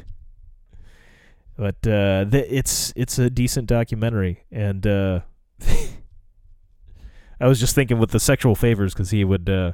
but 1.58 1.76
uh, 1.88 2.26
th- 2.26 2.46
it's 2.50 2.94
it's 2.96 3.18
a 3.18 3.30
decent 3.30 3.68
documentary, 3.68 4.44
and 4.52 4.86
uh, 4.86 5.22
I 7.42 7.48
was 7.48 7.60
just 7.60 7.76
thinking 7.76 7.98
with 7.98 8.12
the 8.12 8.20
sexual 8.20 8.56
favors 8.56 8.94
because 8.94 9.12
he 9.12 9.24
would. 9.24 9.50
Uh, 9.50 9.74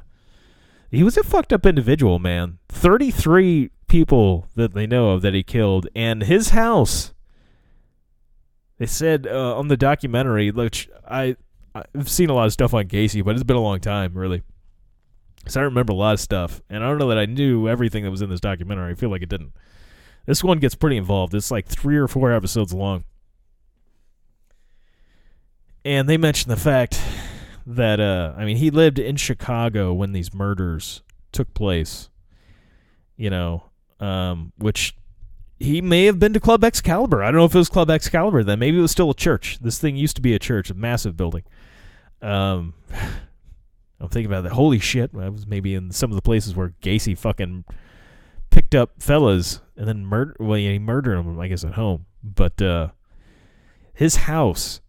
he 0.89 1.03
was 1.03 1.17
a 1.17 1.23
fucked 1.23 1.51
up 1.51 1.65
individual, 1.65 2.19
man. 2.19 2.59
Thirty 2.69 3.11
three 3.11 3.71
people 3.87 4.47
that 4.55 4.73
they 4.73 4.87
know 4.87 5.09
of 5.11 5.21
that 5.23 5.33
he 5.33 5.43
killed, 5.43 5.87
and 5.93 6.23
his 6.23 6.49
house. 6.49 7.13
They 8.79 8.85
said 8.85 9.27
uh, 9.27 9.57
on 9.57 9.67
the 9.67 9.77
documentary, 9.77 10.51
which 10.51 10.89
I 11.07 11.35
I've 11.75 12.09
seen 12.09 12.29
a 12.29 12.33
lot 12.33 12.45
of 12.45 12.53
stuff 12.53 12.73
on 12.73 12.85
Gacy, 12.85 13.23
but 13.23 13.35
it's 13.35 13.43
been 13.43 13.57
a 13.57 13.61
long 13.61 13.79
time, 13.79 14.13
really. 14.13 14.41
So 15.47 15.59
I 15.59 15.63
remember 15.65 15.91
a 15.91 15.95
lot 15.97 16.13
of 16.13 16.21
stuff, 16.21 16.61
and 16.69 16.81
I 16.83 16.87
don't 16.87 16.97
know 16.97 17.09
that 17.09 17.17
I 17.17 17.25
knew 17.25 17.67
everything 17.67 18.05
that 18.05 18.11
was 18.11 18.21
in 18.21 18.29
this 18.29 18.39
documentary. 18.39 18.91
I 18.91 18.95
feel 18.95 19.09
like 19.09 19.21
it 19.21 19.29
didn't. 19.29 19.51
This 20.25 20.43
one 20.43 20.59
gets 20.59 20.75
pretty 20.75 20.97
involved. 20.97 21.33
It's 21.33 21.51
like 21.51 21.67
three 21.67 21.97
or 21.97 22.07
four 22.07 22.31
episodes 22.31 22.73
long. 22.73 23.03
And 25.85 26.07
they 26.07 26.17
mention 26.17 26.49
the 26.49 26.57
fact 26.57 26.99
that 27.65 27.99
uh 27.99 28.33
I 28.37 28.45
mean 28.45 28.57
he 28.57 28.69
lived 28.69 28.99
in 28.99 29.15
Chicago 29.15 29.93
when 29.93 30.13
these 30.13 30.33
murders 30.33 31.01
took 31.31 31.53
place. 31.53 32.09
You 33.17 33.29
know, 33.29 33.65
um 33.99 34.53
which 34.57 34.95
he 35.59 35.81
may 35.81 36.05
have 36.05 36.19
been 36.19 36.33
to 36.33 36.39
Club 36.39 36.63
Excalibur. 36.63 37.23
I 37.23 37.27
don't 37.27 37.39
know 37.39 37.45
if 37.45 37.55
it 37.55 37.57
was 37.57 37.69
Club 37.69 37.89
Excalibur 37.89 38.43
then. 38.43 38.59
Maybe 38.59 38.77
it 38.77 38.81
was 38.81 38.91
still 38.91 39.09
a 39.09 39.15
church. 39.15 39.59
This 39.61 39.77
thing 39.77 39.95
used 39.95 40.15
to 40.15 40.21
be 40.21 40.33
a 40.33 40.39
church, 40.39 40.69
a 40.69 40.73
massive 40.73 41.17
building. 41.17 41.43
Um 42.21 42.73
I'm 43.99 44.09
thinking 44.09 44.31
about 44.31 44.43
that. 44.43 44.51
Holy 44.51 44.79
shit! 44.79 45.11
I 45.17 45.29
was 45.29 45.47
maybe 45.47 45.75
in 45.75 45.91
some 45.91 46.11
of 46.11 46.15
the 46.15 46.21
places 46.21 46.53
where 46.53 46.73
Gacy 46.81 47.17
fucking 47.17 47.63
picked 48.49 48.75
up 48.75 49.01
fellas 49.01 49.61
and 49.75 49.87
then 49.87 50.05
murder. 50.05 50.35
Well, 50.39 50.57
yeah, 50.57 50.71
he 50.71 50.79
murdered 50.79 51.17
them, 51.17 51.39
I 51.39 51.47
guess, 51.47 51.63
at 51.63 51.73
home. 51.73 52.05
But 52.23 52.61
uh, 52.61 52.89
his 53.93 54.15
house 54.15 54.81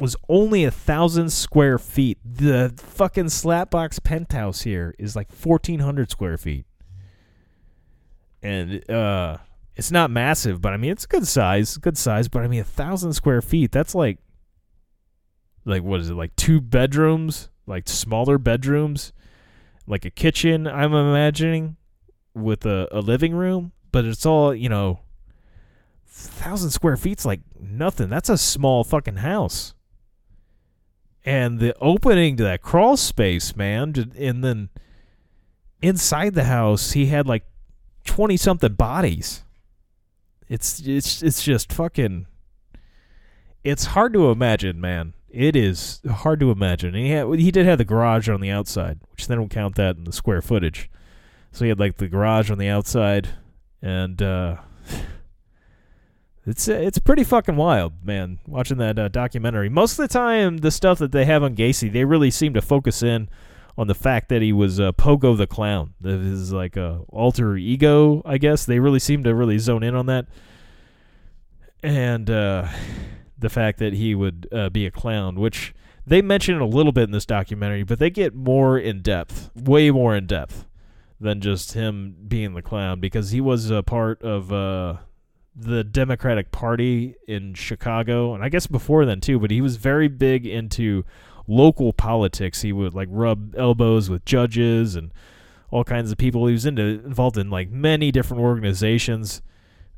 was 0.00 0.16
only 0.28 0.64
a 0.64 0.70
thousand 0.70 1.30
square 1.30 1.78
feet. 1.78 2.18
The 2.24 2.72
fucking 2.76 3.26
slapbox 3.26 4.02
penthouse 4.02 4.62
here 4.62 4.94
is 4.98 5.14
like 5.14 5.30
fourteen 5.30 5.80
hundred 5.80 6.10
square 6.10 6.36
feet, 6.36 6.66
and 8.42 8.88
uh, 8.90 9.38
it's 9.76 9.90
not 9.90 10.10
massive, 10.10 10.60
but 10.60 10.72
I 10.72 10.76
mean 10.76 10.90
it's 10.90 11.04
a 11.04 11.08
good 11.08 11.26
size, 11.26 11.76
good 11.76 11.96
size. 11.96 12.28
But 12.28 12.42
I 12.42 12.48
mean 12.48 12.60
a 12.60 12.64
thousand 12.64 13.12
square 13.12 13.40
feet. 13.40 13.70
That's 13.70 13.94
like, 13.94 14.18
like 15.64 15.82
what 15.82 16.00
is 16.00 16.10
it? 16.10 16.14
Like 16.14 16.34
two 16.36 16.60
bedrooms, 16.60 17.48
like 17.66 17.88
smaller 17.88 18.38
bedrooms, 18.38 19.12
like 19.86 20.04
a 20.04 20.10
kitchen. 20.10 20.66
I'm 20.66 20.94
imagining 20.94 21.76
with 22.34 22.64
a, 22.66 22.88
a 22.90 23.00
living 23.00 23.34
room, 23.34 23.72
but 23.90 24.04
it's 24.04 24.26
all 24.26 24.54
you 24.54 24.68
know. 24.68 25.00
Thousand 26.14 26.70
square 26.70 26.98
feet's 26.98 27.24
like 27.24 27.40
nothing. 27.58 28.10
That's 28.10 28.28
a 28.28 28.36
small 28.36 28.84
fucking 28.84 29.16
house. 29.16 29.72
And 31.24 31.58
the 31.58 31.74
opening 31.80 32.36
to 32.36 32.42
that 32.42 32.60
crawl 32.60 32.98
space, 32.98 33.56
man, 33.56 33.94
and 34.18 34.44
then 34.44 34.68
inside 35.80 36.34
the 36.34 36.44
house, 36.44 36.92
he 36.92 37.06
had 37.06 37.26
like 37.26 37.44
twenty 38.04 38.36
something 38.36 38.74
bodies. 38.74 39.44
It's 40.48 40.80
it's 40.80 41.22
it's 41.22 41.42
just 41.42 41.72
fucking. 41.72 42.26
It's 43.64 43.86
hard 43.86 44.12
to 44.12 44.30
imagine, 44.30 44.80
man. 44.80 45.14
It 45.30 45.56
is 45.56 46.02
hard 46.06 46.40
to 46.40 46.50
imagine. 46.50 46.94
He 46.94 47.10
had, 47.10 47.26
he 47.38 47.50
did 47.50 47.64
have 47.64 47.78
the 47.78 47.86
garage 47.86 48.28
on 48.28 48.42
the 48.42 48.50
outside, 48.50 49.00
which 49.12 49.28
then 49.28 49.40
will 49.40 49.48
count 49.48 49.76
that 49.76 49.96
in 49.96 50.04
the 50.04 50.12
square 50.12 50.42
footage. 50.42 50.90
So 51.52 51.66
he 51.66 51.68
had 51.68 51.78
like 51.78 51.98
the 51.98 52.08
garage 52.08 52.50
on 52.50 52.56
the 52.56 52.68
outside, 52.68 53.28
and 53.82 54.20
uh, 54.22 54.56
it's 56.46 56.66
it's 56.66 56.98
pretty 56.98 57.24
fucking 57.24 57.56
wild, 57.56 57.92
man. 58.02 58.38
Watching 58.46 58.78
that 58.78 58.98
uh, 58.98 59.08
documentary. 59.08 59.68
Most 59.68 59.92
of 59.92 60.08
the 60.08 60.08
time, 60.08 60.58
the 60.58 60.70
stuff 60.70 60.98
that 60.98 61.12
they 61.12 61.26
have 61.26 61.42
on 61.42 61.54
Gacy, 61.54 61.92
they 61.92 62.06
really 62.06 62.30
seem 62.30 62.54
to 62.54 62.62
focus 62.62 63.02
in 63.02 63.28
on 63.76 63.86
the 63.86 63.94
fact 63.94 64.30
that 64.30 64.40
he 64.40 64.52
was 64.52 64.80
uh, 64.80 64.92
Pogo 64.92 65.36
the 65.36 65.46
clown. 65.46 65.92
That 66.00 66.20
is 66.20 66.54
like 66.54 66.76
a 66.76 67.02
alter 67.10 67.56
ego, 67.56 68.22
I 68.24 68.38
guess. 68.38 68.64
They 68.64 68.78
really 68.78 68.98
seem 68.98 69.22
to 69.24 69.34
really 69.34 69.58
zone 69.58 69.82
in 69.82 69.94
on 69.94 70.06
that, 70.06 70.26
and 71.82 72.30
uh, 72.30 72.66
the 73.38 73.50
fact 73.50 73.78
that 73.80 73.92
he 73.92 74.14
would 74.14 74.48
uh, 74.50 74.70
be 74.70 74.86
a 74.86 74.90
clown, 74.90 75.38
which 75.38 75.74
they 76.06 76.22
mention 76.22 76.62
a 76.62 76.66
little 76.66 76.92
bit 76.92 77.04
in 77.04 77.10
this 77.10 77.26
documentary, 77.26 77.82
but 77.82 77.98
they 77.98 78.08
get 78.08 78.34
more 78.34 78.78
in 78.78 79.02
depth, 79.02 79.50
way 79.54 79.90
more 79.90 80.16
in 80.16 80.26
depth 80.26 80.64
than 81.22 81.40
just 81.40 81.72
him 81.72 82.16
being 82.26 82.54
the 82.54 82.62
clown 82.62 83.00
because 83.00 83.30
he 83.30 83.40
was 83.40 83.70
a 83.70 83.82
part 83.82 84.20
of 84.22 84.52
uh, 84.52 84.96
the 85.54 85.84
Democratic 85.84 86.50
Party 86.50 87.14
in 87.26 87.54
Chicago, 87.54 88.34
and 88.34 88.42
I 88.42 88.48
guess 88.48 88.66
before 88.66 89.04
then 89.04 89.20
too. 89.20 89.38
But 89.38 89.50
he 89.50 89.60
was 89.60 89.76
very 89.76 90.08
big 90.08 90.46
into 90.46 91.04
local 91.46 91.92
politics. 91.92 92.62
He 92.62 92.72
would 92.72 92.94
like 92.94 93.08
rub 93.10 93.54
elbows 93.56 94.10
with 94.10 94.24
judges 94.24 94.96
and 94.96 95.12
all 95.70 95.84
kinds 95.84 96.10
of 96.10 96.18
people. 96.18 96.46
He 96.46 96.52
was 96.52 96.66
into 96.66 96.82
involved 96.82 97.38
in 97.38 97.50
like 97.50 97.70
many 97.70 98.10
different 98.10 98.42
organizations, 98.42 99.42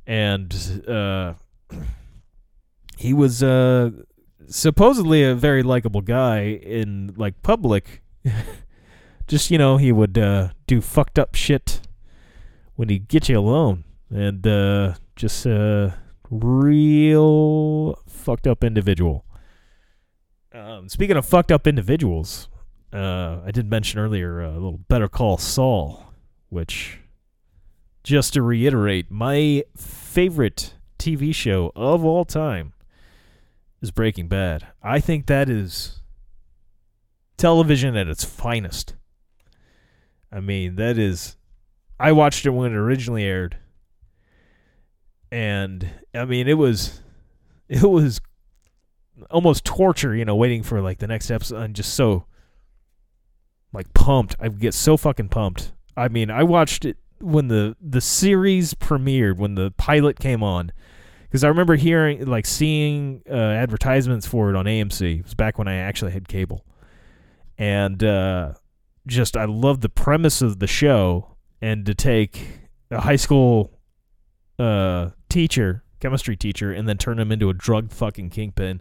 and 0.07 0.85
uh, 0.87 1.35
he 2.99 3.15
was 3.15 3.43
uh, 3.43 3.91
supposedly 4.47 5.25
a 5.25 5.35
very 5.35 5.63
likable 5.63 6.03
guy 6.03 6.49
in 6.49 7.15
like 7.17 7.43
public. 7.43 8.03
just 9.27 9.51
you 9.51 9.59
know 9.59 9.77
he 9.77 9.93
would 9.93 10.19
uh, 10.19 10.51
do 10.67 10.81
fucked 10.81 11.19
up 11.19 11.35
shit 11.35 11.81
when 12.77 12.89
he 12.89 12.99
get 12.99 13.29
you 13.29 13.39
alone 13.39 13.85
and 14.11 14.47
uh, 14.47 14.95
just 15.17 15.47
a 15.47 15.99
real 16.31 17.99
fucked 18.09 18.47
up 18.47 18.65
individual. 18.65 19.25
Um, 20.53 20.89
speaking 20.89 21.17
of 21.17 21.27
fucked 21.27 21.51
up 21.51 21.67
individuals 21.67 22.49
uh, 22.93 23.41
i 23.45 23.51
did 23.51 23.69
mention 23.69 23.99
earlier 23.99 24.41
uh, 24.41 24.53
a 24.53 24.55
little 24.55 24.79
better 24.89 25.09
call 25.09 25.37
saul 25.37 26.13
which 26.49 27.01
just 28.05 28.35
to 28.35 28.43
reiterate 28.43 29.11
my 29.11 29.65
favorite 29.77 30.75
tv 30.97 31.35
show 31.35 31.73
of 31.75 32.05
all 32.05 32.25
time 32.25 32.73
is 33.85 33.91
breaking 33.91 34.29
bad. 34.29 34.67
I 34.83 34.99
think 34.99 35.27
that 35.27 35.49
is 35.49 36.01
television 37.37 37.97
at 37.97 38.09
its 38.09 38.25
finest 38.25 38.95
I 40.35 40.41
mean, 40.41 40.75
that 40.77 40.99
is. 40.99 41.37
I 41.99 42.11
watched 42.11 42.45
it 42.45 42.51
when 42.51 42.73
it 42.73 42.77
originally 42.77 43.23
aired, 43.23 43.57
and 45.31 45.89
I 46.13 46.25
mean, 46.25 46.49
it 46.49 46.59
was, 46.59 47.01
it 47.69 47.89
was 47.89 48.21
almost 49.31 49.65
torture, 49.65 50.15
you 50.15 50.25
know, 50.25 50.35
waiting 50.35 50.65
for 50.65 50.81
like 50.81 50.99
the 50.99 51.07
next 51.07 51.31
episode. 51.31 51.59
I'm 51.59 51.73
just 51.73 51.95
so 51.95 52.25
like 53.73 53.95
pumped. 53.95 54.35
I 54.41 54.49
get 54.49 54.75
so 54.75 54.97
fucking 54.97 55.29
pumped. 55.29 55.73
I 55.97 56.09
mean, 56.09 56.31
I 56.31 56.43
watched 56.43 56.85
it 56.85 56.97
when 57.21 57.47
the 57.47 57.77
the 57.81 58.01
series 58.01 58.75
premiered, 58.75 59.37
when 59.37 59.55
the 59.55 59.71
pilot 59.77 60.19
came 60.19 60.43
on, 60.43 60.73
because 61.23 61.45
I 61.45 61.49
remember 61.49 61.77
hearing 61.77 62.27
like 62.27 62.45
seeing 62.45 63.23
uh, 63.31 63.35
advertisements 63.35 64.27
for 64.27 64.51
it 64.51 64.57
on 64.57 64.65
AMC. 64.65 65.21
It 65.21 65.25
was 65.25 65.35
back 65.35 65.59
when 65.59 65.69
I 65.69 65.77
actually 65.77 66.11
had 66.11 66.27
cable, 66.27 66.65
and. 67.57 68.03
uh 68.03 68.55
just 69.07 69.37
I 69.37 69.45
love 69.45 69.81
the 69.81 69.89
premise 69.89 70.43
of 70.43 70.59
the 70.59 70.67
show 70.67 71.37
and 71.61 71.85
to 71.87 71.95
take 71.95 72.61
a 72.91 73.01
high 73.01 73.17
school 73.17 73.79
uh, 74.59 75.11
teacher, 75.29 75.83
chemistry 76.01 76.37
teacher, 76.37 76.73
and 76.73 76.89
then 76.89 76.99
turn 76.99 77.19
him 77.19 77.33
into 77.33 77.51
a 77.51 77.55
drug 77.55 77.91
fucking 77.93 78.31
kingpin 78.31 78.81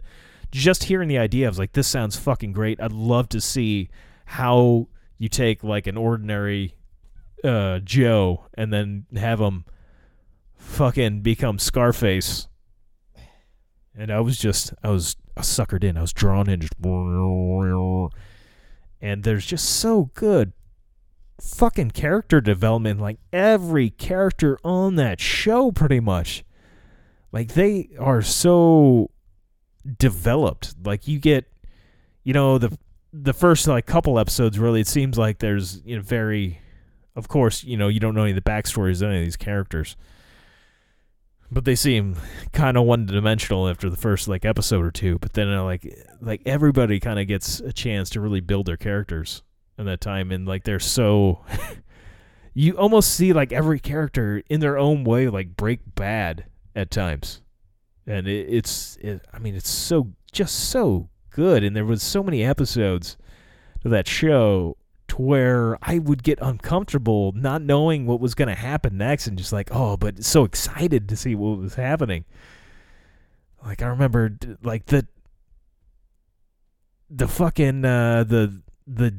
just 0.54 0.84
hearing 0.84 1.08
the 1.08 1.18
idea, 1.18 1.46
I 1.46 1.50
was 1.50 1.58
like, 1.58 1.72
this 1.72 1.88
sounds 1.88 2.16
fucking 2.16 2.52
great. 2.52 2.80
I'd 2.80 2.92
love 2.92 3.28
to 3.30 3.40
see 3.40 3.90
how 4.24 4.86
you 5.18 5.28
take 5.28 5.64
like 5.64 5.88
an 5.88 5.96
ordinary 5.96 6.76
uh, 7.42 7.80
Joe 7.80 8.46
and 8.54 8.72
then 8.72 9.06
have 9.16 9.40
him 9.40 9.64
fucking 10.56 11.22
become 11.22 11.58
Scarface. 11.58 12.46
And 13.96 14.12
I 14.12 14.20
was 14.20 14.38
just, 14.38 14.72
I 14.84 14.90
was 14.90 15.16
suckered 15.38 15.82
in. 15.82 15.96
I 15.96 16.02
was 16.02 16.12
drawn 16.12 16.48
in, 16.48 16.60
just, 16.60 16.74
and 19.04 19.22
there's 19.22 19.44
just 19.44 19.68
so 19.68 20.10
good 20.14 20.54
fucking 21.38 21.90
character 21.90 22.40
development. 22.40 23.00
Like 23.00 23.18
every 23.34 23.90
character 23.90 24.58
on 24.64 24.96
that 24.96 25.20
show, 25.20 25.70
pretty 25.70 26.00
much, 26.00 26.42
like 27.30 27.52
they 27.52 27.90
are 27.98 28.22
so 28.22 29.10
developed. 29.98 30.74
Like 30.82 31.06
you 31.06 31.18
get, 31.18 31.44
you 32.22 32.32
know, 32.32 32.56
the 32.56 32.78
the 33.12 33.34
first 33.34 33.68
like 33.68 33.84
couple 33.84 34.18
episodes. 34.18 34.58
Really, 34.58 34.80
it 34.80 34.88
seems 34.88 35.18
like 35.18 35.38
there's 35.38 35.82
you 35.84 35.96
know 35.96 36.02
very, 36.02 36.60
of 37.14 37.28
course, 37.28 37.62
you 37.62 37.76
know, 37.76 37.88
you 37.88 38.00
don't 38.00 38.14
know 38.14 38.22
any 38.22 38.30
of 38.30 38.42
the 38.42 38.50
backstories 38.50 39.02
of 39.02 39.10
any 39.10 39.18
of 39.18 39.24
these 39.24 39.36
characters 39.36 39.96
but 41.54 41.64
they 41.64 41.76
seem 41.76 42.16
kind 42.52 42.76
of 42.76 42.84
one 42.84 43.06
dimensional 43.06 43.68
after 43.68 43.88
the 43.88 43.96
first 43.96 44.26
like 44.26 44.44
episode 44.44 44.84
or 44.84 44.90
two. 44.90 45.18
But 45.18 45.34
then 45.34 45.48
uh, 45.48 45.62
like 45.62 46.06
like 46.20 46.42
everybody 46.44 46.98
kind 47.00 47.18
of 47.18 47.28
gets 47.28 47.60
a 47.60 47.72
chance 47.72 48.10
to 48.10 48.20
really 48.20 48.40
build 48.40 48.66
their 48.66 48.76
characters 48.76 49.42
in 49.78 49.86
that 49.86 50.00
time, 50.00 50.32
and 50.32 50.46
like 50.46 50.64
they're 50.64 50.80
so 50.80 51.44
you 52.54 52.76
almost 52.76 53.14
see 53.14 53.32
like 53.32 53.52
every 53.52 53.78
character 53.78 54.42
in 54.50 54.60
their 54.60 54.76
own 54.76 55.04
way 55.04 55.28
like 55.28 55.56
break 55.56 55.80
bad 55.94 56.46
at 56.74 56.90
times, 56.90 57.40
and 58.06 58.26
it, 58.26 58.48
it's 58.48 58.96
it, 58.96 59.24
I 59.32 59.38
mean 59.38 59.54
it's 59.54 59.70
so 59.70 60.12
just 60.32 60.70
so 60.70 61.08
good, 61.30 61.62
and 61.62 61.76
there 61.76 61.84
was 61.84 62.02
so 62.02 62.22
many 62.22 62.42
episodes 62.42 63.16
to 63.82 63.88
that 63.90 64.08
show 64.08 64.76
to 65.14 65.22
where 65.22 65.78
I 65.82 65.98
would 65.98 66.22
get 66.22 66.38
uncomfortable 66.42 67.32
not 67.32 67.62
knowing 67.62 68.06
what 68.06 68.20
was 68.20 68.34
going 68.34 68.48
to 68.48 68.54
happen 68.54 68.98
next 68.98 69.26
and 69.26 69.38
just 69.38 69.52
like, 69.52 69.68
oh, 69.70 69.96
but 69.96 70.24
so 70.24 70.44
excited 70.44 71.08
to 71.08 71.16
see 71.16 71.34
what 71.34 71.58
was 71.58 71.74
happening. 71.74 72.24
Like 73.64 73.82
I 73.82 73.86
remember 73.86 74.36
like 74.62 74.86
the 74.86 75.06
the 77.10 77.28
fucking 77.28 77.84
uh 77.84 78.24
the 78.24 78.60
the 78.86 79.14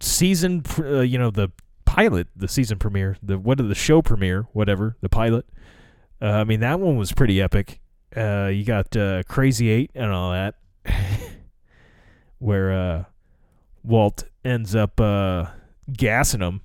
season 0.00 0.62
uh, 0.78 1.00
you 1.00 1.18
know 1.18 1.30
the 1.30 1.50
pilot, 1.84 2.28
the 2.36 2.46
season 2.46 2.78
premiere, 2.78 3.16
the 3.22 3.38
what 3.38 3.58
the 3.58 3.74
show 3.74 4.02
premiere, 4.02 4.46
whatever, 4.52 4.96
the 5.00 5.08
pilot. 5.08 5.46
Uh, 6.22 6.26
I 6.26 6.44
mean 6.44 6.60
that 6.60 6.78
one 6.78 6.96
was 6.96 7.12
pretty 7.12 7.40
epic. 7.40 7.80
Uh 8.16 8.46
you 8.46 8.64
got 8.64 8.94
uh 8.96 9.22
Crazy 9.24 9.70
8 9.70 9.90
and 9.94 10.12
all 10.12 10.32
that. 10.32 10.54
where 12.38 12.72
uh 12.72 13.04
Walt 13.82 14.24
ends 14.44 14.74
up 14.74 15.00
uh, 15.00 15.46
gassing 15.92 16.40
him 16.40 16.62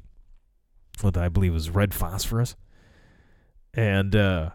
with, 1.03 1.17
I 1.17 1.29
believe, 1.29 1.53
was 1.53 1.69
red 1.69 1.93
phosphorus. 1.93 2.55
And 3.73 4.15
uh, 4.15 4.51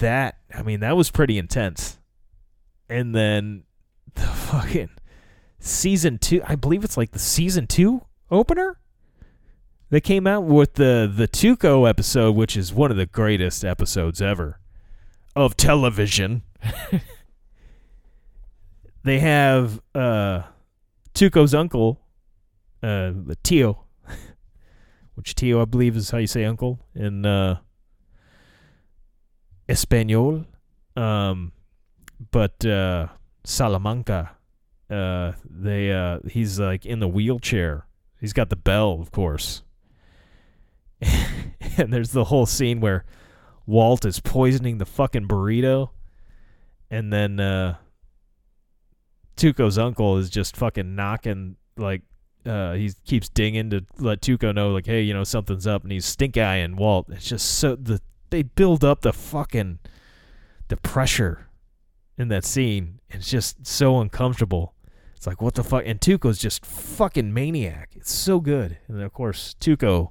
that, 0.00 0.38
I 0.54 0.62
mean, 0.62 0.80
that 0.80 0.96
was 0.96 1.10
pretty 1.10 1.38
intense. 1.38 1.98
And 2.88 3.14
then 3.14 3.64
the 4.14 4.20
fucking 4.22 4.90
season 5.60 6.18
two, 6.18 6.42
I 6.46 6.56
believe 6.56 6.84
it's 6.84 6.96
like 6.96 7.12
the 7.12 7.18
season 7.18 7.66
two 7.66 8.02
opener. 8.30 8.78
They 9.90 10.00
came 10.00 10.26
out 10.26 10.44
with 10.44 10.74
the 10.74 11.12
the 11.14 11.28
Tuco 11.28 11.86
episode, 11.86 12.34
which 12.34 12.56
is 12.56 12.72
one 12.72 12.90
of 12.90 12.96
the 12.96 13.04
greatest 13.04 13.62
episodes 13.62 14.22
ever 14.22 14.58
of 15.36 15.54
television. 15.54 16.44
they 19.04 19.18
have 19.18 19.82
uh 19.94 20.44
Tuco's 21.14 21.54
uncle, 21.54 22.00
uh, 22.82 23.12
Tio, 23.42 23.84
which 25.14 25.34
Tio 25.34 25.62
I 25.62 25.64
believe 25.64 25.96
is 25.96 26.10
how 26.10 26.18
you 26.18 26.26
say 26.26 26.44
uncle 26.44 26.80
in 26.94 27.26
uh, 27.26 27.58
Espanol. 29.68 30.46
Um, 30.96 31.52
but 32.30 32.64
uh, 32.64 33.08
Salamanca, 33.44 34.32
uh, 34.90 35.32
they 35.48 35.92
uh, 35.92 36.20
he's 36.28 36.58
like 36.58 36.86
in 36.86 37.00
the 37.00 37.08
wheelchair. 37.08 37.86
He's 38.20 38.32
got 38.32 38.50
the 38.50 38.56
bell, 38.56 38.98
of 39.00 39.10
course. 39.10 39.62
and 41.00 41.92
there's 41.92 42.12
the 42.12 42.24
whole 42.24 42.46
scene 42.46 42.80
where 42.80 43.04
Walt 43.66 44.04
is 44.04 44.20
poisoning 44.20 44.78
the 44.78 44.86
fucking 44.86 45.26
burrito, 45.26 45.90
and 46.90 47.12
then 47.12 47.40
uh, 47.40 47.76
Tuco's 49.36 49.78
uncle 49.78 50.18
is 50.18 50.30
just 50.30 50.56
fucking 50.56 50.94
knocking 50.94 51.56
like 51.76 52.02
uh, 52.44 52.72
he 52.72 52.92
keeps 53.04 53.28
dinging 53.28 53.70
to 53.70 53.84
let 53.98 54.20
Tuco 54.20 54.54
know 54.54 54.70
like, 54.70 54.86
hey, 54.86 55.02
you 55.02 55.14
know 55.14 55.24
something's 55.24 55.66
up, 55.66 55.82
and 55.82 55.92
he's 55.92 56.04
stink 56.04 56.36
eyeing 56.36 56.76
Walt. 56.76 57.06
It's 57.10 57.28
just 57.28 57.46
so 57.46 57.76
the 57.76 58.00
they 58.30 58.42
build 58.42 58.84
up 58.84 59.02
the 59.02 59.12
fucking 59.12 59.78
the 60.68 60.76
pressure 60.76 61.48
in 62.18 62.28
that 62.28 62.44
scene. 62.44 63.00
It's 63.10 63.30
just 63.30 63.66
so 63.66 64.00
uncomfortable. 64.00 64.74
It's 65.16 65.26
like 65.26 65.40
what 65.40 65.54
the 65.54 65.62
fuck, 65.62 65.84
and 65.86 66.00
Tuco's 66.00 66.38
just 66.38 66.66
fucking 66.66 67.32
maniac. 67.32 67.90
It's 67.94 68.12
so 68.12 68.40
good, 68.40 68.78
and 68.88 68.98
then 68.98 69.04
of 69.04 69.12
course 69.12 69.54
Tuco 69.60 70.08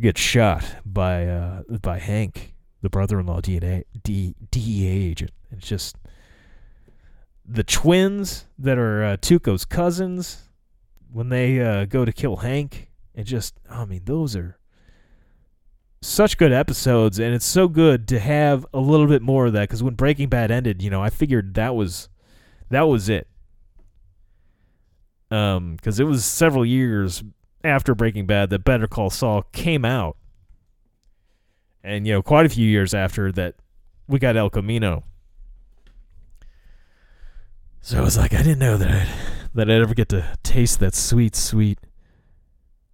gets 0.00 0.20
shot 0.20 0.64
by 0.84 1.26
uh 1.26 1.62
by 1.82 1.98
Hank, 1.98 2.54
the 2.80 2.88
brother-in-law 2.88 3.42
DNA 3.42 3.84
DEA 4.02 5.10
agent. 5.10 5.32
It's 5.50 5.66
just 5.66 5.96
the 7.48 7.64
twins 7.64 8.46
that 8.58 8.78
are 8.78 9.04
uh, 9.04 9.16
Tuco's 9.16 9.64
cousins 9.64 10.48
when 11.12 11.28
they 11.28 11.60
uh, 11.60 11.84
go 11.84 12.04
to 12.04 12.12
kill 12.12 12.36
Hank. 12.36 12.90
And 13.14 13.26
just, 13.26 13.54
I 13.70 13.84
mean, 13.84 14.02
those 14.04 14.36
are 14.36 14.58
such 16.02 16.36
good 16.36 16.52
episodes, 16.52 17.18
and 17.18 17.34
it's 17.34 17.46
so 17.46 17.68
good 17.68 18.06
to 18.08 18.18
have 18.18 18.66
a 18.74 18.80
little 18.80 19.06
bit 19.06 19.22
more 19.22 19.46
of 19.46 19.52
that. 19.54 19.62
Because 19.62 19.82
when 19.82 19.94
Breaking 19.94 20.28
Bad 20.28 20.50
ended, 20.50 20.82
you 20.82 20.90
know, 20.90 21.02
I 21.02 21.10
figured 21.10 21.54
that 21.54 21.74
was 21.74 22.08
that 22.70 22.82
was 22.82 23.08
it. 23.08 23.28
Um, 25.30 25.74
because 25.76 25.98
it 25.98 26.04
was 26.04 26.24
several 26.24 26.64
years 26.64 27.24
after 27.64 27.94
Breaking 27.94 28.26
Bad 28.26 28.50
that 28.50 28.64
Better 28.64 28.86
Call 28.86 29.10
Saul 29.10 29.42
came 29.52 29.84
out, 29.84 30.16
and 31.82 32.06
you 32.06 32.12
know, 32.12 32.22
quite 32.22 32.46
a 32.46 32.50
few 32.50 32.68
years 32.68 32.94
after 32.94 33.32
that, 33.32 33.54
we 34.06 34.18
got 34.18 34.36
El 34.36 34.50
Camino. 34.50 35.04
So 37.86 37.98
I 37.98 38.00
was 38.00 38.18
like, 38.18 38.34
I 38.34 38.38
didn't 38.38 38.58
know 38.58 38.76
that 38.78 38.90
I'd, 38.90 39.08
that 39.54 39.70
I'd 39.70 39.80
ever 39.80 39.94
get 39.94 40.08
to 40.08 40.36
taste 40.42 40.80
that 40.80 40.92
sweet, 40.92 41.36
sweet, 41.36 41.78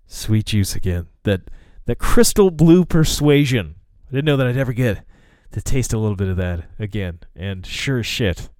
sweet 0.07 0.45
juice 0.45 0.77
again. 0.77 1.07
That 1.23 1.51
that 1.87 1.97
crystal 1.97 2.51
blue 2.51 2.85
persuasion. 2.85 3.77
I 4.07 4.11
didn't 4.11 4.27
know 4.27 4.37
that 4.37 4.47
I'd 4.47 4.59
ever 4.59 4.75
get 4.75 5.03
to 5.53 5.63
taste 5.63 5.95
a 5.95 5.99
little 5.99 6.15
bit 6.15 6.29
of 6.29 6.37
that 6.37 6.65
again. 6.79 7.21
And 7.35 7.65
sure 7.65 8.01
as 8.01 8.07
shit, 8.07 8.51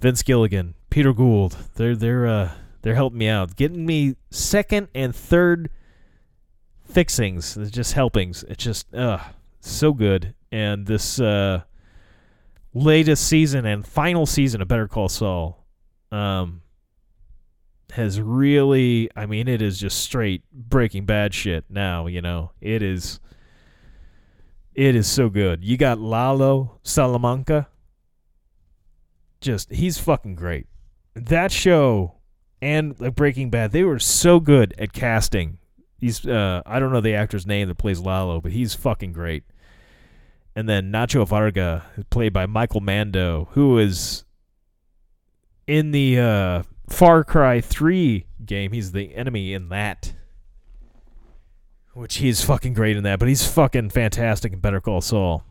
Vince 0.00 0.24
Gilligan, 0.24 0.74
Peter 0.90 1.12
Gould, 1.12 1.56
they're 1.76 1.94
they're 1.94 2.26
uh 2.26 2.50
they're 2.82 2.96
helping 2.96 3.20
me 3.20 3.28
out, 3.28 3.54
getting 3.54 3.86
me 3.86 4.16
second 4.32 4.88
and 4.96 5.14
third 5.14 5.70
fixings, 6.82 7.56
It's 7.56 7.70
just 7.70 7.92
helpings. 7.92 8.42
It's 8.48 8.64
just 8.64 8.92
uh 8.92 9.20
so 9.60 9.92
good. 9.92 10.34
And 10.50 10.88
this 10.88 11.20
uh 11.20 11.62
latest 12.74 13.26
season 13.26 13.66
and 13.66 13.86
final 13.86 14.26
season 14.26 14.62
of 14.62 14.68
Better 14.68 14.88
Call 14.88 15.08
Saul 15.08 15.66
um, 16.12 16.62
has 17.92 18.20
really, 18.20 19.10
I 19.16 19.26
mean, 19.26 19.48
it 19.48 19.62
is 19.62 19.78
just 19.78 19.98
straight 20.00 20.42
Breaking 20.52 21.04
Bad 21.04 21.34
shit 21.34 21.64
now. 21.68 22.06
You 22.06 22.22
know, 22.22 22.52
it 22.60 22.82
is. 22.82 23.20
It 24.72 24.94
is 24.94 25.08
so 25.08 25.28
good. 25.28 25.64
You 25.64 25.76
got 25.76 25.98
Lalo 25.98 26.78
Salamanca. 26.82 27.68
Just 29.40 29.72
he's 29.72 29.98
fucking 29.98 30.36
great. 30.36 30.66
That 31.14 31.50
show 31.50 32.14
and 32.62 32.96
Breaking 33.14 33.50
Bad, 33.50 33.72
they 33.72 33.82
were 33.82 33.98
so 33.98 34.38
good 34.38 34.74
at 34.78 34.92
casting. 34.92 35.58
He's 35.98 36.24
uh 36.24 36.62
I 36.64 36.78
don't 36.78 36.92
know 36.92 37.00
the 37.00 37.14
actor's 37.14 37.46
name 37.46 37.68
that 37.68 37.78
plays 37.78 38.00
Lalo, 38.00 38.40
but 38.40 38.52
he's 38.52 38.74
fucking 38.74 39.12
great 39.12 39.44
and 40.54 40.68
then 40.68 40.90
Nacho 40.90 41.26
Varga, 41.26 41.84
played 42.10 42.32
by 42.32 42.46
Michael 42.46 42.80
Mando, 42.80 43.48
who 43.52 43.78
is 43.78 44.24
in 45.66 45.92
the 45.92 46.18
uh, 46.18 46.62
Far 46.88 47.24
Cry 47.24 47.60
3 47.60 48.26
game. 48.44 48.72
He's 48.72 48.92
the 48.92 49.14
enemy 49.14 49.54
in 49.54 49.68
that. 49.68 50.12
Which 51.92 52.16
he's 52.16 52.42
fucking 52.42 52.74
great 52.74 52.96
in 52.96 53.02
that, 53.04 53.18
but 53.18 53.28
he's 53.28 53.46
fucking 53.46 53.90
fantastic 53.90 54.52
in 54.52 54.60
Better 54.60 54.80
Call 54.80 55.00
Saul. 55.00 55.44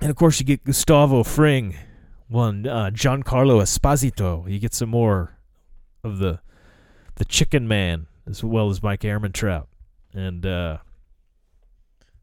And 0.00 0.10
of 0.10 0.16
course, 0.16 0.38
you 0.38 0.46
get 0.46 0.64
Gustavo 0.64 1.22
Fring, 1.22 1.76
one 2.28 2.66
uh, 2.66 2.90
Giancarlo 2.90 3.60
Esposito. 3.60 4.50
You 4.50 4.58
get 4.58 4.74
some 4.74 4.90
more 4.90 5.38
of 6.04 6.18
the 6.18 6.40
the 7.16 7.24
Chicken 7.24 7.68
Man, 7.68 8.06
as 8.26 8.42
well 8.44 8.70
as 8.70 8.82
Mike 8.82 9.00
Ehrmantraut. 9.00 9.66
And 10.14 10.44
uh, 10.46 10.78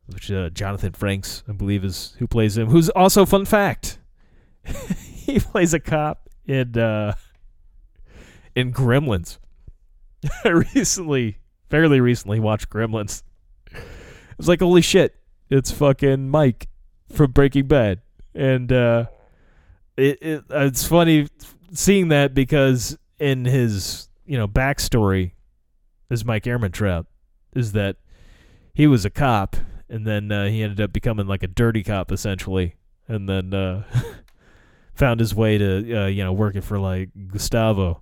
which 0.08 0.32
uh, 0.32 0.50
Jonathan 0.50 0.94
Franks, 0.94 1.44
I 1.48 1.52
believe, 1.52 1.84
is 1.84 2.16
who 2.20 2.28
plays 2.28 2.58
him. 2.58 2.70
Who's 2.70 2.90
also 2.90 3.26
fun 3.26 3.46
fact, 3.46 4.00
he 4.66 5.40
plays 5.40 5.74
a 5.74 5.80
cop 5.80 6.30
in 6.46 6.78
uh, 6.78 7.14
in 8.56 8.74
Gremlins. 8.74 9.38
I 10.46 10.50
recently, 10.50 11.38
fairly 11.70 12.00
recently, 12.00 12.40
watched 12.40 12.70
Gremlins. 12.70 13.24
I 13.74 13.80
was 14.38 14.48
like, 14.48 14.62
holy 14.62 14.82
shit, 14.82 15.16
it's 15.50 15.72
fucking 15.72 16.30
Mike 16.30 16.68
from 17.12 17.32
Breaking 17.32 17.68
Bad, 17.68 18.02
and 18.34 18.72
uh, 18.72 19.06
it, 19.96 20.18
it 20.22 20.44
it's 20.50 20.88
funny 20.88 21.28
seeing 21.74 22.08
that 22.10 22.34
because 22.34 22.98
in 23.20 23.46
his 23.46 24.08
you 24.26 24.38
know 24.38 24.48
backstory 24.48 25.32
as 26.10 26.24
Mike 26.24 26.44
Ehrmantraut 26.44 27.06
is 27.54 27.74
that 27.74 27.98
he 28.74 28.88
was 28.88 29.06
a 29.06 29.10
cop 29.10 29.58
and 29.90 30.06
then 30.06 30.32
uh, 30.32 30.48
he 30.48 30.64
ended 30.64 30.82
up 30.82 30.94
becoming 30.94 31.28
like 31.28 31.44
a 31.44 31.48
dirty 31.48 31.84
cop 31.84 32.12
essentially, 32.12 32.76
and 33.08 33.28
then 33.28 33.54
uh, 33.54 33.84
found 34.94 35.20
his 35.20 35.34
way 35.34 35.58
to 35.58 36.04
uh, 36.04 36.08
you 36.08 36.24
know 36.24 36.34
working 36.34 36.62
for 36.62 36.80
like 36.80 37.10
Gustavo. 37.28 38.02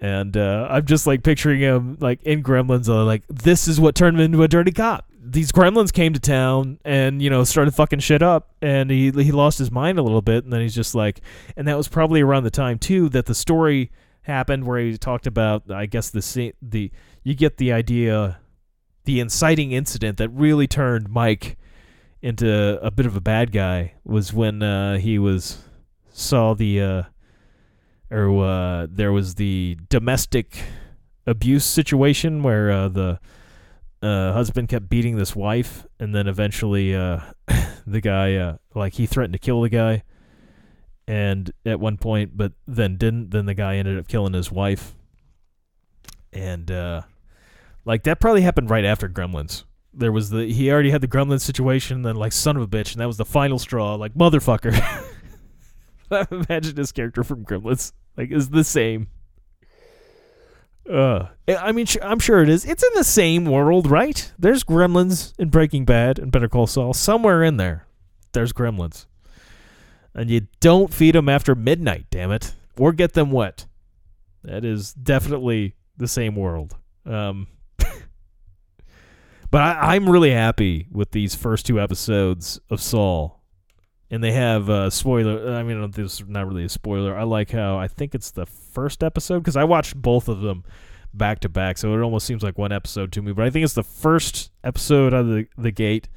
And 0.00 0.36
uh, 0.36 0.68
I'm 0.70 0.86
just 0.86 1.08
like 1.08 1.24
picturing 1.24 1.60
him 1.60 1.96
like 2.00 2.22
in 2.22 2.42
Gremlins, 2.42 2.88
uh, 2.88 3.04
like 3.04 3.24
this 3.28 3.66
is 3.66 3.80
what 3.80 3.96
turned 3.96 4.16
him 4.16 4.22
into 4.22 4.42
a 4.44 4.48
dirty 4.48 4.70
cop. 4.70 5.06
These 5.20 5.50
Gremlins 5.50 5.92
came 5.92 6.12
to 6.12 6.20
town 6.20 6.78
and 6.84 7.20
you 7.20 7.30
know 7.30 7.42
started 7.44 7.74
fucking 7.74 7.98
shit 8.00 8.22
up, 8.22 8.54
and 8.62 8.90
he 8.90 9.10
he 9.10 9.32
lost 9.32 9.58
his 9.58 9.72
mind 9.72 9.98
a 9.98 10.02
little 10.02 10.22
bit, 10.22 10.44
and 10.44 10.52
then 10.52 10.60
he's 10.60 10.74
just 10.74 10.94
like, 10.94 11.20
and 11.56 11.66
that 11.66 11.76
was 11.76 11.88
probably 11.88 12.20
around 12.20 12.44
the 12.44 12.50
time 12.50 12.78
too 12.78 13.08
that 13.08 13.26
the 13.26 13.34
story 13.34 13.90
happened 14.22 14.64
where 14.64 14.78
he 14.78 14.96
talked 14.96 15.26
about, 15.26 15.70
I 15.70 15.86
guess 15.86 16.10
the 16.10 16.52
the 16.62 16.92
you 17.24 17.34
get 17.34 17.56
the 17.56 17.72
idea, 17.72 18.38
the 19.08 19.20
inciting 19.20 19.72
incident 19.72 20.18
that 20.18 20.28
really 20.28 20.66
turned 20.66 21.08
Mike 21.08 21.56
into 22.20 22.78
a 22.82 22.90
bit 22.90 23.06
of 23.06 23.16
a 23.16 23.22
bad 23.22 23.52
guy 23.52 23.94
was 24.04 24.34
when 24.34 24.62
uh, 24.62 24.98
he 24.98 25.18
was 25.18 25.62
saw 26.12 26.52
the 26.52 26.78
uh, 26.78 27.02
or 28.10 28.44
uh, 28.44 28.86
there 28.90 29.10
was 29.10 29.36
the 29.36 29.78
domestic 29.88 30.58
abuse 31.26 31.64
situation 31.64 32.42
where 32.42 32.70
uh, 32.70 32.88
the 32.88 33.18
uh, 34.02 34.34
husband 34.34 34.68
kept 34.68 34.90
beating 34.90 35.16
this 35.16 35.34
wife, 35.34 35.86
and 35.98 36.14
then 36.14 36.28
eventually 36.28 36.94
uh, 36.94 37.20
the 37.86 38.02
guy 38.02 38.58
like 38.74 38.92
he 38.92 39.06
threatened 39.06 39.32
to 39.32 39.38
kill 39.38 39.62
the 39.62 39.70
guy, 39.70 40.02
and 41.06 41.50
at 41.64 41.80
one 41.80 41.96
point, 41.96 42.36
but 42.36 42.52
then 42.66 42.98
didn't. 42.98 43.30
Then 43.30 43.46
the 43.46 43.54
guy 43.54 43.76
ended 43.76 43.98
up 43.98 44.06
killing 44.06 44.34
his 44.34 44.52
wife, 44.52 44.94
and 46.30 46.70
like 47.88 48.02
that 48.02 48.20
probably 48.20 48.42
happened 48.42 48.68
right 48.68 48.84
after 48.84 49.08
Gremlins. 49.08 49.64
There 49.94 50.12
was 50.12 50.28
the 50.28 50.44
he 50.44 50.70
already 50.70 50.90
had 50.90 51.00
the 51.00 51.08
Gremlins 51.08 51.40
situation, 51.40 52.02
then 52.02 52.16
like 52.16 52.32
son 52.32 52.56
of 52.56 52.62
a 52.62 52.68
bitch, 52.68 52.92
and 52.92 53.00
that 53.00 53.06
was 53.06 53.16
the 53.16 53.24
final 53.24 53.58
straw. 53.58 53.94
Like 53.94 54.12
motherfucker. 54.14 54.74
Imagine 56.30 56.74
this 56.74 56.92
character 56.92 57.24
from 57.24 57.46
Gremlins 57.46 57.92
like 58.16 58.30
is 58.30 58.50
the 58.50 58.62
same. 58.62 59.08
Uh, 60.88 61.28
I 61.48 61.72
mean, 61.72 61.86
I'm 62.02 62.18
sure 62.18 62.42
it 62.42 62.50
is. 62.50 62.66
It's 62.66 62.82
in 62.82 62.92
the 62.94 63.04
same 63.04 63.46
world, 63.46 63.90
right? 63.90 64.32
There's 64.38 64.64
Gremlins 64.64 65.32
in 65.38 65.48
Breaking 65.48 65.86
Bad 65.86 66.18
and 66.18 66.30
Better 66.30 66.48
Call 66.48 66.66
Saul. 66.66 66.92
Somewhere 66.92 67.42
in 67.42 67.56
there, 67.56 67.86
there's 68.32 68.52
Gremlins, 68.52 69.06
and 70.14 70.28
you 70.28 70.46
don't 70.60 70.92
feed 70.92 71.14
them 71.14 71.28
after 71.28 71.54
midnight. 71.54 72.06
Damn 72.10 72.32
it, 72.32 72.52
or 72.78 72.92
get 72.92 73.14
them 73.14 73.30
wet. 73.30 73.64
That 74.44 74.66
is 74.66 74.92
definitely 74.92 75.74
the 75.96 76.08
same 76.08 76.36
world. 76.36 76.76
Um, 77.06 77.48
but 79.50 79.62
I, 79.62 79.94
I'm 79.94 80.08
really 80.08 80.30
happy 80.30 80.86
with 80.90 81.12
these 81.12 81.34
first 81.34 81.66
two 81.66 81.80
episodes 81.80 82.60
of 82.70 82.80
Saul 82.80 83.38
and 84.10 84.24
they 84.24 84.32
have 84.32 84.70
uh, 84.70 84.90
spoiler. 84.90 85.54
I 85.54 85.62
mean, 85.62 85.90
this 85.90 86.20
is 86.20 86.28
not 86.28 86.46
really 86.46 86.64
a 86.64 86.68
spoiler. 86.68 87.16
I 87.16 87.24
like 87.24 87.50
how 87.50 87.78
I 87.78 87.88
think 87.88 88.14
it's 88.14 88.30
the 88.30 88.46
first 88.46 89.02
episode 89.02 89.40
because 89.40 89.56
I 89.56 89.64
watched 89.64 90.00
both 90.00 90.28
of 90.28 90.40
them 90.40 90.64
back 91.12 91.40
to 91.40 91.48
back, 91.48 91.78
so 91.78 91.92
it 91.94 92.02
almost 92.02 92.26
seems 92.26 92.42
like 92.42 92.56
one 92.56 92.72
episode 92.72 93.12
to 93.12 93.22
me. 93.22 93.32
But 93.32 93.44
I 93.44 93.50
think 93.50 93.64
it's 93.64 93.74
the 93.74 93.82
first 93.82 94.50
episode 94.64 95.12
out 95.12 95.20
of 95.20 95.28
the, 95.28 95.46
the 95.56 95.70
gate. 95.70 96.08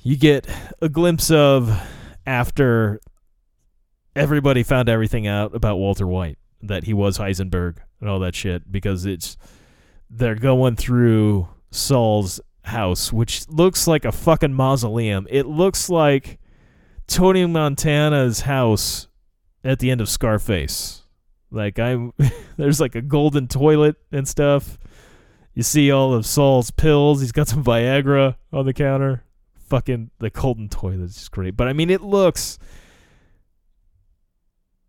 You 0.00 0.16
get 0.16 0.48
a 0.80 0.88
glimpse 0.88 1.30
of 1.30 1.80
after 2.26 3.00
everybody 4.16 4.62
found 4.62 4.88
everything 4.88 5.26
out 5.26 5.54
about 5.54 5.76
Walter 5.76 6.06
White 6.06 6.38
that 6.62 6.84
he 6.84 6.94
was 6.94 7.18
Heisenberg 7.18 7.76
and 8.00 8.08
all 8.08 8.18
that 8.20 8.34
shit 8.34 8.70
because 8.70 9.06
it's 9.06 9.36
they're 10.10 10.34
going 10.34 10.74
through 10.76 11.48
Saul's 11.70 12.40
house, 12.64 13.12
which 13.12 13.48
looks 13.48 13.86
like 13.86 14.04
a 14.04 14.12
fucking 14.12 14.52
mausoleum. 14.52 15.26
It 15.30 15.46
looks 15.46 15.88
like 15.88 16.38
Tony 17.06 17.44
Montana's 17.46 18.40
house 18.42 19.08
at 19.64 19.78
the 19.80 19.90
end 19.90 20.00
of 20.00 20.08
Scarface. 20.08 21.02
Like 21.50 21.78
I'm 21.78 22.12
there's 22.56 22.80
like 22.80 22.94
a 22.94 23.02
golden 23.02 23.48
toilet 23.48 23.96
and 24.12 24.28
stuff. 24.28 24.78
You 25.54 25.62
see 25.62 25.90
all 25.90 26.14
of 26.14 26.24
Saul's 26.24 26.70
pills. 26.70 27.20
He's 27.20 27.32
got 27.32 27.48
some 27.48 27.64
Viagra 27.64 28.36
on 28.52 28.66
the 28.66 28.72
counter. 28.72 29.24
Fucking 29.68 30.10
the 30.18 30.30
golden 30.30 30.68
toilet 30.68 31.00
is 31.10 31.28
great. 31.28 31.56
But 31.56 31.68
I 31.68 31.72
mean 31.72 31.90
it 31.90 32.02
looks 32.02 32.58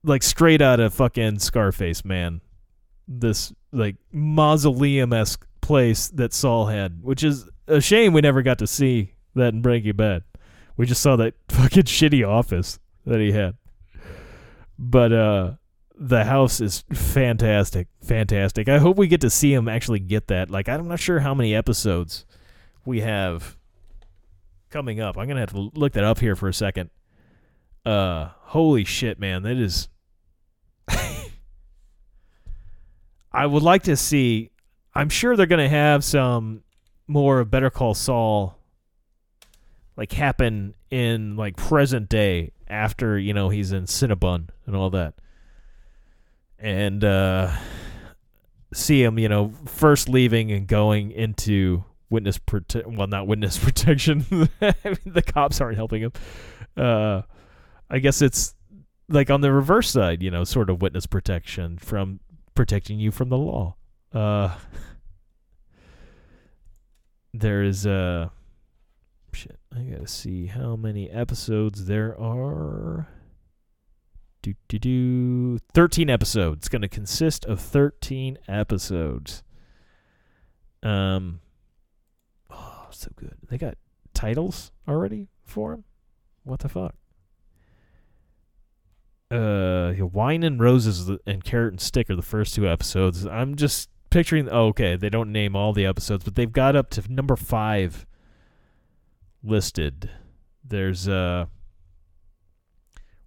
like 0.04 0.24
straight 0.24 0.62
out 0.62 0.80
of 0.80 0.94
fucking 0.94 1.40
Scarface, 1.40 2.06
man. 2.06 2.42
This 3.08 3.54
like 3.72 3.96
mausoleum 4.12 5.14
esque 5.14 5.46
place 5.70 6.08
that 6.08 6.34
Saul 6.34 6.66
had, 6.66 7.04
which 7.04 7.24
is 7.24 7.48
a 7.68 7.80
shame 7.80 8.12
we 8.12 8.22
never 8.22 8.42
got 8.42 8.58
to 8.58 8.66
see 8.66 9.14
that 9.36 9.54
in 9.54 9.62
Breaking 9.62 9.96
Bad. 9.96 10.24
We 10.78 10.88
just 10.88 11.00
saw 11.00 11.16
that 11.18 11.36
fucking 11.50 11.84
shitty 11.84 12.28
office 12.28 12.80
that 13.06 13.20
he 13.20 13.32
had. 13.34 13.56
But 14.80 15.14
uh 15.14 15.52
the 15.96 16.24
house 16.24 16.60
is 16.60 16.84
fantastic, 16.92 17.88
fantastic. 18.02 18.68
I 18.68 18.80
hope 18.80 18.98
we 18.98 19.06
get 19.06 19.22
to 19.22 19.30
see 19.30 19.54
him 19.54 19.68
actually 19.68 20.00
get 20.00 20.30
that. 20.30 20.50
Like 20.50 20.68
I'm 20.68 20.88
not 20.88 21.00
sure 21.00 21.20
how 21.20 21.36
many 21.36 21.54
episodes 21.54 22.26
we 22.84 23.02
have 23.02 23.56
coming 24.72 25.00
up. 25.00 25.20
I'm 25.20 25.28
gonna 25.28 25.42
have 25.42 25.52
to 25.52 25.70
look 25.76 25.94
that 25.94 26.04
up 26.04 26.18
here 26.18 26.36
for 26.36 26.48
a 26.48 26.54
second. 26.54 26.90
Uh, 27.86 28.30
holy 28.40 28.86
shit, 28.86 29.20
man, 29.20 29.44
that 29.44 29.58
is. 29.58 29.88
I 33.32 33.46
would 33.46 33.62
like 33.62 33.84
to 33.84 33.96
see. 33.96 34.50
I'm 35.00 35.08
sure 35.08 35.38
they're 35.38 35.46
gonna 35.46 35.70
have 35.70 36.04
some 36.04 36.62
more 37.08 37.46
Better 37.46 37.70
Call 37.70 37.94
Saul 37.94 38.58
like 39.96 40.12
happen 40.12 40.74
in 40.92 41.38
like 41.38 41.56
present 41.56 42.10
day 42.10 42.52
after 42.68 43.18
you 43.18 43.34
know 43.34 43.48
he's 43.48 43.72
in 43.72 43.86
Cinnabon 43.86 44.50
and 44.66 44.76
all 44.76 44.90
that, 44.90 45.14
and 46.58 47.02
uh, 47.06 47.50
see 48.74 49.02
him 49.02 49.18
you 49.18 49.30
know 49.30 49.54
first 49.66 50.10
leaving 50.10 50.52
and 50.52 50.68
going 50.68 51.12
into 51.12 51.86
witness 52.10 52.38
prote- 52.38 52.86
well 52.86 53.08
not 53.08 53.26
witness 53.26 53.58
protection. 53.64 54.26
I 54.60 54.74
mean, 54.84 54.98
the 55.06 55.22
cops 55.22 55.62
aren't 55.62 55.78
helping 55.78 56.02
him. 56.02 56.12
Uh, 56.76 57.22
I 57.90 58.00
guess 58.00 58.22
it's 58.22 58.54
like 59.08 59.30
on 59.30 59.40
the 59.40 59.54
reverse 59.54 59.90
side, 59.90 60.22
you 60.22 60.30
know, 60.30 60.44
sort 60.44 60.70
of 60.70 60.82
witness 60.82 61.06
protection 61.06 61.78
from 61.78 62.20
protecting 62.54 63.00
you 63.00 63.12
from 63.12 63.30
the 63.30 63.38
law. 63.38 63.78
Uh, 64.14 64.56
there's 67.34 67.86
uh 67.86 68.30
shit. 69.34 69.60
I 69.76 69.82
gotta 69.82 70.08
see 70.08 70.48
how 70.48 70.76
many 70.76 71.10
episodes 71.10 71.86
there 71.86 72.20
are. 72.20 73.08
Do 74.42 74.54
do 74.68 74.80
do. 74.80 75.60
Thirteen 75.74 76.10
episodes. 76.10 76.60
It's 76.60 76.70
gonna 76.70 76.88
consist 76.90 77.46
of 77.46 77.60
thirteen 77.60 78.38
episodes. 78.48 79.44
Um. 80.82 81.42
Oh, 82.50 82.88
so 82.90 83.10
good. 83.16 83.36
They 83.50 83.58
got 83.58 83.76
titles 84.14 84.72
already 84.88 85.28
for 85.46 85.72
them. 85.72 85.84
What 86.44 86.60
the 86.60 86.70
fuck? 86.70 86.96
Uh, 89.32 89.94
Wine 90.12 90.42
and 90.42 90.60
Roses 90.60 91.12
and 91.28 91.44
Carrot 91.44 91.74
and 91.74 91.82
Stick 91.82 92.10
are 92.10 92.16
the 92.16 92.22
first 92.22 92.56
two 92.56 92.68
episodes. 92.68 93.28
I'm 93.28 93.56
just 93.56 93.90
picturing. 94.10 94.50
Oh, 94.50 94.68
okay, 94.68 94.96
they 94.96 95.10
don't 95.10 95.32
name 95.32 95.56
all 95.56 95.74
the 95.74 95.86
episodes, 95.86 96.24
but 96.24 96.36
they've 96.36 96.52
got 96.52 96.76
up 96.76 96.90
to 96.92 97.14
number 97.14 97.36
five 97.36 98.06
listed. 99.44 100.10
There's 100.64 101.08
uh, 101.08 101.46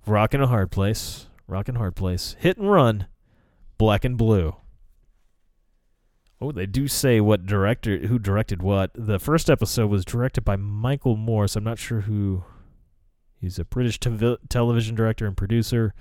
Rock 0.06 0.34
and 0.34 0.42
a 0.42 0.46
Hard 0.46 0.70
Place, 0.70 1.26
Rock 1.46 1.68
and 1.68 1.78
Hard 1.78 1.96
Place, 1.96 2.36
Hit 2.38 2.56
and 2.56 2.70
Run, 2.70 3.06
Black 3.78 4.04
and 4.04 4.16
Blue. 4.16 4.56
Oh, 6.40 6.50
they 6.50 6.66
do 6.66 6.88
say 6.88 7.20
what 7.20 7.46
director 7.46 7.98
who 7.98 8.18
directed 8.18 8.62
what. 8.62 8.90
The 8.94 9.20
first 9.20 9.48
episode 9.48 9.88
was 9.88 10.04
directed 10.04 10.40
by 10.44 10.56
Michael 10.56 11.16
Morris. 11.16 11.54
I'm 11.54 11.62
not 11.62 11.78
sure 11.78 12.00
who. 12.00 12.44
He's 13.40 13.58
a 13.58 13.64
British 13.64 13.98
television 13.98 14.94
director 14.94 15.26
and 15.26 15.36
producer. 15.36 15.94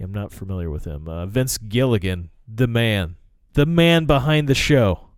I'm 0.00 0.12
not 0.12 0.32
familiar 0.32 0.70
with 0.70 0.86
him. 0.86 1.08
Uh, 1.08 1.26
Vince 1.26 1.58
Gilligan, 1.58 2.30
the 2.48 2.66
man, 2.66 3.16
the 3.54 3.66
man 3.66 4.06
behind 4.06 4.48
the 4.48 4.54
show, 4.54 5.08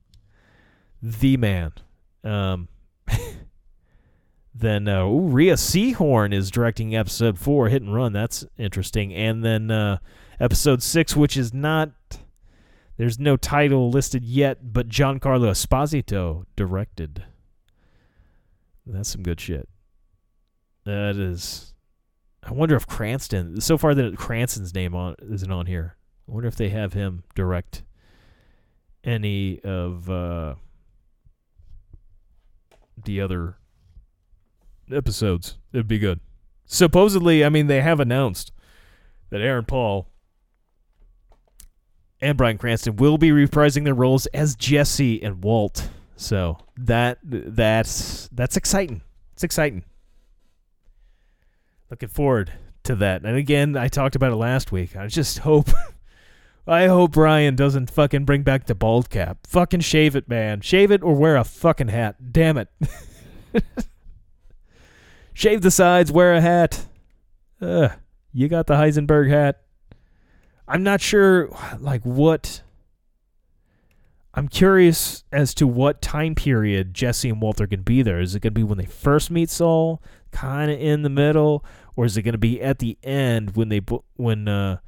the 1.02 1.36
man. 1.36 1.72
Um, 2.24 2.68
Then 4.54 4.86
uh, 4.86 5.04
ooh, 5.04 5.28
Rhea 5.28 5.54
Seehorn 5.54 6.34
is 6.34 6.50
directing 6.50 6.94
episode 6.94 7.38
four, 7.38 7.68
Hit 7.68 7.82
and 7.82 7.94
Run. 7.94 8.12
That's 8.12 8.44
interesting. 8.58 9.14
And 9.14 9.44
then 9.44 9.70
uh, 9.70 9.98
episode 10.38 10.82
six, 10.82 11.16
which 11.16 11.36
is 11.36 11.54
not. 11.54 11.90
There's 12.98 13.18
no 13.18 13.36
title 13.36 13.90
listed 13.90 14.22
yet, 14.22 14.72
but 14.72 14.88
Giancarlo 14.88 15.50
Esposito 15.50 16.44
directed. 16.54 17.24
That's 18.86 19.08
some 19.08 19.22
good 19.22 19.40
shit. 19.40 19.68
That 20.84 21.16
is. 21.16 21.72
I 22.44 22.52
wonder 22.52 22.76
if 22.76 22.86
Cranston. 22.86 23.60
So 23.60 23.78
far, 23.78 23.94
that 23.94 24.16
Cranston's 24.16 24.74
name 24.74 24.94
on 24.94 25.16
isn't 25.22 25.50
on 25.50 25.66
here. 25.66 25.96
I 26.28 26.32
wonder 26.32 26.48
if 26.48 26.56
they 26.56 26.68
have 26.68 26.92
him 26.92 27.24
direct 27.34 27.84
any 29.04 29.60
of 29.60 30.08
uh, 30.08 30.54
the 33.04 33.20
other 33.20 33.56
episodes. 34.92 35.56
It'd 35.72 35.88
be 35.88 35.98
good. 35.98 36.20
Supposedly, 36.64 37.44
I 37.44 37.48
mean, 37.48 37.66
they 37.66 37.80
have 37.80 38.00
announced 38.00 38.52
that 39.30 39.40
Aaron 39.40 39.64
Paul 39.64 40.08
and 42.20 42.38
Bryan 42.38 42.56
Cranston 42.56 42.96
will 42.96 43.18
be 43.18 43.30
reprising 43.30 43.84
their 43.84 43.94
roles 43.94 44.26
as 44.26 44.54
Jesse 44.54 45.22
and 45.22 45.42
Walt. 45.42 45.88
So 46.16 46.58
that 46.76 47.18
that's 47.22 48.28
that's 48.32 48.56
exciting. 48.56 49.02
It's 49.32 49.42
exciting. 49.42 49.84
Looking 51.90 52.08
forward 52.08 52.52
to 52.84 52.94
that. 52.96 53.24
And 53.24 53.36
again, 53.36 53.76
I 53.76 53.88
talked 53.88 54.14
about 54.16 54.32
it 54.32 54.36
last 54.36 54.72
week. 54.72 54.96
I 54.96 55.08
just 55.08 55.38
hope 55.40 55.68
I 56.66 56.86
hope 56.86 57.12
Bryan 57.12 57.56
doesn't 57.56 57.90
fucking 57.90 58.24
bring 58.24 58.42
back 58.42 58.66
the 58.66 58.74
bald 58.74 59.10
cap. 59.10 59.38
Fucking 59.46 59.80
shave 59.80 60.14
it, 60.14 60.28
man. 60.28 60.60
Shave 60.60 60.92
it 60.92 61.02
or 61.02 61.14
wear 61.14 61.36
a 61.36 61.44
fucking 61.44 61.88
hat. 61.88 62.32
Damn 62.32 62.56
it. 62.56 62.68
shave 65.34 65.62
the 65.62 65.70
sides, 65.72 66.12
wear 66.12 66.34
a 66.34 66.40
hat. 66.40 66.86
Ugh, 67.60 67.92
you 68.32 68.48
got 68.48 68.66
the 68.66 68.74
Heisenberg 68.74 69.28
hat. 69.28 69.62
I'm 70.68 70.84
not 70.84 71.00
sure 71.00 71.48
like 71.80 72.02
what 72.02 72.62
I'm 74.34 74.48
curious 74.48 75.24
as 75.32 75.52
to 75.54 75.66
what 75.66 76.00
time 76.00 76.34
period 76.34 76.94
Jesse 76.94 77.28
and 77.28 77.42
Walter 77.42 77.66
can 77.66 77.82
be 77.82 78.02
there. 78.02 78.20
Is 78.20 78.34
it 78.34 78.40
going 78.40 78.54
to 78.54 78.58
be 78.58 78.62
when 78.62 78.78
they 78.78 78.86
first 78.86 79.30
meet 79.30 79.50
Saul, 79.50 80.00
kind 80.30 80.70
of 80.70 80.80
in 80.80 81.02
the 81.02 81.10
middle, 81.10 81.64
or 81.96 82.04
is 82.04 82.16
it 82.16 82.22
going 82.22 82.32
to 82.32 82.38
be 82.38 82.62
at 82.62 82.78
the 82.78 82.96
end 83.02 83.56
when 83.56 83.68
they 83.68 83.80
when 84.14 84.48
uh 84.48 84.78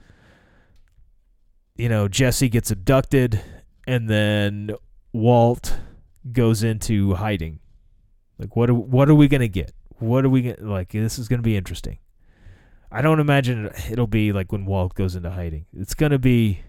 you 1.77 1.89
know 1.89 2.09
Jesse 2.09 2.49
gets 2.49 2.71
abducted 2.71 3.41
and 3.87 4.09
then 4.09 4.71
Walt 5.13 5.77
goes 6.33 6.63
into 6.63 7.15
hiding? 7.15 7.61
Like 8.39 8.57
what 8.57 8.71
are, 8.71 8.75
what 8.75 9.09
are 9.09 9.15
we 9.15 9.29
going 9.29 9.41
to 9.41 9.49
get? 9.49 9.73
What 9.99 10.25
are 10.25 10.29
we 10.29 10.43
gonna, 10.43 10.71
like 10.71 10.91
this 10.91 11.19
is 11.19 11.29
going 11.29 11.39
to 11.39 11.45
be 11.45 11.57
interesting. 11.57 11.99
I 12.91 13.03
don't 13.03 13.21
imagine 13.21 13.71
it'll 13.91 14.07
be 14.07 14.33
like 14.33 14.53
when 14.53 14.67
Walt 14.67 14.95
goes 14.95 15.17
into 15.17 15.31
hiding. 15.31 15.67
It's 15.73 15.95
going 15.95 16.13
to 16.13 16.19
be 16.19 16.61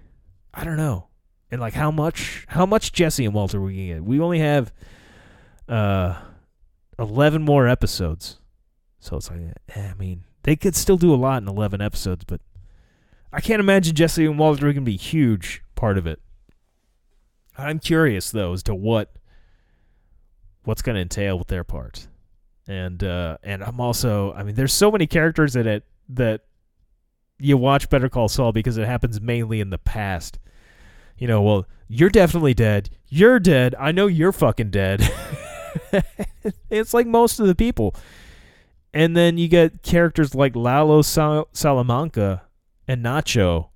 I 0.53 0.63
don't 0.63 0.77
know 0.77 1.07
and 1.51 1.61
like 1.61 1.73
how 1.73 1.91
much 1.91 2.45
how 2.49 2.65
much 2.65 2.91
Jesse 2.91 3.25
and 3.25 3.33
Walt 3.33 3.53
are 3.53 3.61
we 3.61 3.75
going 3.75 3.87
to 3.87 3.93
get. 3.95 4.03
We 4.03 4.19
only 4.19 4.39
have 4.39 4.73
uh 5.67 6.19
eleven 6.97 7.43
more 7.43 7.67
episodes, 7.67 8.39
so 8.99 9.17
it's 9.17 9.29
like 9.29 9.39
eh, 9.75 9.89
I 9.91 9.93
mean 9.95 10.23
they 10.43 10.55
could 10.55 10.75
still 10.75 10.97
do 10.97 11.13
a 11.13 11.15
lot 11.15 11.41
in 11.41 11.47
eleven 11.47 11.81
episodes, 11.81 12.23
but 12.25 12.41
I 13.35 13.41
can't 13.41 13.59
imagine 13.59 13.95
Jesse 13.95 14.25
and 14.25 14.39
Walter 14.39 14.71
can 14.73 14.85
be 14.85 14.95
a 14.95 14.97
huge 14.97 15.61
part 15.75 15.97
of 15.97 16.07
it. 16.07 16.21
I'm 17.57 17.79
curious 17.79 18.31
though 18.31 18.53
as 18.53 18.63
to 18.63 18.75
what 18.75 19.17
what's 20.63 20.81
going 20.81 20.95
to 20.95 21.01
entail 21.01 21.37
with 21.37 21.47
their 21.47 21.63
part, 21.63 22.07
and 22.67 23.03
uh 23.03 23.37
and 23.43 23.63
I'm 23.63 23.79
also 23.79 24.33
I 24.33 24.43
mean 24.43 24.55
there's 24.55 24.73
so 24.73 24.91
many 24.91 25.05
characters 25.05 25.55
in 25.55 25.67
it 25.67 25.83
that 26.09 26.41
you 27.37 27.57
watch 27.57 27.89
Better 27.89 28.09
Call 28.09 28.29
Saul 28.29 28.51
because 28.51 28.77
it 28.77 28.87
happens 28.87 29.19
mainly 29.19 29.59
in 29.59 29.69
the 29.69 29.77
past 29.77 30.39
you 31.17 31.27
know, 31.27 31.41
well, 31.41 31.65
you're 31.87 32.09
definitely 32.09 32.53
dead. 32.53 32.89
You're 33.07 33.39
dead. 33.39 33.75
I 33.79 33.91
know 33.91 34.07
you're 34.07 34.31
fucking 34.31 34.71
dead. 34.71 35.07
it's 36.69 36.93
like 36.93 37.07
most 37.07 37.39
of 37.39 37.47
the 37.47 37.55
people. 37.55 37.95
And 38.93 39.15
then 39.15 39.37
you 39.37 39.47
get 39.47 39.81
characters 39.81 40.35
like 40.35 40.55
Lalo 40.55 41.01
Sal- 41.01 41.47
Salamanca 41.53 42.43
and 42.87 43.03
Nacho, 43.03 43.69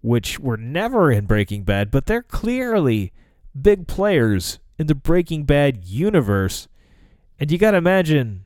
which 0.00 0.38
were 0.38 0.56
never 0.56 1.10
in 1.10 1.26
Breaking 1.26 1.64
Bad, 1.64 1.90
but 1.90 2.06
they're 2.06 2.22
clearly 2.22 3.12
big 3.60 3.86
players 3.86 4.58
in 4.78 4.86
the 4.86 4.94
Breaking 4.94 5.44
Bad 5.44 5.84
universe. 5.84 6.68
And 7.38 7.50
you 7.50 7.58
got 7.58 7.72
to 7.72 7.78
imagine 7.78 8.44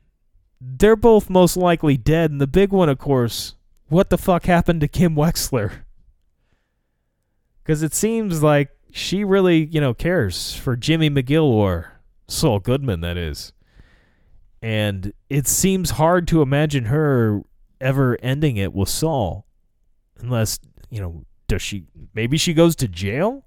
they're 0.60 0.96
both 0.96 1.30
most 1.30 1.56
likely 1.56 1.96
dead. 1.96 2.30
And 2.30 2.40
the 2.40 2.46
big 2.46 2.72
one, 2.72 2.88
of 2.88 2.98
course, 2.98 3.54
what 3.88 4.10
the 4.10 4.18
fuck 4.18 4.44
happened 4.44 4.80
to 4.80 4.88
Kim 4.88 5.14
Wexler? 5.14 5.82
because 7.68 7.82
it 7.82 7.92
seems 7.92 8.42
like 8.42 8.70
she 8.90 9.24
really, 9.24 9.66
you 9.66 9.78
know, 9.78 9.92
cares 9.92 10.54
for 10.54 10.74
Jimmy 10.74 11.10
McGill 11.10 11.44
or 11.44 12.00
Saul 12.26 12.60
Goodman, 12.60 13.02
that 13.02 13.18
is. 13.18 13.52
And 14.62 15.12
it 15.28 15.46
seems 15.46 15.90
hard 15.90 16.26
to 16.28 16.40
imagine 16.40 16.86
her 16.86 17.42
ever 17.78 18.16
ending 18.22 18.56
it 18.56 18.72
with 18.72 18.88
Saul, 18.88 19.44
unless 20.20 20.58
you 20.90 21.00
know, 21.00 21.24
does 21.46 21.62
she? 21.62 21.84
Maybe 22.14 22.36
she 22.38 22.54
goes 22.54 22.76
to 22.76 22.88
jail. 22.88 23.44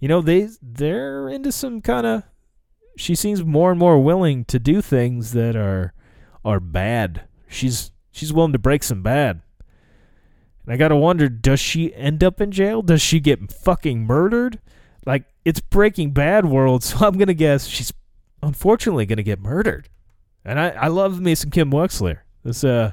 You 0.00 0.08
know, 0.08 0.20
they 0.20 0.48
they're 0.62 1.28
into 1.28 1.52
some 1.52 1.80
kind 1.80 2.06
of. 2.06 2.22
She 2.96 3.14
seems 3.14 3.44
more 3.44 3.70
and 3.70 3.78
more 3.78 4.02
willing 4.02 4.44
to 4.46 4.58
do 4.58 4.80
things 4.80 5.32
that 5.32 5.56
are 5.56 5.92
are 6.44 6.60
bad. 6.60 7.24
She's 7.48 7.90
she's 8.10 8.32
willing 8.32 8.52
to 8.52 8.58
break 8.58 8.82
some 8.82 9.02
bad. 9.02 9.42
And 10.64 10.72
I 10.72 10.76
gotta 10.76 10.96
wonder, 10.96 11.28
does 11.28 11.60
she 11.60 11.94
end 11.94 12.24
up 12.24 12.40
in 12.40 12.50
jail? 12.50 12.82
Does 12.82 13.02
she 13.02 13.20
get 13.20 13.52
fucking 13.52 14.04
murdered? 14.04 14.60
Like, 15.04 15.24
it's 15.44 15.60
Breaking 15.60 16.10
Bad 16.10 16.46
world, 16.46 16.82
so 16.84 17.06
I'm 17.06 17.18
gonna 17.18 17.34
guess 17.34 17.66
she's 17.66 17.92
unfortunately 18.42 19.06
gonna 19.06 19.22
get 19.22 19.40
murdered. 19.40 19.88
And 20.44 20.60
I, 20.60 20.70
I 20.70 20.86
love 20.88 21.20
me 21.20 21.34
some 21.34 21.50
Kim 21.50 21.70
Wexler. 21.70 22.18
This 22.44 22.64
uh 22.64 22.92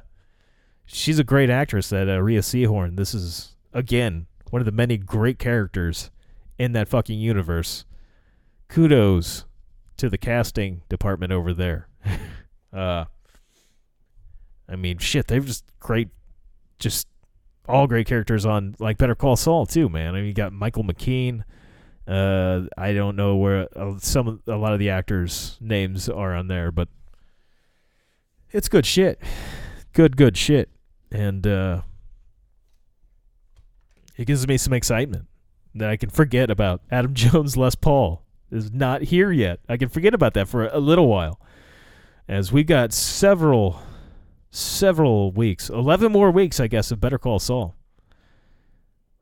she's 0.86 1.20
a 1.20 1.24
great 1.24 1.50
actress, 1.50 1.90
that 1.90 2.10
uh, 2.10 2.22
Rhea 2.22 2.42
Seehorn. 2.42 2.98
This 2.98 3.14
is 3.14 3.56
again 3.74 4.28
one 4.50 4.62
of 4.62 4.66
the 4.66 4.72
many 4.72 4.98
great 4.98 5.40
characters 5.40 6.12
in 6.58 6.74
that 6.74 6.88
fucking 6.88 7.20
universe. 7.20 7.86
Kudos 8.68 9.46
to 9.98 10.10
the 10.10 10.18
casting 10.18 10.82
department 10.90 11.32
over 11.32 11.54
there. 11.54 11.88
uh 12.74 13.06
I 14.68 14.76
mean 14.76 14.98
shit, 14.98 15.28
they've 15.28 15.46
just 15.46 15.66
great 15.80 16.10
just 16.80 17.08
all 17.68 17.88
great 17.88 18.08
characters 18.08 18.46
on 18.46 18.76
like 18.80 18.98
Better 18.98 19.16
Call 19.16 19.36
Saul 19.36 19.66
too, 19.66 19.90
man. 19.90 20.16
I 20.16 20.20
mean, 20.20 20.26
you 20.26 20.34
got 20.34 20.54
Michael 20.54 20.84
McKean. 20.84 21.44
Uh, 22.06 22.64
I 22.78 22.94
don't 22.94 23.16
know 23.16 23.38
where 23.38 23.68
uh, 23.78 23.98
some 24.00 24.42
a 24.48 24.58
lot 24.58 24.74
of 24.74 24.80
the 24.80 24.90
actors' 24.90 25.58
names 25.62 26.10
are 26.10 26.36
on 26.36 26.48
there, 26.48 26.72
but 26.72 26.90
it's 28.52 28.68
good 28.68 28.86
shit. 28.86 29.22
Good, 29.94 30.18
good 30.18 30.36
shit, 30.36 30.70
and 31.14 31.46
uh, 31.48 31.82
it 34.18 34.26
gives 34.26 34.48
me 34.48 34.58
some 34.58 34.74
excitement 34.74 35.28
that 35.76 35.90
I 35.90 35.96
can 35.96 36.10
forget 36.10 36.50
about 36.50 36.82
Adam 36.92 37.14
Jones 37.16 37.56
Les 37.56 37.76
Paul 37.76 38.24
is 38.52 38.72
not 38.72 39.04
here 39.04 39.32
yet. 39.32 39.60
I 39.70 39.78
can 39.78 39.90
forget 39.90 40.14
about 40.14 40.34
that 40.34 40.48
for 40.48 40.68
a 40.68 40.80
little 40.80 41.08
while, 41.08 41.40
as 42.28 42.52
we 42.52 42.64
got 42.64 42.92
several 42.92 43.82
several 44.52 45.32
weeks, 45.32 45.70
11 45.70 46.12
more 46.12 46.30
weeks, 46.30 46.60
I 46.60 46.68
guess, 46.68 46.92
of 46.92 47.00
Better 47.00 47.18
Call 47.18 47.40
Saul. 47.40 47.76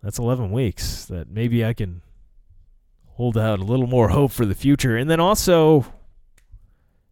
That's 0.04 0.20
11 0.20 0.52
weeks 0.52 1.06
that 1.06 1.30
maybe 1.30 1.64
I 1.64 1.74
can 1.74 2.02
hold 3.14 3.38
out 3.38 3.60
a 3.60 3.64
little 3.64 3.88
more 3.88 4.10
hope 4.10 4.32
for 4.32 4.46
the 4.46 4.56
future. 4.56 4.98
And 4.98 5.10
then 5.10 5.22
also, 5.22 5.86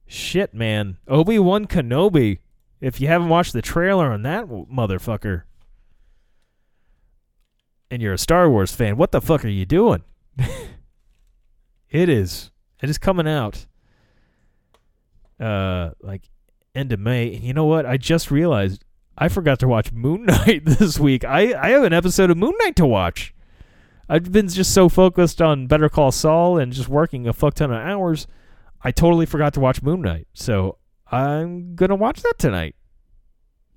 shit, 0.05 0.53
man, 0.53 0.97
Obi 1.07 1.39
Wan 1.39 1.65
Kenobi. 1.65 2.39
If 2.81 3.01
you 3.01 3.07
haven't 3.07 3.29
watched 3.29 3.53
the 3.53 3.61
trailer 3.61 4.11
on 4.11 4.23
that 4.23 4.45
motherfucker, 4.47 5.43
and 7.91 8.01
you're 8.01 8.13
a 8.13 8.17
Star 8.17 8.49
Wars 8.49 8.73
fan, 8.73 8.97
what 8.97 9.11
the 9.11 9.21
fuck 9.21 9.43
are 9.43 9.49
you 9.49 9.65
doing? 9.65 10.03
it 11.89 12.09
is. 12.09 12.51
It 12.81 12.89
is 12.89 12.97
coming 12.97 13.27
out. 13.27 13.65
Uh, 15.39 15.91
like 16.01 16.29
end 16.75 16.91
of 16.91 16.99
May. 16.99 17.35
And 17.35 17.43
you 17.43 17.53
know 17.53 17.65
what? 17.65 17.85
I 17.85 17.97
just 17.97 18.31
realized 18.31 18.85
I 19.17 19.27
forgot 19.27 19.59
to 19.59 19.67
watch 19.67 19.91
Moon 19.91 20.25
Knight 20.25 20.65
this 20.65 20.99
week. 20.99 21.25
I, 21.25 21.53
I 21.59 21.69
have 21.69 21.83
an 21.83 21.93
episode 21.93 22.29
of 22.29 22.37
Moon 22.37 22.53
Knight 22.59 22.75
to 22.77 22.85
watch. 22.85 23.33
I've 24.07 24.31
been 24.31 24.47
just 24.47 24.73
so 24.73 24.89
focused 24.89 25.41
on 25.41 25.67
Better 25.67 25.89
Call 25.89 26.11
Saul 26.11 26.57
and 26.57 26.73
just 26.73 26.89
working 26.89 27.27
a 27.27 27.33
fuck 27.33 27.53
ton 27.53 27.71
of 27.71 27.77
hours, 27.77 28.25
I 28.81 28.91
totally 28.91 29.27
forgot 29.27 29.53
to 29.53 29.59
watch 29.59 29.83
Moon 29.83 30.01
Knight. 30.01 30.27
So 30.33 30.78
I'm 31.11 31.75
gonna 31.75 31.95
watch 31.95 32.21
that 32.21 32.37
tonight. 32.37 32.75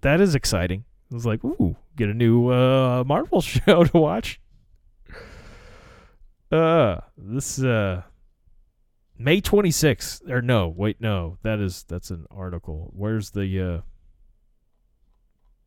That 0.02 0.20
is 0.20 0.34
exciting. 0.34 0.84
I 1.10 1.14
was 1.14 1.26
like, 1.26 1.44
ooh, 1.44 1.76
get 1.96 2.08
a 2.08 2.14
new 2.14 2.48
uh, 2.48 3.04
Marvel 3.06 3.40
show 3.42 3.84
to 3.84 3.98
watch. 3.98 4.40
Uh, 6.50 6.98
this 7.16 7.62
uh, 7.62 8.02
May 9.18 9.40
26th. 9.40 10.28
Or 10.28 10.42
no, 10.42 10.68
wait, 10.68 11.00
no. 11.00 11.38
That 11.42 11.60
is 11.60 11.84
that's 11.88 12.10
an 12.10 12.26
article. 12.30 12.90
Where's 12.94 13.30
the 13.30 13.60
uh 13.60 13.80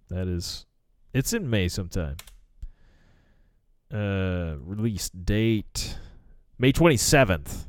That 0.09 0.28
is 0.28 0.66
it's 1.13 1.34
in 1.34 1.49
May 1.49 1.68
sometime. 1.70 2.18
Uh 3.93 4.55
release 4.59 5.09
date 5.09 5.97
May 6.57 6.74
27th 6.74 7.68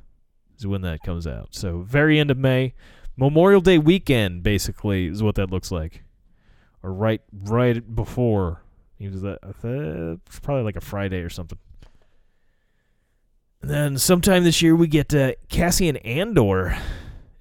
is 0.59 0.67
when 0.67 0.81
that 0.83 1.03
comes 1.03 1.27
out. 1.27 1.49
So 1.55 1.83
very 1.83 2.19
end 2.19 2.31
of 2.31 2.39
May. 2.39 2.75
Memorial 3.17 3.61
Day 3.61 3.79
weekend 3.79 4.43
basically 4.43 5.07
is 5.07 5.23
what 5.23 5.35
that 5.37 5.51
looks 5.51 5.71
like. 5.71 6.03
Or 6.83 6.93
right 6.93 7.23
right 7.33 7.95
before. 7.95 8.63
Was 9.01 9.23
that 9.23 9.39
probably 10.43 10.63
like 10.63 10.77
a 10.77 10.81
Friday 10.81 11.19
or 11.19 11.29
something. 11.29 11.59
And 13.63 13.71
then 13.71 13.99
sometime 13.99 14.45
this 14.45 14.63
year 14.63 14.75
we 14.75 14.87
get 14.87 15.15
uh, 15.15 15.33
Cassian 15.49 15.97
Andor. 15.99 16.79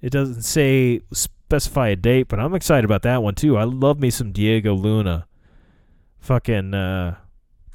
It 0.02 0.10
doesn't 0.10 0.42
say 0.42 1.00
specify 1.12 1.88
a 1.88 1.96
date, 1.96 2.28
but 2.28 2.40
I'm 2.40 2.54
excited 2.54 2.84
about 2.84 3.02
that 3.02 3.22
one 3.22 3.34
too. 3.34 3.56
I 3.56 3.64
love 3.64 4.00
me 4.00 4.10
some 4.10 4.32
Diego 4.32 4.74
Luna. 4.74 5.26
Fucking 6.18 6.74
uh, 6.74 7.16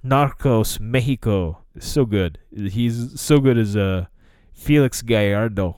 Narcos 0.03 0.79
Mexico 0.79 1.61
so 1.79 2.05
good. 2.05 2.39
He's 2.55 3.19
so 3.19 3.39
good 3.39 3.57
as 3.57 3.75
uh, 3.75 4.05
Felix 4.53 5.01
Gallardo. 5.01 5.77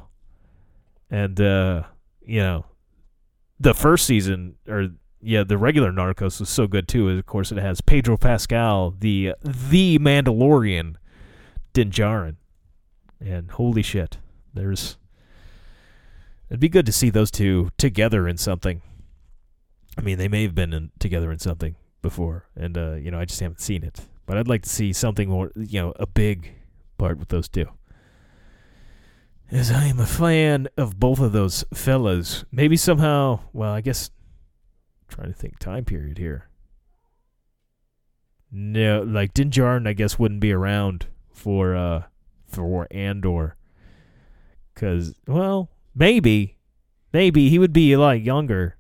And 1.10 1.40
uh, 1.40 1.84
you 2.26 2.40
know, 2.40 2.66
the 3.60 3.74
first 3.74 4.06
season 4.06 4.56
or 4.68 4.90
yeah, 5.24 5.44
the 5.44 5.58
regular 5.58 5.92
Narcos 5.92 6.40
was 6.40 6.50
so 6.50 6.68
good 6.68 6.88
too. 6.88 7.10
Of 7.10 7.26
course, 7.26 7.52
it 7.52 7.58
has 7.58 7.82
Pedro 7.82 8.18
Pascal, 8.18 8.92
the 8.92 9.34
the 9.42 9.98
Mandalorian, 10.00 10.96
Din 11.72 11.90
Djarin, 11.92 12.36
and 13.20 13.52
holy 13.52 13.82
shit, 13.82 14.18
there's. 14.54 14.98
It'd 16.50 16.60
be 16.60 16.70
good 16.70 16.86
to 16.86 16.92
see 16.92 17.10
those 17.10 17.32
two 17.32 17.72
together 17.78 18.28
in 18.28 18.38
something. 18.38 18.82
I 19.98 20.02
mean, 20.02 20.18
they 20.18 20.28
may 20.28 20.44
have 20.44 20.54
been 20.54 20.74
in, 20.74 20.92
together 21.00 21.32
in 21.32 21.40
something 21.40 21.76
before, 22.02 22.46
and 22.56 22.78
uh, 22.78 22.94
you 22.94 23.10
know, 23.10 23.20
I 23.20 23.26
just 23.26 23.40
haven't 23.40 23.62
seen 23.62 23.84
it. 23.84 24.02
But 24.26 24.38
I'd 24.38 24.48
like 24.48 24.64
to 24.64 24.70
see 24.70 24.94
something 24.94 25.30
more, 25.30 25.52
you 25.56 25.82
know, 25.82 25.94
a 25.98 26.06
big 26.06 26.54
part 26.98 27.18
with 27.18 27.30
those 27.30 27.48
two. 27.48 27.68
As 29.54 29.70
I 29.70 29.86
am 29.86 30.00
a 30.00 30.08
fan 30.08 30.68
of 30.78 31.00
both 31.00 31.20
of 31.20 31.32
those 31.32 31.64
fellas, 31.76 32.44
maybe 32.52 32.76
somehow, 32.76 33.42
well, 33.54 33.72
I 33.72 33.82
guess 33.82 34.10
trying 35.08 35.28
to 35.28 35.34
think 35.34 35.60
time 35.60 35.86
period 35.86 36.18
here. 36.18 36.50
No, 38.52 39.04
like 39.04 39.32
Din 39.36 39.52
Djarin, 39.52 39.88
I 39.88 39.94
guess 39.94 40.18
wouldn't 40.18 40.40
be 40.40 40.52
around 40.52 41.06
for 41.32 41.76
uh 41.76 42.06
for 42.48 42.88
Andor, 42.90 43.56
cause 44.74 45.14
well 45.28 45.70
maybe 45.94 46.58
maybe 47.14 47.50
he 47.50 47.60
would 47.60 47.74
be 47.74 47.94
a 47.94 48.00
lot 48.00 48.22
younger. 48.22 48.78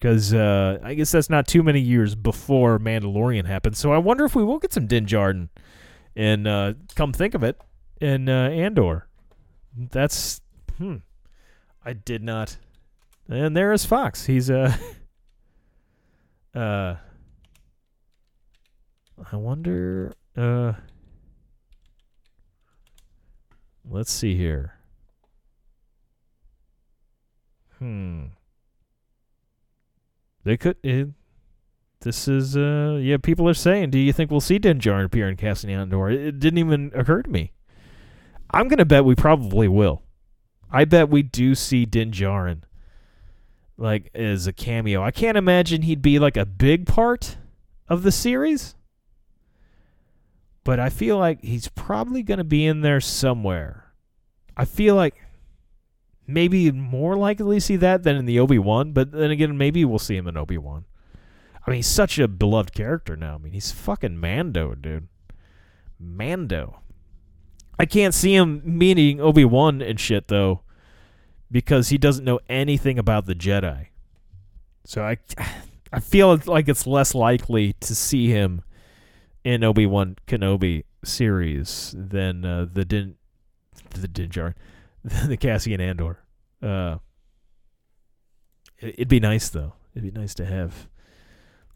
Cause 0.00 0.32
uh, 0.32 0.78
I 0.84 0.94
guess 0.94 1.10
that's 1.10 1.30
not 1.30 1.48
too 1.48 1.64
many 1.64 1.80
years 1.80 2.14
before 2.14 2.78
Mandalorian 2.78 3.44
happened. 3.44 3.76
So 3.76 3.92
I 3.92 3.98
wonder 3.98 4.24
if 4.24 4.36
we 4.36 4.44
will 4.44 4.60
get 4.60 4.72
some 4.72 4.86
Din 4.86 5.48
and 6.14 6.46
uh, 6.46 6.74
come 6.94 7.12
think 7.12 7.34
of 7.34 7.42
it, 7.42 7.60
in 8.02 8.28
uh, 8.28 8.48
Andor. 8.50 9.06
That's 9.76 10.40
hmm. 10.78 10.96
I 11.84 11.92
did 11.92 12.22
not 12.22 12.58
and 13.28 13.56
there 13.56 13.72
is 13.72 13.84
Fox. 13.84 14.26
He's 14.26 14.50
uh 14.50 14.76
uh 16.54 16.96
I 19.30 19.36
wonder 19.36 20.12
uh 20.36 20.74
Let's 23.88 24.12
see 24.12 24.36
here. 24.36 24.74
Hmm. 27.78 28.26
They 30.44 30.56
could 30.56 30.76
it, 30.82 31.08
this 32.00 32.28
is 32.28 32.56
uh 32.56 32.98
yeah, 33.00 33.16
people 33.16 33.48
are 33.48 33.54
saying, 33.54 33.90
do 33.90 33.98
you 33.98 34.12
think 34.12 34.30
we'll 34.30 34.40
see 34.40 34.58
Din 34.58 34.78
Djarin 34.78 35.04
appear 35.04 35.28
in 35.28 35.36
Cassian 35.36 35.70
Andor? 35.70 36.10
It 36.10 36.38
didn't 36.38 36.58
even 36.58 36.92
occur 36.94 37.22
to 37.22 37.30
me. 37.30 37.52
I'm 38.52 38.68
gonna 38.68 38.84
bet 38.84 39.04
we 39.04 39.14
probably 39.14 39.68
will. 39.68 40.02
I 40.70 40.84
bet 40.84 41.08
we 41.08 41.22
do 41.22 41.54
see 41.54 41.84
Din 41.84 42.10
Djarin 42.10 42.62
like 43.76 44.10
as 44.14 44.46
a 44.46 44.52
cameo. 44.52 45.02
I 45.02 45.10
can't 45.10 45.36
imagine 45.36 45.82
he'd 45.82 46.02
be 46.02 46.18
like 46.18 46.36
a 46.36 46.46
big 46.46 46.86
part 46.86 47.38
of 47.88 48.02
the 48.02 48.12
series. 48.12 48.74
But 50.64 50.78
I 50.78 50.90
feel 50.90 51.18
like 51.18 51.42
he's 51.42 51.68
probably 51.68 52.22
going 52.22 52.38
to 52.38 52.44
be 52.44 52.64
in 52.64 52.82
there 52.82 53.00
somewhere. 53.00 53.92
I 54.56 54.64
feel 54.64 54.94
like 54.94 55.16
maybe 56.26 56.70
more 56.70 57.16
likely 57.16 57.58
see 57.58 57.76
that 57.76 58.04
than 58.04 58.16
in 58.16 58.26
the 58.26 58.38
Obi-Wan, 58.38 58.92
but 58.92 59.10
then 59.10 59.32
again 59.32 59.58
maybe 59.58 59.84
we'll 59.84 59.98
see 59.98 60.16
him 60.16 60.28
in 60.28 60.36
Obi-Wan. 60.36 60.84
I 61.66 61.70
mean, 61.70 61.78
he's 61.78 61.86
such 61.88 62.18
a 62.18 62.28
beloved 62.28 62.72
character 62.72 63.16
now. 63.16 63.34
I 63.34 63.38
mean, 63.38 63.52
he's 63.52 63.72
fucking 63.72 64.18
Mando, 64.18 64.74
dude. 64.74 65.08
Mando. 65.98 66.81
I 67.78 67.86
can't 67.86 68.14
see 68.14 68.34
him 68.34 68.62
meeting 68.64 69.20
Obi-Wan 69.20 69.82
and 69.82 69.98
shit 69.98 70.28
though 70.28 70.60
because 71.50 71.90
he 71.90 71.98
doesn't 71.98 72.24
know 72.24 72.40
anything 72.48 72.98
about 72.98 73.26
the 73.26 73.34
Jedi. 73.34 73.88
So 74.84 75.02
I 75.02 75.18
I 75.92 76.00
feel 76.00 76.40
like 76.46 76.68
it's 76.68 76.86
less 76.86 77.14
likely 77.14 77.74
to 77.80 77.94
see 77.94 78.28
him 78.28 78.62
in 79.44 79.62
Obi 79.62 79.84
Wan 79.86 80.16
Kenobi 80.26 80.84
series 81.04 81.94
than 81.96 82.44
uh, 82.44 82.66
the 82.72 82.84
Din 82.84 83.16
the 83.90 84.08
Djarin, 84.08 84.54
the 85.04 85.36
Cassian 85.36 85.80
Andor. 85.80 86.20
Uh, 86.62 86.96
it'd 88.80 89.08
be 89.08 89.20
nice 89.20 89.50
though. 89.50 89.74
It'd 89.94 90.14
be 90.14 90.18
nice 90.18 90.34
to 90.36 90.46
have. 90.46 90.88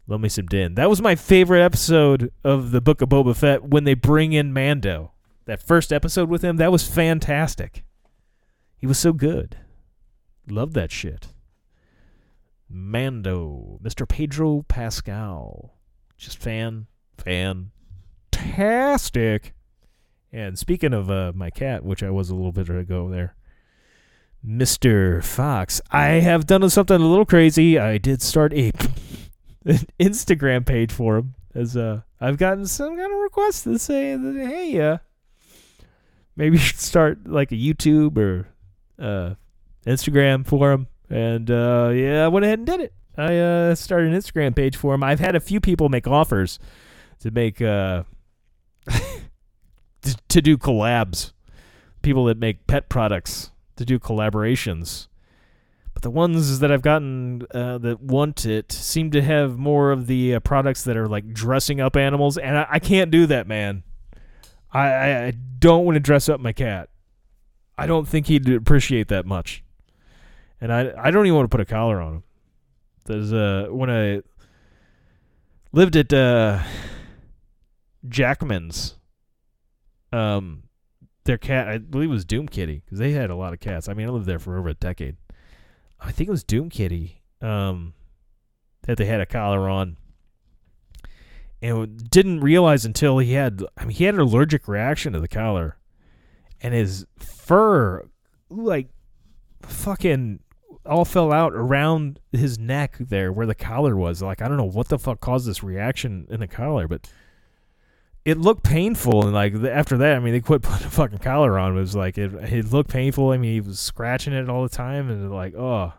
Love 0.07 0.21
me 0.21 0.29
some 0.29 0.45
Din. 0.47 0.75
That 0.75 0.89
was 0.89 1.01
my 1.01 1.15
favorite 1.15 1.63
episode 1.63 2.31
of 2.43 2.71
the 2.71 2.81
Book 2.81 3.01
of 3.01 3.09
Boba 3.09 3.35
Fett 3.35 3.63
when 3.63 3.83
they 3.83 3.93
bring 3.93 4.33
in 4.33 4.53
Mando. 4.53 5.11
That 5.47 5.63
first 5.63 5.91
episode 5.93 6.29
with 6.29 6.43
him, 6.43 6.57
that 6.57 6.73
was 6.73 6.85
fantastic. 6.85 7.85
He 8.77 8.85
was 8.85 8.99
so 8.99 9.13
good. 9.13 9.55
Love 10.49 10.73
that 10.73 10.91
shit. 10.91 11.29
Mando, 12.69 13.79
Mr. 13.81 14.05
Pedro 14.07 14.65
Pascal. 14.67 15.73
Just 16.17 16.37
fan, 16.37 16.87
fantastic. 17.17 17.71
And 20.33 20.59
speaking 20.59 20.93
of 20.93 21.09
uh, 21.09 21.31
my 21.33 21.49
cat, 21.49 21.85
which 21.85 22.03
I 22.03 22.09
was 22.09 22.29
a 22.29 22.35
little 22.35 22.51
bit 22.51 22.69
ago 22.69 23.09
there, 23.09 23.33
Mr. 24.45 25.23
Fox, 25.23 25.79
I 25.91 26.07
have 26.07 26.45
done 26.45 26.69
something 26.69 26.99
a 26.99 27.07
little 27.07 27.25
crazy. 27.25 27.79
I 27.79 27.97
did 27.97 28.21
start 28.21 28.51
a 28.53 28.73
an 29.65 29.79
Instagram 29.97 30.65
page 30.65 30.91
for 30.91 31.15
him, 31.15 31.35
as 31.55 31.77
uh, 31.77 32.01
I've 32.19 32.37
gotten 32.37 32.65
some 32.65 32.97
kind 32.97 33.13
of 33.13 33.19
requests 33.19 33.63
to 33.63 33.79
say 33.79 34.17
that 34.17 34.35
hey, 34.35 34.81
uh, 34.81 34.97
maybe 36.37 36.57
you 36.57 36.63
should 36.63 36.79
start 36.79 37.27
like 37.27 37.51
a 37.51 37.55
YouTube 37.55 38.17
or 38.17 38.47
uh, 38.97 39.35
Instagram 39.85 40.45
for 40.45 40.85
and 41.09 41.51
uh, 41.51 41.91
yeah, 41.93 42.25
I 42.25 42.27
went 42.27 42.45
ahead 42.45 42.59
and 42.59 42.65
did 42.65 42.79
it. 42.79 42.93
I 43.17 43.37
uh, 43.37 43.75
started 43.75 44.13
an 44.13 44.19
Instagram 44.19 44.55
page 44.55 44.75
for 44.75 44.93
him. 44.93 45.03
I've 45.03 45.19
had 45.19 45.35
a 45.35 45.39
few 45.39 45.59
people 45.59 45.89
make 45.89 46.07
offers 46.07 46.59
to 47.19 47.31
make 47.31 47.61
uh, 47.61 48.03
to, 48.89 50.17
to 50.27 50.41
do 50.41 50.57
collabs. 50.57 51.33
People 52.03 52.25
that 52.25 52.37
make 52.37 52.67
pet 52.67 52.89
products 52.89 53.51
to 53.75 53.83
do 53.83 53.99
collaborations. 53.99 55.07
But 55.93 56.03
the 56.03 56.11
ones 56.11 56.59
that 56.59 56.71
I've 56.71 56.83
gotten 56.83 57.47
uh, 57.51 57.79
that 57.79 58.01
want 58.01 58.45
it 58.45 58.71
seem 58.71 59.09
to 59.11 59.21
have 59.21 59.57
more 59.57 59.91
of 59.91 60.05
the 60.05 60.35
uh, 60.35 60.39
products 60.39 60.83
that 60.83 60.95
are 60.95 61.07
like 61.07 61.33
dressing 61.33 61.81
up 61.81 61.95
animals, 61.95 62.37
and 62.37 62.55
I, 62.55 62.67
I 62.73 62.79
can't 62.79 63.09
do 63.09 63.25
that, 63.25 63.47
man. 63.47 63.83
I, 64.71 65.27
I, 65.27 65.33
don't 65.59 65.85
want 65.85 65.95
to 65.95 65.99
dress 65.99 66.29
up 66.29 66.39
my 66.39 66.51
cat. 66.51 66.89
I 67.77 67.87
don't 67.87 68.07
think 68.07 68.27
he'd 68.27 68.49
appreciate 68.49 69.07
that 69.07 69.25
much 69.25 69.63
and 70.59 70.73
I 70.73 70.91
I 70.97 71.11
don't 71.11 71.25
even 71.25 71.35
want 71.35 71.49
to 71.49 71.55
put 71.55 71.61
a 71.61 71.65
collar 71.65 72.01
on 72.01 72.15
him. 72.15 72.23
There's 73.05 73.33
uh 73.33 73.67
when 73.69 73.89
I 73.89 74.21
lived 75.71 75.95
at 75.95 76.11
uh 76.11 76.63
Jackman's, 78.07 78.95
um, 80.13 80.63
their 81.25 81.37
cat 81.37 81.67
I 81.67 81.77
believe 81.77 82.09
it 82.09 82.13
was 82.13 82.25
Doom 82.25 82.47
Kitty 82.47 82.83
because 82.85 82.99
they 82.99 83.11
had 83.11 83.29
a 83.29 83.35
lot 83.35 83.53
of 83.53 83.59
cats. 83.59 83.87
I 83.87 83.93
mean 83.93 84.07
I 84.07 84.11
lived 84.11 84.25
there 84.25 84.39
for 84.39 84.57
over 84.57 84.69
a 84.69 84.73
decade. 84.73 85.17
I 85.99 86.11
think 86.11 86.27
it 86.27 86.31
was 86.31 86.43
Doom 86.43 86.69
Kitty 86.69 87.21
um 87.41 87.93
that 88.83 88.97
they 88.97 89.05
had 89.05 89.21
a 89.21 89.25
collar 89.25 89.69
on. 89.69 89.97
And 91.61 92.09
didn't 92.09 92.41
realize 92.41 92.85
until 92.85 93.17
he 93.17 93.33
had 93.33 93.63
I 93.77 93.85
mean 93.85 93.95
he 93.95 94.03
had 94.03 94.13
an 94.15 94.21
allergic 94.21 94.67
reaction 94.67 95.13
to 95.13 95.19
the 95.19 95.27
collar 95.27 95.77
and 96.61 96.73
his 96.73 97.05
fur 97.17 98.07
like 98.49 98.89
fucking 99.63 100.39
all 100.85 101.05
fell 101.05 101.33
out 101.33 101.53
around 101.53 102.19
his 102.31 102.57
neck 102.57 102.97
there 102.99 103.31
where 103.31 103.45
the 103.45 103.55
collar 103.55 103.95
was. 103.95 104.21
Like 104.21 104.41
I 104.41 104.47
don't 104.47 104.57
know 104.57 104.63
what 104.63 104.87
the 104.89 104.99
fuck 104.99 105.19
caused 105.19 105.47
this 105.47 105.63
reaction 105.63 106.27
in 106.29 106.39
the 106.39 106.47
collar, 106.47 106.87
but 106.87 107.09
it 108.27 108.37
looked 108.37 108.63
painful, 108.63 109.23
and 109.23 109.33
like 109.33 109.55
after 109.55 109.95
that, 109.99 110.17
I 110.17 110.19
mean, 110.19 110.33
they 110.33 110.41
quit 110.41 110.61
putting 110.63 110.87
a 110.87 110.89
fucking 110.89 111.19
collar 111.19 111.57
on. 111.57 111.77
It 111.77 111.79
was 111.79 111.95
like 111.95 112.17
it, 112.17 112.33
it 112.33 112.73
looked 112.73 112.89
painful. 112.89 113.31
I 113.31 113.37
mean, 113.37 113.53
he 113.53 113.61
was 113.61 113.79
scratching 113.79 114.33
it 114.33 114.49
all 114.49 114.63
the 114.63 114.69
time, 114.69 115.09
and 115.09 115.31
like, 115.31 115.55
oh, 115.55 115.93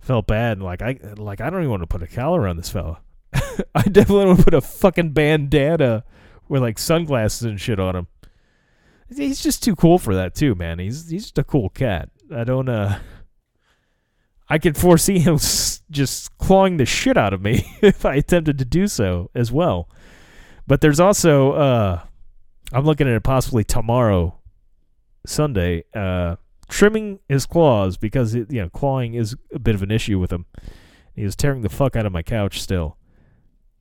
felt 0.00 0.26
bad. 0.26 0.56
and 0.56 0.64
Like 0.64 0.82
I, 0.82 0.98
like 1.16 1.40
I 1.40 1.50
don't 1.50 1.60
even 1.60 1.70
want 1.70 1.82
to 1.82 1.86
put 1.86 2.02
a 2.02 2.08
collar 2.08 2.48
on 2.48 2.56
this 2.56 2.70
fella. 2.70 3.00
I 3.74 3.82
definitely 3.82 4.26
want 4.26 4.38
to 4.38 4.44
put 4.44 4.54
a 4.54 4.60
fucking 4.60 5.10
bandana 5.10 6.04
with 6.48 6.62
like 6.62 6.78
sunglasses 6.78 7.42
and 7.42 7.60
shit 7.60 7.80
on 7.80 7.96
him. 7.96 8.06
He's 9.14 9.42
just 9.42 9.62
too 9.62 9.76
cool 9.76 9.98
for 9.98 10.14
that 10.14 10.34
too, 10.34 10.54
man. 10.54 10.78
He's 10.78 11.08
he's 11.10 11.24
just 11.24 11.38
a 11.38 11.44
cool 11.44 11.68
cat. 11.68 12.10
I 12.34 12.44
don't 12.44 12.68
uh. 12.68 12.98
I 14.46 14.58
could 14.58 14.76
foresee 14.76 15.18
him 15.20 15.38
just 15.90 16.36
clawing 16.36 16.76
the 16.76 16.84
shit 16.84 17.16
out 17.16 17.32
of 17.32 17.40
me 17.40 17.66
if 17.80 18.04
I 18.04 18.16
attempted 18.16 18.58
to 18.58 18.64
do 18.64 18.86
so 18.86 19.30
as 19.34 19.50
well. 19.50 19.88
But 20.66 20.80
there's 20.80 21.00
also 21.00 21.52
uh 21.52 22.00
I'm 22.72 22.84
looking 22.84 23.06
at 23.06 23.14
it 23.14 23.22
possibly 23.22 23.64
tomorrow 23.64 24.38
Sunday 25.26 25.84
uh 25.94 26.36
trimming 26.68 27.20
his 27.28 27.46
claws 27.46 27.96
because 27.96 28.34
it, 28.34 28.50
you 28.50 28.62
know 28.62 28.68
clawing 28.68 29.14
is 29.14 29.36
a 29.52 29.58
bit 29.58 29.74
of 29.74 29.82
an 29.82 29.90
issue 29.90 30.18
with 30.18 30.32
him. 30.32 30.46
He 31.14 31.24
was 31.24 31.36
tearing 31.36 31.60
the 31.60 31.68
fuck 31.68 31.94
out 31.94 32.06
of 32.06 32.12
my 32.12 32.22
couch 32.22 32.60
still. 32.60 32.96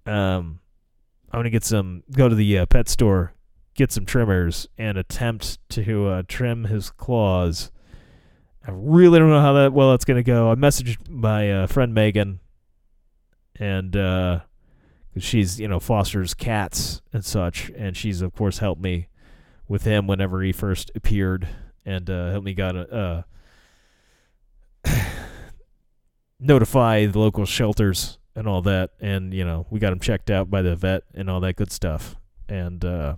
Um 0.05 0.59
I'm 1.31 1.43
to 1.43 1.49
get 1.49 1.63
some 1.63 2.03
go 2.11 2.29
to 2.29 2.35
the 2.35 2.59
uh, 2.59 2.65
pet 2.67 2.87
store, 2.87 3.33
get 3.73 3.91
some 3.91 4.05
trimmers 4.05 4.67
and 4.77 4.97
attempt 4.97 5.57
to 5.69 6.07
uh, 6.07 6.23
trim 6.27 6.65
his 6.65 6.91
claws. 6.91 7.71
I 8.67 8.71
really 8.71 9.17
don't 9.17 9.29
know 9.29 9.41
how 9.41 9.53
that 9.53 9.73
well 9.73 9.91
that's 9.91 10.05
to 10.05 10.23
go. 10.23 10.51
I 10.51 10.55
messaged 10.55 11.09
my 11.09 11.51
uh, 11.51 11.67
friend 11.67 11.93
Megan 11.93 12.39
and 13.59 13.95
uh 13.95 14.39
she's 15.17 15.59
you 15.59 15.67
know 15.67 15.79
fosters 15.79 16.33
cats 16.33 17.01
and 17.11 17.23
such, 17.23 17.69
and 17.75 17.95
she's 17.95 18.21
of 18.21 18.33
course 18.33 18.59
helped 18.59 18.81
me 18.81 19.07
with 19.67 19.83
him 19.83 20.07
whenever 20.07 20.41
he 20.41 20.51
first 20.51 20.91
appeared, 20.95 21.47
and 21.85 22.09
uh, 22.09 22.31
helped 22.31 22.45
me 22.45 22.53
got 22.53 22.75
a 22.75 23.25
uh, 24.85 24.93
notify 26.39 27.05
the 27.05 27.19
local 27.19 27.45
shelters 27.45 28.17
and 28.35 28.47
all 28.47 28.61
that, 28.63 28.91
and 28.99 29.33
you 29.33 29.45
know 29.45 29.65
we 29.69 29.79
got 29.79 29.93
him 29.93 29.99
checked 29.99 30.29
out 30.29 30.49
by 30.49 30.61
the 30.61 30.75
vet 30.75 31.03
and 31.13 31.29
all 31.29 31.39
that 31.41 31.55
good 31.55 31.71
stuff, 31.71 32.15
and 32.47 32.83
uh, 32.83 33.15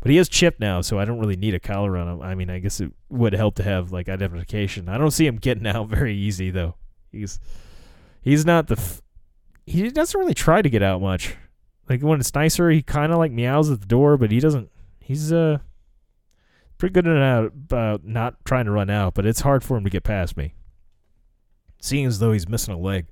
but 0.00 0.10
he 0.10 0.18
is 0.18 0.28
chipped 0.28 0.60
now, 0.60 0.80
so 0.80 0.98
I 0.98 1.04
don't 1.04 1.18
really 1.18 1.36
need 1.36 1.54
a 1.54 1.60
collar 1.60 1.96
on 1.96 2.08
him. 2.08 2.22
I 2.22 2.34
mean, 2.34 2.50
I 2.50 2.58
guess 2.58 2.80
it 2.80 2.92
would 3.08 3.32
help 3.32 3.56
to 3.56 3.62
have 3.62 3.92
like 3.92 4.08
identification. 4.08 4.88
I 4.88 4.98
don't 4.98 5.10
see 5.10 5.26
him 5.26 5.36
getting 5.36 5.66
out 5.66 5.88
very 5.88 6.16
easy 6.16 6.50
though. 6.50 6.74
He's 7.10 7.40
he's 8.22 8.44
not 8.44 8.68
the 8.68 8.76
f- 8.76 9.02
he 9.66 9.88
doesn't 9.90 10.18
really 10.18 10.34
try 10.34 10.62
to 10.62 10.70
get 10.70 10.82
out 10.82 11.00
much. 11.00 11.34
Like 11.88 12.02
when 12.02 12.20
it's 12.20 12.34
nicer, 12.34 12.70
he 12.70 12.82
kind 12.82 13.12
of 13.12 13.18
like 13.18 13.32
meows 13.32 13.70
at 13.70 13.80
the 13.80 13.86
door, 13.86 14.16
but 14.16 14.30
he 14.30 14.40
doesn't. 14.40 14.70
He's 15.00 15.32
uh 15.32 15.58
pretty 16.78 16.92
good 16.92 17.06
about 17.06 18.04
not 18.04 18.44
trying 18.44 18.66
to 18.66 18.70
run 18.70 18.90
out, 18.90 19.14
but 19.14 19.26
it's 19.26 19.40
hard 19.40 19.64
for 19.64 19.76
him 19.76 19.84
to 19.84 19.90
get 19.90 20.04
past 20.04 20.36
me. 20.36 20.54
Seeing 21.80 22.06
as 22.06 22.18
though 22.18 22.32
he's 22.32 22.48
missing 22.48 22.74
a 22.74 22.78
leg. 22.78 23.06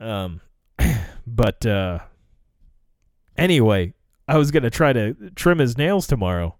Um, 0.00 0.40
but 1.26 1.64
uh, 1.66 2.00
anyway, 3.36 3.94
I 4.26 4.38
was 4.38 4.50
gonna 4.50 4.70
try 4.70 4.92
to 4.92 5.14
trim 5.34 5.58
his 5.58 5.76
nails 5.76 6.06
tomorrow, 6.06 6.56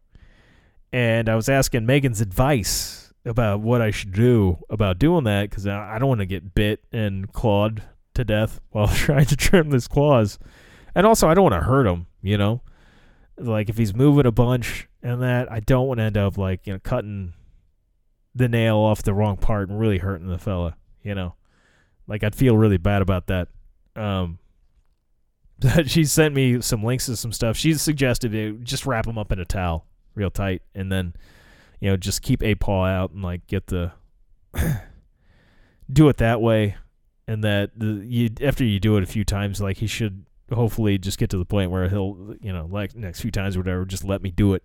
and 0.93 1.28
I 1.28 1.34
was 1.34 1.49
asking 1.49 1.86
Megan's 1.86 2.20
advice 2.20 3.12
about 3.24 3.61
what 3.61 3.82
I 3.82 3.91
should 3.91 4.12
do 4.12 4.59
about 4.70 4.99
doing 4.99 5.24
that 5.24 5.51
because 5.51 5.66
I, 5.66 5.97
I 5.97 5.99
don't 5.99 6.09
want 6.09 6.20
to 6.20 6.26
get 6.26 6.55
bit 6.55 6.80
and 6.93 7.30
clawed 7.32 7.82
to 8.14 8.24
death 8.24 8.61
while 8.70 8.88
trying 8.95 9.26
to 9.26 9.36
trim 9.36 9.70
his 9.70 9.88
claws, 9.88 10.38
and 10.95 11.07
also 11.07 11.28
I 11.28 11.34
don't 11.34 11.45
want 11.45 11.55
to 11.55 11.66
hurt 11.66 11.86
him. 11.86 12.07
You 12.22 12.36
know, 12.36 12.62
like 13.38 13.70
if 13.70 13.78
he's 13.78 13.95
moving 13.95 14.26
a 14.26 14.32
bunch 14.32 14.88
and 15.03 15.22
that, 15.22 15.51
I 15.51 15.61
don't 15.61 15.86
want 15.86 15.99
to 15.99 16.05
end 16.05 16.18
up 16.18 16.36
like 16.36 16.66
you 16.66 16.74
know 16.74 16.80
cutting 16.80 17.32
the 18.34 18.49
nail 18.49 18.76
off 18.76 19.03
the 19.03 19.14
wrong 19.14 19.36
part 19.36 19.68
and 19.68 19.78
really 19.78 19.99
hurting 19.99 20.28
the 20.28 20.38
fella. 20.38 20.76
You 21.03 21.14
know, 21.14 21.34
like 22.11 22.25
I'd 22.25 22.35
feel 22.35 22.57
really 22.57 22.77
bad 22.77 23.03
about 23.03 23.29
that. 23.29 23.49
Um, 23.95 24.41
she 25.87 26.05
sent 26.05 26.35
me 26.35 26.61
some 26.61 26.83
links 26.83 27.07
to 27.07 27.17
some 27.17 27.33
stuff. 27.33 27.57
She 27.57 27.73
suggested 27.75 28.35
it, 28.35 28.65
just 28.65 28.85
wrap 28.85 29.07
them 29.07 29.17
up 29.17 29.31
in 29.31 29.39
a 29.39 29.45
towel 29.45 29.87
real 30.17 30.31
tight, 30.31 30.63
and 30.75 30.91
then 30.91 31.15
you 31.81 31.89
know 31.89 31.97
just 31.97 32.21
keep 32.21 32.43
a 32.43 32.57
paw 32.57 32.85
out 32.85 33.13
and 33.13 33.23
like 33.23 33.47
get 33.47 33.69
the 33.69 33.93
do 35.93 36.09
it 36.09 36.19
that 36.19 36.43
way. 36.43 36.77
And 37.29 37.45
that 37.45 37.71
the, 37.79 38.03
you 38.05 38.29
after 38.43 38.65
you 38.65 38.81
do 38.81 38.97
it 38.97 39.05
a 39.05 39.07
few 39.07 39.25
times, 39.25 39.61
like 39.61 39.77
he 39.77 39.87
should 39.87 40.27
hopefully 40.53 40.99
just 40.99 41.17
get 41.17 41.31
to 41.31 41.39
the 41.39 41.45
point 41.45 41.71
where 41.71 41.89
he'll 41.89 42.35
you 42.41 42.53
know 42.53 42.67
like 42.69 42.97
next 42.97 43.21
few 43.21 43.31
times 43.31 43.57
or 43.57 43.61
whatever, 43.61 43.85
just 43.85 44.05
let 44.05 44.21
me 44.21 44.33
do 44.33 44.55
it. 44.55 44.65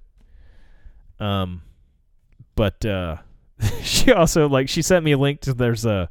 Um, 1.19 1.61
but 2.55 2.83
uh, 2.83 3.17
she 3.83 4.11
also 4.11 4.49
like 4.49 4.67
she 4.67 4.81
sent 4.81 5.05
me 5.05 5.11
a 5.11 5.17
link 5.17 5.41
to 5.41 5.53
there's 5.53 5.85
a 5.85 6.09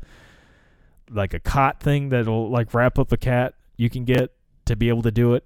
like 1.10 1.34
a 1.34 1.40
cot 1.40 1.80
thing 1.80 2.08
that'll 2.08 2.50
like 2.50 2.74
wrap 2.74 2.98
up 2.98 3.12
a 3.12 3.16
cat 3.16 3.54
you 3.76 3.90
can 3.90 4.04
get 4.04 4.30
to 4.66 4.76
be 4.76 4.88
able 4.88 5.02
to 5.02 5.10
do 5.10 5.34
it. 5.34 5.44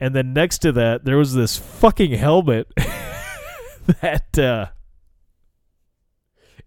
And 0.00 0.14
then 0.14 0.32
next 0.32 0.58
to 0.58 0.72
that, 0.72 1.04
there 1.04 1.16
was 1.16 1.34
this 1.34 1.56
fucking 1.56 2.12
helmet 2.12 2.72
that 4.00 4.38
uh, 4.38 4.66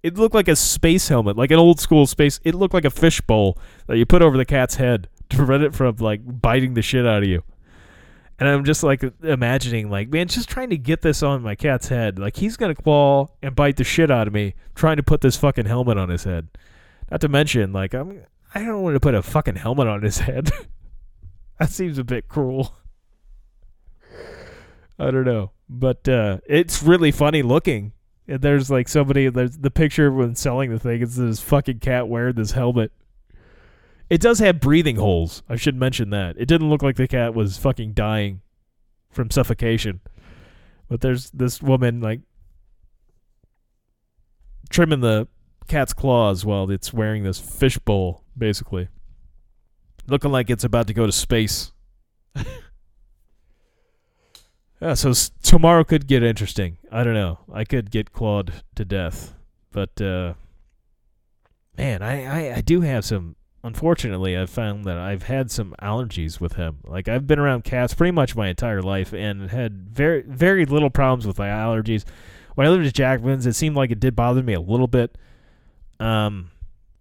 it 0.02 0.18
looked 0.18 0.36
like 0.36 0.48
a 0.48 0.56
space 0.56 1.10
helmet, 1.10 1.36
like 1.36 1.52
an 1.52 1.60
old 1.60 1.80
school 1.80 2.08
space. 2.08 2.40
It 2.44 2.56
looked 2.56 2.74
like 2.74 2.86
a 2.86 2.90
fishbowl 2.90 3.58
that 3.88 3.98
you 3.98 4.06
put 4.06 4.22
over 4.22 4.38
the 4.38 4.46
cat's 4.46 4.76
head 4.76 5.10
to 5.30 5.38
prevent 5.38 5.64
it 5.64 5.74
from 5.74 5.96
like 5.98 6.22
biting 6.42 6.76
the 6.76 6.82
shit 6.82 7.06
out 7.06 7.24
of 7.24 7.30
you. 7.30 7.44
And 8.38 8.50
I'm 8.50 8.66
just 8.66 8.84
like 8.84 9.02
imagining, 9.24 9.90
like, 9.90 10.10
man, 10.10 10.28
just 10.28 10.50
trying 10.50 10.70
to 10.70 10.78
get 10.78 11.02
this 11.02 11.24
on 11.24 11.42
my 11.42 11.56
cat's 11.56 11.88
head. 11.88 12.20
Like 12.20 12.36
he's 12.36 12.58
gonna 12.58 12.76
claw 12.76 13.30
and 13.42 13.56
bite 13.56 13.78
the 13.78 13.84
shit 13.84 14.12
out 14.12 14.28
of 14.28 14.34
me, 14.34 14.56
trying 14.76 14.98
to 14.98 15.04
put 15.04 15.22
this 15.22 15.38
fucking 15.38 15.66
helmet 15.66 15.98
on 15.98 16.10
his 16.10 16.26
head. 16.26 16.50
Not 17.12 17.22
to 17.22 17.28
mention, 17.28 17.72
like, 17.72 17.94
I'm 17.94 18.24
I 18.54 18.64
don't 18.64 18.82
want 18.82 18.96
to 18.96 19.02
put 19.02 19.16
a 19.16 19.22
fucking 19.22 19.58
helmet 19.58 19.88
on 19.88 20.02
his 20.02 20.20
head. 20.20 20.50
that 21.60 21.70
seems 21.70 21.98
a 21.98 22.06
bit 22.06 22.30
cruel. 22.30 22.74
I 24.98 25.12
don't 25.12 25.26
know, 25.26 25.52
but 25.68 26.08
uh, 26.08 26.38
it's 26.48 26.82
really 26.82 27.12
funny 27.12 27.44
looking. 27.44 27.92
And 28.28 28.42
there's 28.42 28.72
like 28.72 28.88
somebody, 28.88 29.28
there's 29.28 29.58
the 29.58 29.70
picture 29.70 30.10
when 30.12 30.36
selling 30.36 30.72
the 30.72 30.80
thing. 30.80 31.02
It's 31.02 31.18
this 31.18 31.42
fucking 31.42 31.80
cat 31.80 32.08
wearing 32.08 32.36
this 32.36 32.52
helmet. 32.52 32.94
It 34.10 34.22
does 34.22 34.40
have 34.40 34.62
breathing 34.62 34.96
holes. 34.96 35.44
I 35.50 35.58
should 35.58 35.76
mention 35.76 36.12
that. 36.12 36.38
It 36.38 36.46
didn't 36.46 36.70
look 36.70 36.82
like 36.82 36.96
the 36.96 37.08
cat 37.08 37.34
was 37.34 37.58
fucking 37.58 37.94
dying 37.94 38.42
from 39.12 39.30
suffocation. 39.30 40.00
But 40.88 41.02
there's 41.02 41.30
this 41.32 41.62
woman 41.62 42.00
like 42.00 42.22
trimming 44.70 45.02
the 45.02 45.28
cat's 45.68 45.94
claws 45.94 46.46
while 46.46 46.70
it's 46.70 46.94
wearing 46.94 47.24
this 47.24 47.40
fishbowl, 47.40 48.24
basically. 48.38 48.88
Looking 50.08 50.32
like 50.32 50.50
it's 50.50 50.64
about 50.64 50.88
to 50.88 50.94
go 50.94 51.06
to 51.06 51.12
space. 51.12 51.72
yeah, 54.82 54.94
so 54.94 55.10
s- 55.12 55.32
tomorrow 55.42 55.84
could 55.84 56.08
get 56.08 56.24
interesting. 56.24 56.78
I 56.92 57.04
don't 57.04 57.14
know. 57.14 57.40
I 57.52 57.64
could 57.64 57.90
get 57.92 58.12
clawed 58.12 58.54
to 58.76 58.86
death. 58.86 59.34
But, 59.72 60.00
uh, 60.00 60.34
man, 61.78 62.02
I, 62.02 62.50
I, 62.52 62.56
I 62.58 62.62
do 62.62 62.82
have 62.82 63.04
some. 63.06 63.36
Unfortunately, 63.64 64.38
I've 64.38 64.52
found 64.52 64.86
that 64.86 65.00
I've 65.00 65.24
had 65.24 65.50
some 65.50 65.74
allergies 65.82 66.40
with 66.40 66.54
him. 66.54 66.78
Like, 66.84 67.08
I've 67.08 67.26
been 67.26 67.40
around 67.40 67.64
cats 67.64 67.96
pretty 67.96 68.12
much 68.12 68.36
my 68.36 68.48
entire 68.48 68.84
life 68.84 69.12
and 69.12 69.50
had 69.50 69.90
very, 69.90 70.22
very 70.22 70.68
little 70.68 70.92
problems 70.92 71.26
with 71.26 71.40
my 71.40 71.48
allergies. 71.48 72.04
When 72.54 72.68
I 72.68 72.70
lived 72.70 72.86
at 72.86 72.94
Jackman's, 72.94 73.48
it 73.48 73.54
seemed 73.54 73.76
like 73.76 73.90
it 73.90 74.00
did 74.00 74.16
bother 74.16 74.44
me 74.44 74.54
a 74.54 74.62
little 74.62 74.88
bit. 74.88 75.18
Um, 76.00 76.52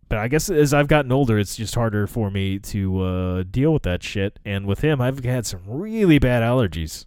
but 0.08 0.18
I 0.18 0.28
guess 0.28 0.50
as 0.50 0.74
I've 0.74 0.88
gotten 0.88 1.12
older, 1.12 1.38
it's 1.38 1.56
just 1.56 1.74
harder 1.74 2.06
for 2.06 2.30
me 2.30 2.58
to 2.60 3.02
uh, 3.02 3.42
deal 3.50 3.72
with 3.72 3.82
that 3.84 4.02
shit. 4.02 4.38
And 4.44 4.66
with 4.66 4.80
him, 4.80 5.00
I've 5.00 5.24
had 5.24 5.46
some 5.46 5.62
really 5.66 6.18
bad 6.18 6.42
allergies. 6.42 7.06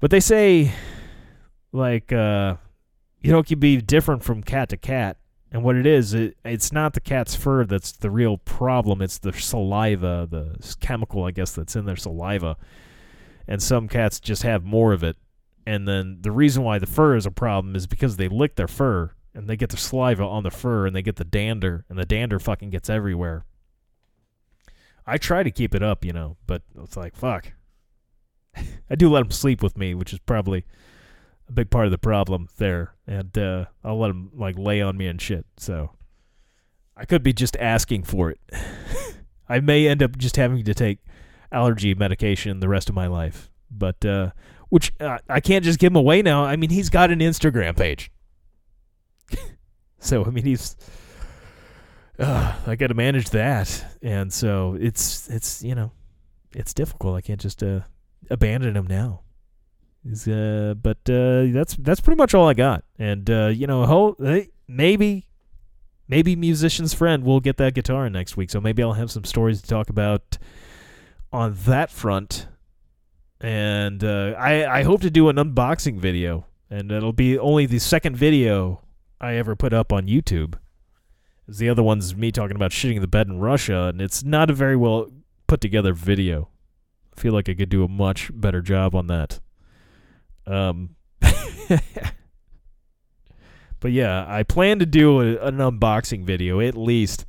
But 0.00 0.10
they 0.10 0.20
say, 0.20 0.72
like, 1.72 2.12
uh, 2.12 2.56
you 3.20 3.32
know, 3.32 3.38
it 3.38 3.46
can 3.46 3.58
be 3.58 3.80
different 3.80 4.24
from 4.24 4.42
cat 4.42 4.70
to 4.70 4.76
cat. 4.76 5.18
And 5.52 5.62
what 5.62 5.76
it 5.76 5.86
is, 5.86 6.14
it, 6.14 6.36
it's 6.44 6.72
not 6.72 6.94
the 6.94 7.00
cat's 7.00 7.36
fur 7.36 7.64
that's 7.64 7.92
the 7.92 8.10
real 8.10 8.38
problem. 8.38 9.00
It's 9.00 9.18
the 9.18 9.32
saliva, 9.32 10.26
the 10.28 10.76
chemical, 10.80 11.24
I 11.24 11.30
guess, 11.30 11.52
that's 11.52 11.76
in 11.76 11.84
their 11.84 11.96
saliva. 11.96 12.56
And 13.46 13.62
some 13.62 13.86
cats 13.86 14.18
just 14.18 14.42
have 14.42 14.64
more 14.64 14.92
of 14.92 15.04
it. 15.04 15.16
And 15.64 15.86
then 15.86 16.18
the 16.22 16.32
reason 16.32 16.64
why 16.64 16.78
the 16.78 16.86
fur 16.86 17.14
is 17.14 17.24
a 17.24 17.30
problem 17.30 17.76
is 17.76 17.86
because 17.86 18.16
they 18.16 18.28
lick 18.28 18.56
their 18.56 18.68
fur 18.68 19.12
and 19.34 19.48
they 19.48 19.56
get 19.56 19.70
the 19.70 19.76
saliva 19.76 20.24
on 20.24 20.42
the 20.42 20.50
fur 20.50 20.86
and 20.86 20.94
they 20.94 21.02
get 21.02 21.16
the 21.16 21.24
dander 21.24 21.84
and 21.88 21.98
the 21.98 22.04
dander 22.04 22.38
fucking 22.38 22.70
gets 22.70 22.88
everywhere. 22.88 23.44
I 25.06 25.18
try 25.18 25.42
to 25.42 25.50
keep 25.50 25.74
it 25.74 25.82
up, 25.82 26.04
you 26.04 26.12
know, 26.12 26.36
but 26.46 26.62
it's 26.80 26.96
like 26.96 27.16
fuck. 27.16 27.52
I 28.90 28.94
do 28.94 29.10
let 29.10 29.24
him 29.24 29.30
sleep 29.30 29.62
with 29.62 29.76
me, 29.76 29.94
which 29.94 30.12
is 30.12 30.18
probably 30.20 30.64
a 31.48 31.52
big 31.52 31.70
part 31.70 31.84
of 31.86 31.90
the 31.90 31.98
problem 31.98 32.48
there, 32.56 32.94
and 33.06 33.36
uh, 33.36 33.66
I'll 33.82 33.98
let 33.98 34.10
him 34.10 34.30
like 34.34 34.56
lay 34.56 34.80
on 34.80 34.96
me 34.96 35.06
and 35.06 35.20
shit. 35.20 35.46
So 35.56 35.90
I 36.96 37.04
could 37.04 37.22
be 37.22 37.32
just 37.32 37.56
asking 37.56 38.04
for 38.04 38.30
it. 38.30 38.40
I 39.48 39.60
may 39.60 39.86
end 39.86 40.02
up 40.02 40.16
just 40.16 40.36
having 40.36 40.64
to 40.64 40.74
take 40.74 41.00
allergy 41.52 41.94
medication 41.94 42.60
the 42.60 42.68
rest 42.68 42.88
of 42.88 42.94
my 42.94 43.06
life, 43.06 43.50
But 43.70 44.04
uh, 44.04 44.30
which 44.70 44.92
uh, 45.00 45.18
I 45.28 45.40
can't 45.40 45.64
just 45.64 45.78
give 45.78 45.92
him 45.92 45.96
away 45.96 46.22
now. 46.22 46.44
I 46.44 46.56
mean, 46.56 46.70
he's 46.70 46.88
got 46.88 47.10
an 47.10 47.18
Instagram 47.20 47.76
page. 47.76 48.10
so 50.08 50.24
I 50.24 50.30
mean, 50.30 50.44
he's 50.44 50.76
uh, 52.18 52.54
I 52.66 52.76
got 52.76 52.88
to 52.88 52.94
manage 52.94 53.30
that, 53.30 53.84
and 54.02 54.32
so 54.32 54.76
it's 54.78 55.28
it's 55.30 55.62
you 55.62 55.74
know 55.74 55.92
it's 56.54 56.74
difficult. 56.74 57.16
I 57.16 57.22
can't 57.22 57.40
just 57.40 57.62
uh, 57.62 57.80
abandon 58.30 58.76
him 58.76 58.86
now. 58.86 59.22
Uh, 60.06 60.74
but 60.74 60.98
uh, 61.08 61.46
that's 61.46 61.76
that's 61.76 62.00
pretty 62.00 62.18
much 62.18 62.34
all 62.34 62.46
I 62.46 62.52
got. 62.52 62.84
And 62.98 63.28
uh, 63.30 63.46
you 63.46 63.66
know, 63.66 63.86
ho- 63.86 64.46
maybe 64.68 65.26
maybe 66.06 66.36
musician's 66.36 66.92
friend 66.92 67.24
will 67.24 67.40
get 67.40 67.56
that 67.56 67.72
guitar 67.72 68.10
next 68.10 68.36
week. 68.36 68.50
So 68.50 68.60
maybe 68.60 68.82
I'll 68.82 68.92
have 68.92 69.10
some 69.10 69.24
stories 69.24 69.62
to 69.62 69.68
talk 69.68 69.88
about 69.88 70.36
on 71.32 71.56
that 71.64 71.90
front. 71.90 72.46
And 73.40 74.04
uh, 74.04 74.34
I 74.38 74.80
I 74.80 74.82
hope 74.82 75.00
to 75.00 75.10
do 75.10 75.30
an 75.30 75.36
unboxing 75.36 75.98
video, 75.98 76.44
and 76.68 76.92
it'll 76.92 77.14
be 77.14 77.38
only 77.38 77.64
the 77.64 77.78
second 77.78 78.16
video 78.16 78.83
I 79.20 79.34
ever 79.34 79.56
put 79.56 79.72
up 79.72 79.92
on 79.92 80.06
YouTube. 80.06 80.54
The 81.46 81.68
other 81.68 81.82
one's 81.82 82.16
me 82.16 82.32
talking 82.32 82.56
about 82.56 82.70
shitting 82.70 83.00
the 83.00 83.06
bed 83.06 83.26
in 83.26 83.38
Russia, 83.38 83.84
and 83.84 84.00
it's 84.00 84.24
not 84.24 84.50
a 84.50 84.54
very 84.54 84.76
well 84.76 85.10
put 85.46 85.60
together 85.60 85.92
video. 85.92 86.48
I 87.16 87.20
feel 87.20 87.32
like 87.32 87.48
I 87.48 87.54
could 87.54 87.68
do 87.68 87.84
a 87.84 87.88
much 87.88 88.30
better 88.34 88.60
job 88.60 88.94
on 88.94 89.06
that. 89.08 89.40
Um, 90.46 90.96
but 93.80 93.92
yeah, 93.92 94.24
I 94.26 94.42
plan 94.42 94.78
to 94.78 94.86
do 94.86 95.20
a, 95.20 95.46
an 95.46 95.58
unboxing 95.58 96.24
video 96.24 96.60
at 96.60 96.76
least, 96.76 97.26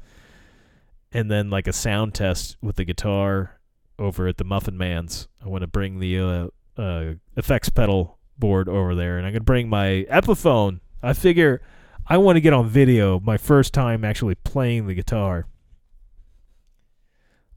and 1.11 1.29
then 1.29 1.49
like 1.49 1.67
a 1.67 1.73
sound 1.73 2.13
test 2.13 2.57
with 2.61 2.77
the 2.77 2.85
guitar 2.85 3.59
over 3.99 4.27
at 4.27 4.37
the 4.37 4.43
Muffin 4.43 4.77
Man's. 4.77 5.27
I 5.43 5.47
want 5.47 5.61
to 5.61 5.67
bring 5.67 5.99
the 5.99 6.19
uh, 6.19 6.47
uh, 6.81 7.13
effects 7.35 7.69
pedal 7.69 8.17
board 8.37 8.67
over 8.67 8.95
there, 8.95 9.17
and 9.17 9.27
I'm 9.27 9.33
gonna 9.33 9.43
bring 9.43 9.69
my 9.69 10.05
Epiphone. 10.09 10.79
I 11.03 11.13
figure 11.13 11.61
I 12.07 12.17
want 12.17 12.35
to 12.35 12.41
get 12.41 12.53
on 12.53 12.67
video 12.67 13.19
my 13.19 13.37
first 13.37 13.73
time 13.73 14.05
actually 14.05 14.35
playing 14.35 14.87
the 14.87 14.93
guitar 14.93 15.47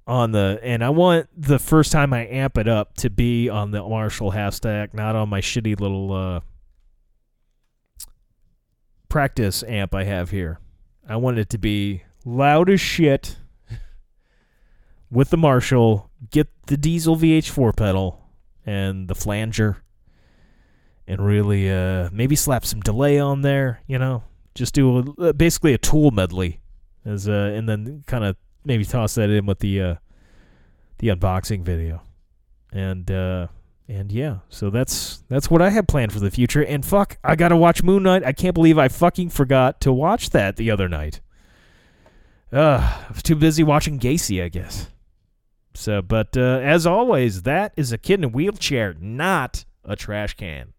on 0.06 0.32
the 0.32 0.58
and 0.62 0.82
I 0.82 0.88
want 0.88 1.28
the 1.36 1.58
first 1.58 1.92
time 1.92 2.14
I 2.14 2.26
amp 2.26 2.56
it 2.56 2.66
up 2.66 2.96
to 2.96 3.10
be 3.10 3.50
on 3.50 3.72
the 3.72 3.82
Marshall 3.82 4.30
half 4.30 4.54
stack, 4.54 4.94
not 4.94 5.14
on 5.14 5.28
my 5.28 5.42
shitty 5.42 5.78
little 5.78 6.12
uh, 6.12 6.40
practice 9.10 9.62
amp 9.64 9.94
I 9.94 10.04
have 10.04 10.30
here. 10.30 10.60
I 11.06 11.16
want 11.16 11.38
it 11.38 11.50
to 11.50 11.58
be 11.58 12.04
loud 12.24 12.70
as 12.70 12.80
shit 12.80 13.36
with 15.10 15.28
the 15.28 15.36
Marshall, 15.36 16.10
get 16.30 16.48
the 16.66 16.76
Diezel 16.76 17.18
VH4 17.18 17.76
pedal 17.76 18.24
and 18.64 19.08
the 19.08 19.14
flanger 19.14 19.82
and 21.06 21.24
really 21.24 21.70
uh 21.70 22.08
maybe 22.12 22.36
slap 22.36 22.64
some 22.64 22.80
delay 22.80 23.18
on 23.18 23.42
there, 23.42 23.82
you 23.86 23.98
know. 23.98 24.22
Just 24.58 24.74
do 24.74 25.14
a, 25.18 25.32
basically 25.32 25.72
a 25.72 25.78
tool 25.78 26.10
medley 26.10 26.58
as 27.04 27.28
uh 27.28 27.52
and 27.54 27.68
then 27.68 28.02
kind 28.08 28.24
of 28.24 28.34
maybe 28.64 28.84
toss 28.84 29.14
that 29.14 29.30
in 29.30 29.46
with 29.46 29.60
the 29.60 29.80
uh 29.80 29.94
the 30.98 31.08
unboxing 31.08 31.62
video. 31.62 32.02
And 32.72 33.08
uh 33.08 33.46
and 33.88 34.10
yeah, 34.10 34.38
so 34.48 34.68
that's 34.68 35.22
that's 35.28 35.48
what 35.48 35.62
I 35.62 35.70
have 35.70 35.86
planned 35.86 36.12
for 36.12 36.18
the 36.18 36.30
future. 36.32 36.64
And 36.64 36.84
fuck, 36.84 37.18
I 37.22 37.36
gotta 37.36 37.56
watch 37.56 37.84
Moon 37.84 38.02
Knight. 38.02 38.24
I 38.24 38.32
can't 38.32 38.54
believe 38.54 38.78
I 38.78 38.88
fucking 38.88 39.30
forgot 39.30 39.80
to 39.82 39.92
watch 39.92 40.30
that 40.30 40.56
the 40.56 40.72
other 40.72 40.88
night. 40.88 41.20
Uh, 42.52 43.04
I 43.08 43.12
was 43.12 43.22
too 43.22 43.36
busy 43.36 43.62
watching 43.62 44.00
Gacy, 44.00 44.42
I 44.42 44.48
guess. 44.48 44.88
So, 45.74 46.02
but 46.02 46.36
uh, 46.36 46.60
as 46.64 46.84
always, 46.84 47.42
that 47.42 47.74
is 47.76 47.92
a 47.92 47.98
kid 47.98 48.18
in 48.18 48.24
a 48.24 48.28
wheelchair, 48.28 48.96
not 48.98 49.64
a 49.84 49.94
trash 49.94 50.34
can. 50.34 50.72